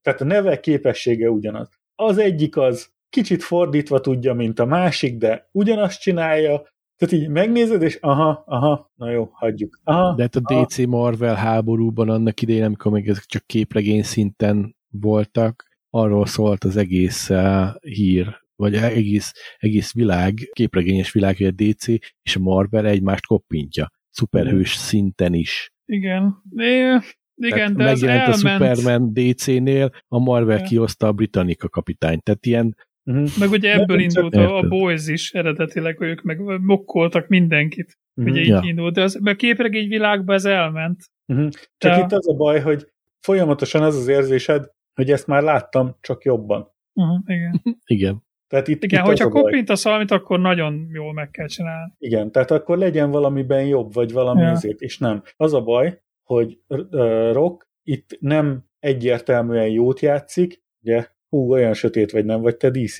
[0.01, 1.69] Tehát a neve képessége ugyanaz.
[1.95, 6.61] Az egyik az kicsit fordítva tudja, mint a másik, de ugyanazt csinálja,
[6.97, 9.79] tehát így megnézed, és aha, aha, na jó, hagyjuk.
[9.83, 10.87] Aha, de hát a DC aha.
[10.87, 17.29] Marvel háborúban annak idején, amikor még ezek csak képregény szinten voltak, arról szólt az egész
[17.29, 21.87] uh, hír, vagy egész, egész világ, képregényes világ, hogy a DC
[22.21, 23.91] és a Marvel egymást koppintja.
[24.09, 24.81] Szuperhős mm.
[24.81, 25.71] szinten is.
[25.85, 26.43] Igen.
[26.57, 26.97] É,
[27.35, 30.63] igen, de megjelent a Superman DC-nél, a Marvel ja.
[30.63, 32.23] kihozta a Britannica kapitányt.
[32.23, 33.29] Tehát ilyen Uh-huh.
[33.39, 37.97] Meg ugye ebből Nem indult a, a Boys is eredetileg, hogy ők meg mokkoltak mindenkit.
[38.15, 38.33] Uh-huh.
[38.33, 38.61] Ugye így ja.
[38.63, 41.05] indult, de az, a képregény világban ez elment.
[41.27, 41.49] Uh-huh.
[41.77, 41.99] Csak de...
[41.99, 42.87] itt az a baj, hogy
[43.19, 46.73] folyamatosan az az érzésed, hogy ezt már láttam, csak jobban.
[46.93, 47.61] Uh-huh, igen.
[47.95, 48.23] Igen.
[48.47, 51.93] Tehát itt, Igen, itt hogyha koppintasz valamit, akkor nagyon jól meg kell csinálni.
[51.97, 54.51] Igen, tehát akkor legyen valamiben jobb, vagy valami Ja.
[54.51, 55.23] azért, és nem.
[55.37, 62.11] Az a baj, hogy uh, Rock itt nem egyértelműen jót játszik, ugye, hú, olyan sötét
[62.11, 62.97] vagy nem, vagy te DC.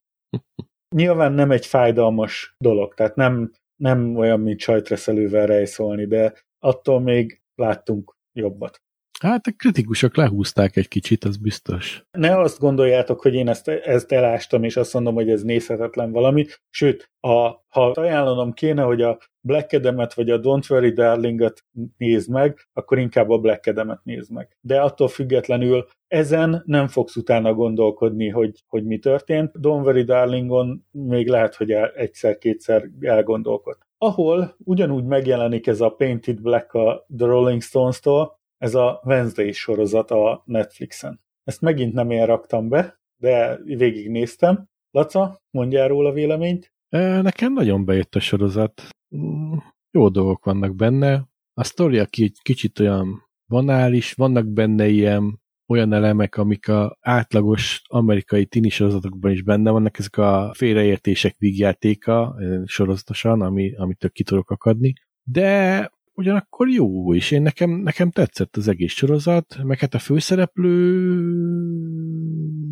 [0.96, 7.42] Nyilván nem egy fájdalmas dolog, tehát nem, nem olyan, mint sajtreszelővel rejszolni, de attól még
[7.54, 8.82] láttunk jobbat.
[9.22, 12.04] Hát a kritikusok lehúzták egy kicsit, az biztos.
[12.10, 16.46] ne azt gondoljátok, hogy én ezt, ezt elástam, és azt mondom, hogy ez nézhetetlen valami.
[16.70, 21.64] Sőt, a, ha ajánlanom kéne, hogy a Black Adam-et vagy a Don't Worry Darling-et
[21.96, 24.56] nézd meg, akkor inkább a Black Adam-et nézd meg.
[24.60, 29.50] De attól függetlenül ezen nem fogsz utána gondolkodni, hogy, hogy mi történt.
[29.60, 33.78] Don't Worry Darlingon még lehet, hogy el, egyszer-kétszer elgondolkod.
[33.98, 40.10] Ahol ugyanúgy megjelenik ez a Painted Black a The Rolling Stones-tól, ez a Wednesday sorozat
[40.10, 41.20] a Netflixen.
[41.44, 44.68] Ezt megint nem én raktam be, de végignéztem.
[44.90, 46.72] Laca, mondjál róla véleményt?
[46.88, 48.82] E, Nekem nagyon bejött a sorozat.
[49.16, 49.56] Mm,
[49.90, 51.28] Jó dolgok vannak benne.
[51.54, 57.82] A sztori, aki egy kicsit olyan banális, vannak benne ilyen olyan elemek, amik a átlagos
[57.88, 64.22] amerikai tini sorozatokban is benne vannak, ezek a félreértések vígjátéka eh, sorozatosan, ami, amitől ki
[64.22, 64.92] tudok akadni.
[65.22, 67.30] De ugyanakkor jó is.
[67.30, 70.78] Én nekem, nekem tetszett az egész sorozat, meg hát a főszereplő,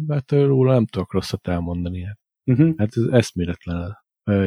[0.09, 2.03] hát róla nem tudok rosszat elmondani.
[2.03, 2.19] Hát,
[2.51, 2.75] Uh-huh.
[2.77, 3.97] hát ez eszméletlen.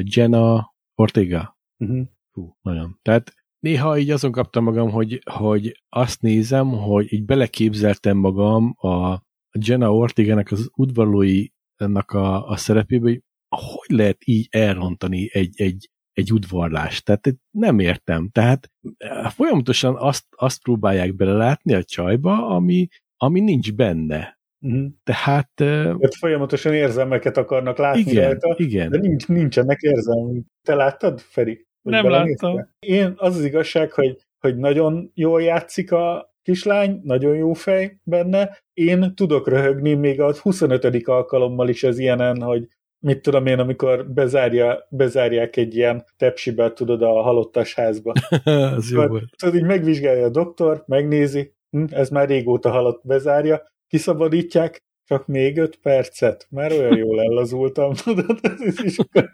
[0.03, 1.57] Jenna Ortega.
[1.77, 2.07] Uh-huh.
[2.31, 2.99] Hú, nagyon.
[3.01, 9.21] Tehát néha így azon kaptam magam, hogy, hogy azt nézem, hogy így beleképzeltem magam a
[9.51, 13.23] Jenna Ortegának az udvarlói ennek a, a szerepébe, hogy
[13.55, 15.89] hogy lehet így elrontani egy, egy,
[16.19, 17.05] egy udvarlást.
[17.05, 18.29] Tehát nem értem.
[18.31, 22.87] Tehát eh, folyamatosan azt, azt próbálják belelátni a csajba, ami,
[23.17, 24.37] ami nincs benne.
[24.65, 24.87] Uh-huh.
[25.03, 28.89] Tehát eh, Tehát folyamatosan érzelmeket akarnak látni igen, rajta, igen.
[28.89, 30.43] de nincs, nincsenek érzelmek.
[30.67, 31.67] Te láttad, Feri?
[31.81, 32.69] Hogy Nem láttam.
[32.79, 38.57] Én az az igazság, hogy, hogy nagyon jól játszik a kislány, nagyon jó fej benne.
[38.73, 41.07] Én tudok röhögni még a 25.
[41.07, 42.67] alkalommal is az ilyenen, hogy
[42.99, 48.13] mit tudom én, amikor bezárja, bezárják egy ilyen tepsibe, tudod, a halottas házba.
[48.75, 49.23] az jó volt.
[49.37, 55.57] Tudod, így megvizsgálja a doktor, megnézi, hm, ez már régóta halott, bezárja, kiszabadítják, csak még
[55.57, 58.39] öt percet, már olyan jól ellazultam, tudod,
[58.83, 59.29] és akkor,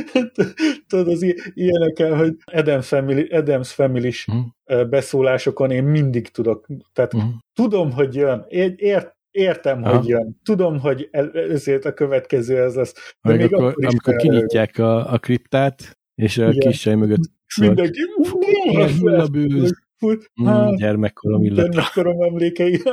[0.88, 4.88] tudod, az i- ilyeneken, hogy Adams Family, Adams family Mhm.
[4.88, 7.24] beszólásokon én mindig tudok, tehát Mhm.
[7.54, 8.44] tudom, hogy jön,
[8.76, 9.96] ért, értem, Aha.
[9.96, 12.92] hogy jön, tudom, hogy el- ezért a következő ez lesz,
[13.22, 17.66] de Meg még akkor, akkor amikor kinyitják a, a kriptát, és a kis mögött szól.
[17.66, 17.98] Mindenki,
[18.70, 19.72] Ilyen hullabőz.
[20.06, 21.64] Mm, Hát, gyermekkorom illat.
[21.64, 22.80] gyermekkorom emlékei.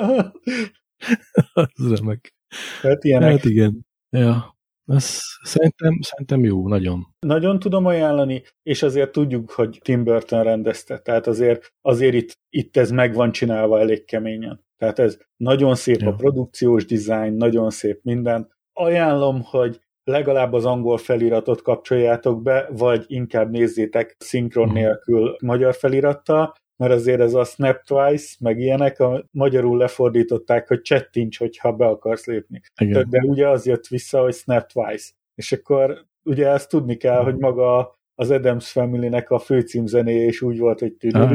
[1.53, 2.33] Az remek.
[2.81, 3.29] Tehát ilyenek.
[3.31, 3.85] Hát igen.
[4.09, 4.53] Ja.
[4.87, 7.07] Az szerintem, szerintem jó, nagyon.
[7.19, 10.99] Nagyon tudom ajánlani, és azért tudjuk, hogy Tim Burton rendezte.
[10.99, 14.64] Tehát azért, azért itt, itt ez meg van csinálva elég keményen.
[14.77, 16.09] Tehát ez nagyon szép Ja.
[16.09, 18.53] a produkciós dizájn, nagyon szép minden.
[18.73, 24.75] Ajánlom, hogy legalább az angol feliratot kapcsoljátok be, vagy inkább nézzétek szinkron Mhm.
[24.75, 30.81] nélkül magyar felirattal, mert azért ez a Snap Twice, meg ilyenek, a magyarul lefordították, hogy
[30.81, 32.61] csettints, hogyha be akarsz lépni.
[32.79, 33.09] De, Igen.
[33.09, 35.11] de ugye az jött vissza, hogy Snap Twice.
[35.35, 40.57] És akkor ugye ezt tudni kell, hogy maga az Adams Family-nek a főcímzenéje is úgy
[40.59, 41.29] volt, hogy Ah,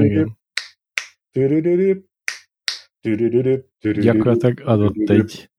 [1.31, 2.09] tüdüdüdüp,
[3.81, 5.51] Gyakorlatilag adott egy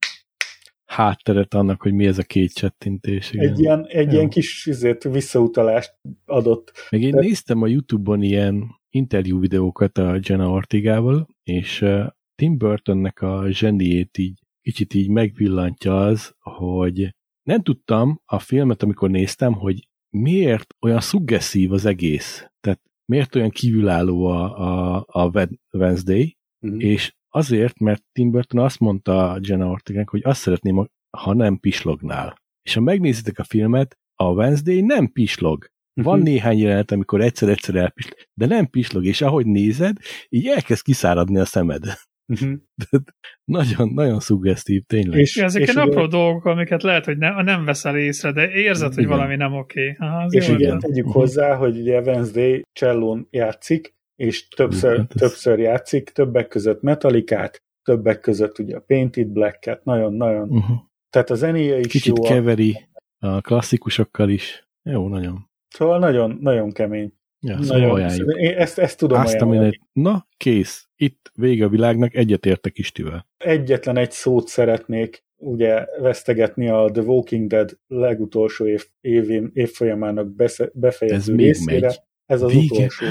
[0.84, 3.32] hátteret annak, hogy mi ez a két csettintés.
[3.32, 3.48] Igen.
[3.50, 4.12] Egy ilyen, egy Jó.
[4.12, 5.94] ilyen kis izét, visszautalást
[6.24, 6.72] adott.
[6.90, 11.84] Meg én De- néztem a Youtube-on ilyen interjú videókat a Jenna Ortigával, és
[12.34, 19.10] Tim Burtonnek a zseniét így kicsit így megvillantja az, hogy nem tudtam a filmet, amikor
[19.10, 22.46] néztem, hogy miért olyan szuggesszív az egész.
[22.60, 26.36] Tehát miért olyan kívülálló a, a, a Wed- Wednesday,
[26.76, 32.36] és azért, mert Tim Burton azt mondta Jenna Ortegának, hogy azt szeretném, ha nem pislognál.
[32.62, 35.66] És ha megnézitek a filmet, a Wednesday nem pislog.
[36.02, 36.26] Van Mhm.
[36.26, 39.96] néhány jelenet, amikor egyszer-egyszer elpislog, de nem pislog, és ahogy nézed,
[40.28, 41.82] így elkezd kiszáradni a szemed.
[42.32, 42.52] Mhm.
[43.44, 45.18] Nagyon, nagyon szuggesztív, tényleg.
[45.20, 48.32] És, Ja, ezek és ilyen ugye- apró dolgok, amiket lehet, hogy ne, nem veszel észre,
[48.32, 49.16] de érzed, hogy Igen.
[49.16, 49.96] valami nem oké.
[49.98, 51.14] Aha, az És igen, tegyük Mhm.
[51.14, 57.62] hozzá, hogy ugye Wednesday csellón játszik, és többször, hát ez- többször játszik, többek között Metallicát,
[57.82, 60.48] többek között ugye a Painted Black-et, nagyon-nagyon.
[60.50, 60.76] Uh-huh.
[61.10, 62.22] Tehát a zenéje is Kicsit jó.
[62.24, 64.68] keveri a klasszikusokkal is.
[64.82, 65.50] Jó, nagyon.
[65.68, 67.12] Szóval nagyon, nagyon kemény.
[67.46, 68.36] Ja, szóval Nagyon, ajánljuk.
[68.38, 70.88] én ezt, ezt tudom Azt, aminek, na, kész.
[70.96, 73.26] Itt vége a világnak, egyetértek Istivel.
[73.36, 80.64] Egyetlen egy szót szeretnék ugye vesztegetni a The Walking Dead legutolsó év, évén, évfolyamának besze,
[80.64, 81.86] Ez befejező még részére.
[81.86, 82.00] megy.
[82.26, 82.74] Ez az Vége?
[82.74, 83.06] utolsó.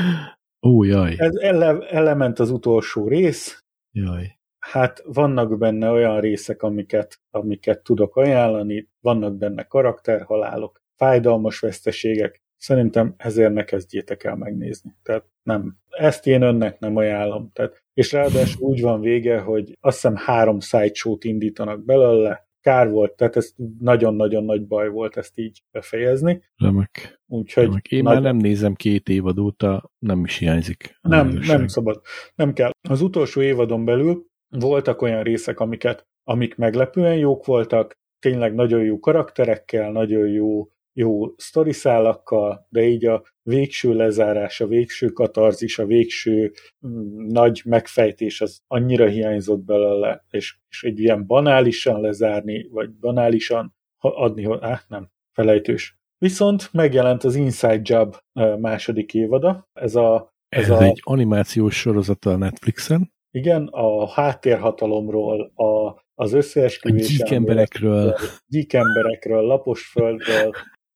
[0.68, 4.38] Ó, jaj, Ez ele, element az utolsó rész, jaj.
[4.60, 13.14] hát vannak benne olyan részek, amiket, amiket tudok ajánlani, vannak benne karakterhalálok, fájdalmas veszteségek, szerintem
[13.18, 14.96] ezért ne kezdjétek el megnézni.
[15.04, 17.50] Tehát nem, ezt én önnek nem ajánlom.
[17.54, 23.16] Tehát, és ráadásul úgy van vége, hogy azt hiszem három sideshow-t indítanak belőle, kár volt,
[23.16, 27.22] tehát ez nagyon-nagyon nagy baj volt ezt így befejezni, Remek.
[27.28, 27.88] úgyhogy Remek.
[27.88, 30.98] Én nagy- már nem nézem két évad óta, nem is hiányzik.
[31.02, 32.02] Nem, nem szabad.
[32.36, 32.72] Nem kell.
[32.90, 39.00] Az utolsó évadon belül voltak olyan részek, amiket, amik meglepően jók voltak, tényleg nagyon jó
[39.00, 46.52] karakterekkel, nagyon jó, jó sztoriszálakkal, de így a végső lezárás, a végső katarzis, a végső
[46.88, 53.76] mm, nagy megfejtés az annyira hiányzott belőle, és, és egy ilyen banálisan lezárni, vagy banálisan
[54.00, 56.00] adni, hogy áh, nem, felejtős.
[56.18, 58.16] Viszont megjelent az Inside Job
[58.60, 63.12] második évada, ez a Ez, ez a- egy animációs sorozata a Netflixen.
[63.32, 68.16] igen, a háttérhatalomról, a, az A összeesküvés gyík emberekről.
[68.48, 70.52] gyík emberekről, lapos földről,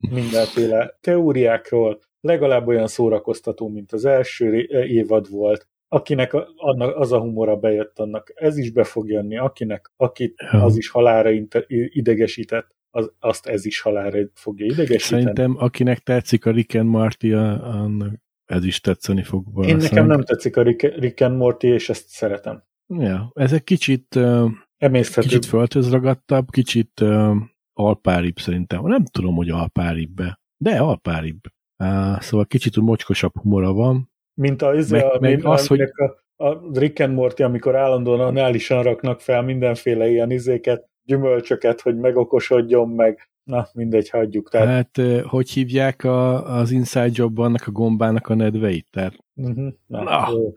[0.10, 5.68] mindenféle teóriákról, legalább olyan szórakoztató, mint az első ré- évad volt.
[5.88, 10.36] Akinek a, annak, az a humora bejött, annak ez is be fog jönni, akinek, akit
[10.52, 11.30] az is halára
[11.68, 15.22] idegesített, az, azt ez is halára fogja idegesíteni.
[15.22, 18.14] Szerintem, akinek tetszik a Rick and Marty, a- annak
[18.46, 19.90] ez is tetszeni fog Én valószínűleg.
[19.92, 22.64] nekem nem tetszik a Rick, Rick and Morty, és ezt szeretem.
[22.88, 24.16] Ja, ez egy kicsit,
[24.78, 25.28] Emészthető.
[25.28, 27.02] kicsit földhöz ragadtabb, kicsit
[27.76, 28.86] alpáribb szerintem.
[28.86, 30.22] Nem tudom, hogy alpáribb
[30.58, 31.40] de alpáribb.
[31.84, 34.12] Uh, szóval kicsit mocskosabb humora van.
[34.34, 37.76] Mint a, az, Meg- a, meg mint, az, hogy- a, a Rick and Morty, amikor
[37.76, 43.30] állandóan análisan raknak fel mindenféle ilyen izéket, gyümölcsöket, hogy megokosodjon meg.
[43.44, 44.50] Na, mindegy, hagyjuk.
[44.50, 48.88] Tehát, Hát, hogy hívják a, az Inside Job annak a gombának a nedveit?
[48.92, 50.28] Tehát, uh-huh, na, Na.
[50.32, 50.54] jó.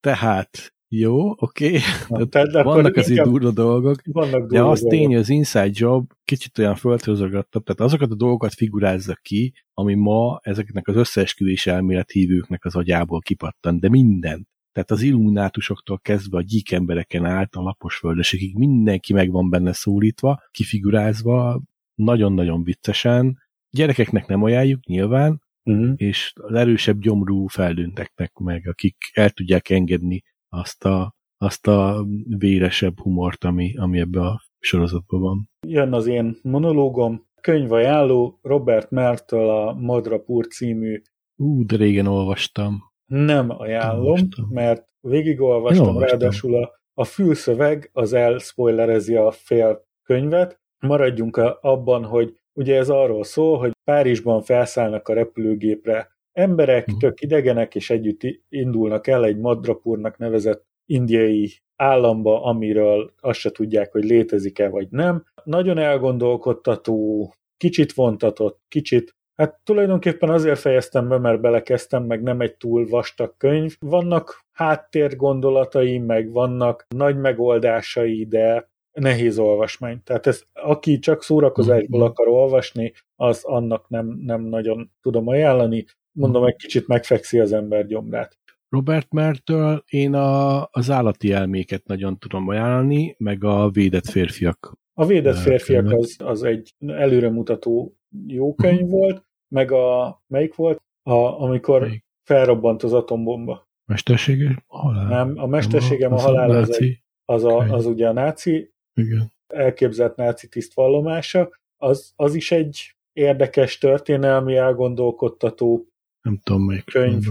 [0.00, 1.78] tehát jó, oké,
[2.08, 2.26] okay.
[2.28, 4.98] Tehát, de vannak azért durva dolgok, Vannak de durva az dolgok.
[4.98, 9.94] tény, az Inside Job kicsit olyan földhöz ragadtabb, tehát azokat a dolgokat figurázza ki, ami
[9.94, 14.48] ma ezeknek az összeesküvés elmélet hívőknek az agyából kipattan, de minden.
[14.72, 19.72] Tehát az illuminátusoktól kezdve a gyík embereken át a lapos földesekig mindenki meg van benne
[19.72, 21.62] szólítva, kifigurázva,
[21.94, 23.38] nagyon-nagyon viccesen.
[23.70, 25.92] Gyerekeknek nem ajánljuk nyilván, Uh-huh.
[25.96, 30.22] és az erősebb gyomrú feldönteknek meg, akik el tudják engedni
[30.52, 32.04] azt a, azt a
[32.38, 35.48] véresebb humort, ami, ami ebbe a sorozatban van.
[35.66, 37.26] Jön az én monológom.
[37.40, 41.02] Könyvajánló Robert Mertől a Madrapur című
[41.36, 42.82] Ú, de régen olvastam.
[43.06, 44.48] nem ajánlom, Olvastam.
[44.50, 46.08] mert végigolvastam, olvastam.
[46.18, 50.60] ráadásul a, a fülszöveg az elspoilerezi a fél könyvet.
[50.78, 56.98] Maradjunk abban, hogy ugye ez arról szól, hogy Párizsban felszállnak a repülőgépre emberek, Mhm.
[56.98, 63.92] tök idegenek, és együtt indulnak el egy Madrapurnak nevezett indiai államba, amiről azt se tudják,
[63.92, 65.24] hogy létezik-e vagy nem.
[65.44, 72.56] Nagyon elgondolkodtató, kicsit vontatott, kicsit Hát tulajdonképpen azért fejeztem be, mert belekezdtem, meg nem egy
[72.56, 73.74] túl vastag könyv.
[73.80, 80.02] Vannak háttér gondolatai, meg vannak nagy megoldásai, de nehéz olvasmány.
[80.04, 82.08] Tehát ez, aki csak szórakozásból Mhm.
[82.08, 85.84] akar olvasni, az annak nem, nem nagyon tudom ajánlani.
[86.12, 88.38] Mondom, egy kicsit megfekszi az ember gyomrát.
[88.68, 94.72] Robert Mertől én a, az állati elméket nagyon tudom ajánlani, meg a védett férfiak.
[94.94, 100.82] A védett férfiak az, az egy előremutató jó könyv volt, meg a, melyik volt?
[101.02, 102.04] A, amikor Melyik?
[102.22, 103.68] felrobbant az atombomba.
[103.84, 104.64] Mestersége?
[104.66, 105.06] Halál.
[105.06, 107.02] Nem, a mesterségem a az halál az, egy, náci.
[107.24, 109.32] az, a, az ugye a náci, Igen.
[109.46, 115.91] elképzelt náci tisztvallomása, az, az is egy érdekes történelmi elgondolkodtató,
[116.22, 117.24] Nem tudom, melyik Könyv.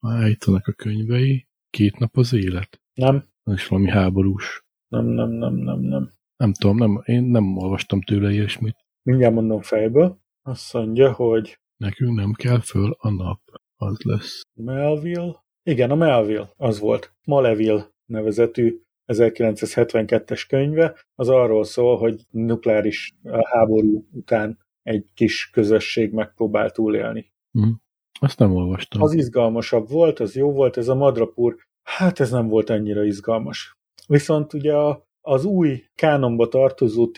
[0.00, 1.46] vannak a könyvei.
[1.70, 2.80] Két nap az élet.
[2.94, 4.64] nem, is valami háborús.
[4.88, 6.10] nem, nem, nem, nem, nem.
[6.36, 8.76] Nem tudom, nem, én nem olvastam tőle ilyesmit.
[9.02, 10.18] Mindjárt mondom fejből.
[10.42, 13.40] Azt mondja, hogy Nekünk nem kell föl a nap.
[13.76, 14.42] Az lesz.
[14.54, 17.14] Melville, igen, a Melville, az volt.
[17.24, 26.70] Maleville nevezetű 1972-es könyve, az arról szól, hogy nukleáris háború után egy kis közösség megpróbál
[26.70, 27.32] túlélni.
[27.50, 27.70] Hm.
[28.20, 29.02] Azt nem olvastam.
[29.02, 33.76] Az izgalmasabb volt, az jó volt, ez a Madrapur, hát ez nem volt annyira izgalmas.
[34.06, 37.10] Viszont ugye a, az új kánonba tartozó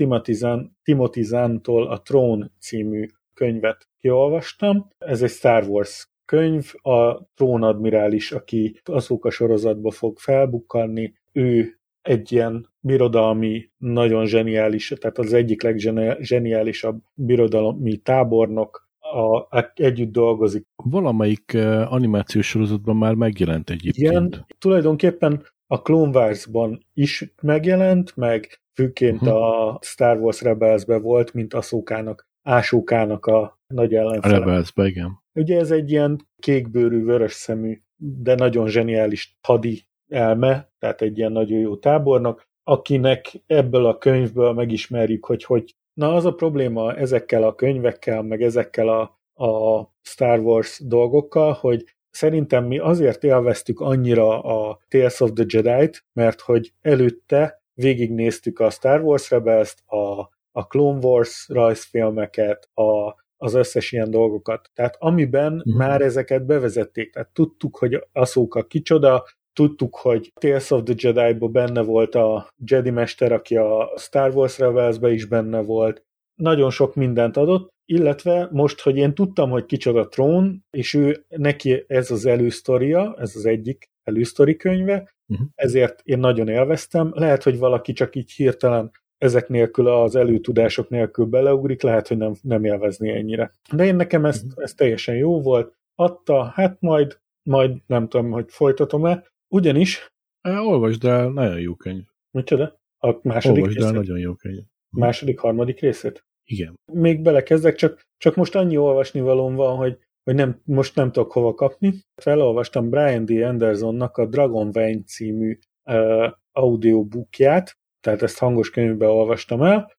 [0.83, 4.89] Timothy Zahn-tól a Throne című könyvet kiolvastam.
[4.99, 12.69] Ez egy Star Wars könyv, a trónadmirális, aki azóka sorozatba fog felbukkanni, ő egy ilyen
[12.81, 20.67] birodalmi, nagyon zseniális, tehát az egyik leggeniálisabb birodalmi tábornok, a, a, együtt dolgozik.
[20.77, 24.13] Valamelyik uh, animációs sorozatban már megjelent egyébként.
[24.13, 29.37] Igen, tulajdonképpen a Clone Wars-ban is megjelent, meg főként uh-huh.
[29.37, 34.37] a Star Wars Rebels-be volt, mint Aszókának, Ásókának a nagy ellenfele.
[34.37, 35.23] A Rebels-be, igen.
[35.35, 41.33] Ugye ez egy ilyen kékbőrű, vörös szemű, de nagyon zseniális hadi elme, tehát egy ilyen
[41.33, 47.43] nagyon jó tábornok, akinek ebből a könyvből megismerjük, hogy hogy Na az a probléma ezekkel
[47.43, 49.01] a könyvekkel, meg ezekkel a,
[49.45, 56.05] a Star Wars dolgokkal, hogy szerintem mi azért élveztük annyira a Tales of the Jedi-t,
[56.13, 60.21] mert hogy előtte végignéztük a Star Wars Rebels-t, a,
[60.53, 64.71] a Clone Wars rajzfilmeket, a, az összes ilyen dolgokat.
[64.75, 65.77] Tehát amiben mm.
[65.77, 69.25] már ezeket bevezették, tehát tudtuk, hogy Aszóka kicsoda,
[69.59, 74.59] tudtuk, hogy Tales of the Jedi-ba benne volt a Jedi Mester, aki a Star Wars
[74.59, 76.05] Rebels-be is benne volt,
[76.35, 81.85] nagyon sok mindent adott, illetve most, hogy én tudtam, hogy kicsoda Trón, és ő neki
[81.87, 85.47] ez az elősztoria, ez az egyik elősztori könyve, uh-huh.
[85.55, 87.13] ezért én nagyon élveztem.
[87.15, 92.33] Lehet, hogy valaki csak így hirtelen ezek nélkül, az előtudások nélkül beleugrik, lehet, hogy nem,
[92.43, 93.55] nem élvezni ennyire.
[93.73, 94.65] De én nekem ez, uh-huh.
[94.65, 95.77] ez teljesen jó volt.
[95.95, 100.13] Adta, hát majd, majd nem tudom, hogy folytatom-e, ugyanis...
[100.43, 102.05] Olvasd el, nagyon jó könyv.
[102.31, 102.81] Micsoda?
[102.99, 104.63] A második Olvasd el, nagyon jó könyv.
[104.91, 106.25] Második, harmadik részét?
[106.45, 106.75] Igen.
[106.93, 111.33] Még belekezdek, csak, csak most annyi olvasni valóm van, hogy, hogy nem, most nem tudok
[111.33, 111.95] hova kapni.
[112.23, 113.31] Felolvastam Brian D.
[113.31, 119.93] Andersonnak a Dragon Vein című uh, audiobookját, tehát ezt hangos könyvben olvastam el,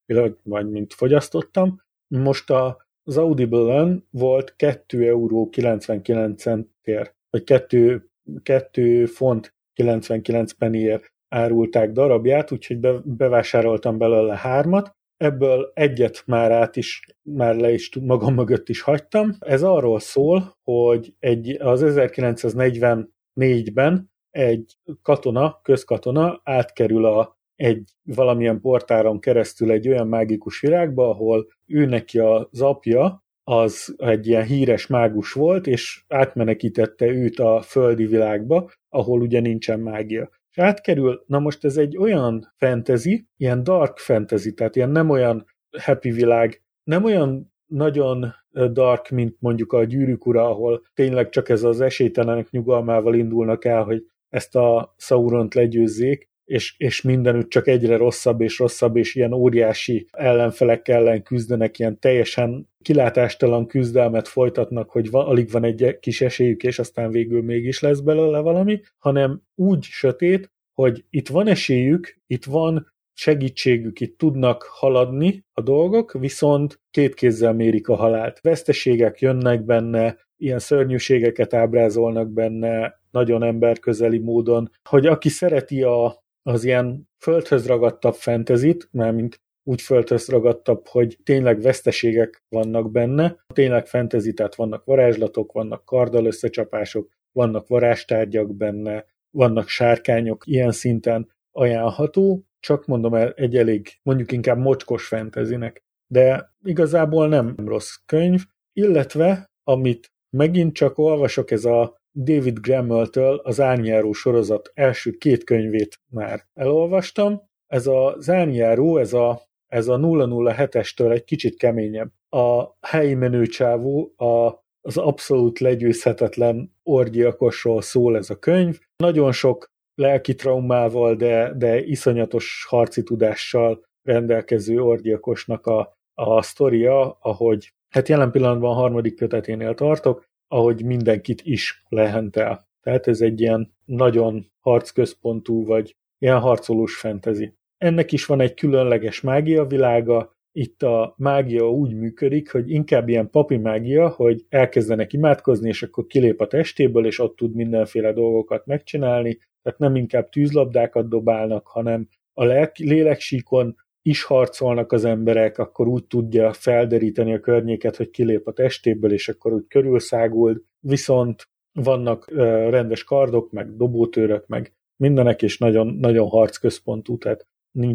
[0.44, 1.82] vagy mint fogyasztottam.
[2.08, 8.09] Most a, az Audible-en volt 2 euró 99 centért, vagy 2,
[8.44, 16.76] 2 font 99 pennyért árulták darabját, úgyhogy be, bevásároltam belőle hármat, ebből egyet már át
[16.76, 19.32] is, már le is magam mögött is hagytam.
[19.40, 29.20] Ez arról szól, hogy egy, az 1944-ben egy katona, közkatona átkerül a, egy valamilyen portáron
[29.20, 35.34] keresztül egy olyan mágikus virágba, ahol ő neki az apja az egy ilyen híres mágus
[35.34, 40.30] volt, és átmenekítette őt a földi világba, ahol ugye nincsen mágia.
[40.52, 45.46] És átkerül, na most ez egy olyan fantasy, ilyen dark fantasy, tehát ilyen nem olyan
[45.78, 48.34] happy világ, nem olyan nagyon
[48.72, 53.84] dark, mint mondjuk a gyűrűk ura, ahol tényleg csak ez az esélytelenek nyugalmával indulnak el,
[53.84, 59.34] hogy ezt a Sauront legyőzzék, és, és mindenütt csak egyre rosszabb és rosszabb, és ilyen
[59.34, 66.22] óriási ellenfelek ellen küzdenek, ilyen teljesen kilátástalan küzdelmet folytatnak, hogy van, alig van egy kis
[66.22, 72.18] esélyük, és aztán végül mégis lesz belőle valami, hanem úgy sötét, hogy itt van esélyük,
[72.28, 78.40] itt van segítségük, itt tudnak haladni a dolgok, viszont két kézzel mérik a halált.
[78.42, 86.64] Veszteségek jönnek benne, ilyen szörnyűségeket ábrázolnak benne, nagyon emberközeli módon, hogy aki szereti a, az
[86.64, 94.34] ilyen földhöz ragadtabb fentezit, mint úgy földhöz ragadtabb, hogy tényleg veszteségek vannak benne, tényleg fentezi,
[94.34, 102.86] tehát vannak varázslatok, vannak kardal összecsapások, vannak varázstárgyak benne, vannak sárkányok, ilyen szinten ajánlható, csak
[102.86, 108.42] mondom el egy elég, mondjuk inkább mocskos fentezinek, de igazából nem rossz könyv,
[108.74, 116.00] illetve amit megint csak olvasok, ez a David Grammel-től az Árnyáró sorozat első két könyvét
[116.10, 117.42] már elolvastam.
[117.68, 122.12] Ez az Árnyáró, ez a, ez a 007-estől egy kicsit keményebb.
[122.30, 128.80] A helyi menőcsávú, a, az abszolút legyőzhetetlen orgyilkosról szól ez a könyv.
[128.98, 137.74] Nagyon sok lelki traumával, de, de iszonyatos harci tudással rendelkező orgyilkosnak a, a sztoria, ahogy
[137.90, 142.68] hát jelen pillanatban a harmadik köteténél tartok, ahogy mindenkit is lehentel.
[142.82, 147.54] Tehát ez egy ilyen nagyon harcközpontú, vagy ilyen harcolós fentezi.
[147.78, 153.30] Ennek is van egy különleges mágia világa, itt a mágia úgy működik, hogy inkább ilyen
[153.30, 158.66] papi mágia, hogy elkezdenek imádkozni, és akkor kilép a testéből, és ott tud mindenféle dolgokat
[158.66, 162.44] megcsinálni, tehát nem inkább tűzlabdákat dobálnak, hanem a
[162.76, 163.76] léleksíkon
[164.10, 169.30] is harcolnak az emberek, akkor úgy tudja felderíteni a környéket, hogy kilép a testéből, és
[169.30, 172.32] akkor úgy körülszáguld, viszont vannak
[172.70, 177.48] rendes kardok, meg dobótőrök, meg mindenek, és nagyon, nagyon harcközpontú, tehát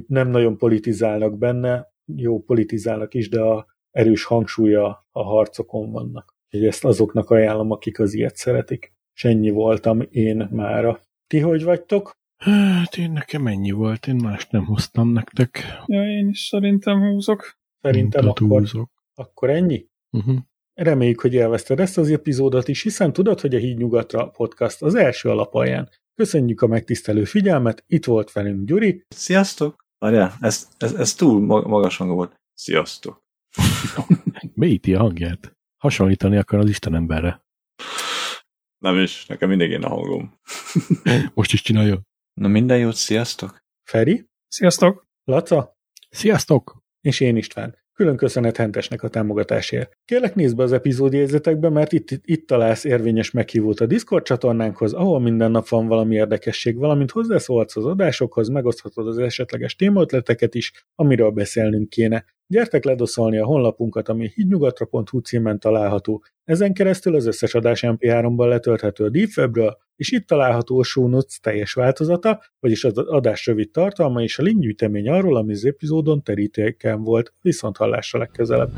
[0.07, 6.35] nem nagyon politizálnak benne, jó politizálnak is, de a erős hangsúlya a harcokon vannak.
[6.45, 8.93] Úgyhogy ezt azoknak ajánlom, akik az ilyet szeretik.
[9.15, 11.01] És ennyi voltam én mára.
[11.27, 12.13] Ti hogy vagytok?
[12.45, 15.65] Hát én nekem ennyi volt, én mást nem hoztam nektek.
[15.87, 17.59] Ja, én is szerintem húzok.
[17.81, 18.91] Szerintem akkor, túlzok.
[19.15, 19.87] akkor ennyi?
[20.11, 20.39] Uh-huh.
[20.75, 24.95] Reméljük, hogy élvezted ezt az epizódot is, hiszen tudod, hogy a Híd Nyugatra podcast az
[24.95, 25.91] első alapalján.
[26.15, 29.87] Köszönjük a megtisztelő figyelmet, itt volt velünk Gyuri, Sziasztok!
[29.99, 32.41] Várjál, ez, ez, ez túl ma- magas hang volt.
[32.55, 33.25] Sziasztok!
[34.55, 35.57] Mélyíti a hangját.
[35.77, 37.45] Hasonlítani akar az Isten emberre.
[38.79, 40.39] Nem is, nekem mindig én a hangom.
[41.35, 42.03] Most is csinálja.
[42.35, 43.63] Na minden jót, sziasztok!
[43.83, 45.07] Feri, Sziasztok!
[45.25, 45.77] Laca
[46.11, 46.83] Sziasztok!
[47.01, 47.77] és én István.
[47.93, 49.99] Külön köszönet Hentesnek a támogatásért.
[50.05, 55.21] Kérlek nézd be az epizódjegyzetekbe, mert itt, itt találsz érvényes meghívót a Discord csatornánkhoz, ahol
[55.21, 61.31] minden nap van valami érdekesség, valamint hozzászólhatsz az adásokhoz, megoszthatod az esetleges témaötleteket is, amiről
[61.31, 62.25] beszélnünk kéne.
[62.47, 66.25] Gyertek ledoszolni a honlapunkat, ami hídnyugatra.hu címen található.
[66.45, 71.09] Ezen keresztül az összes adás MP3-ban letölthető a Deep Webről, és itt található a show
[71.09, 76.23] notes teljes változata, vagyis az adás rövid tartalma és a linkgyűjtemény arról, ami az epizódon
[76.23, 77.33] terítéken volt.
[77.41, 78.71] Viszont hallásra legközelebb.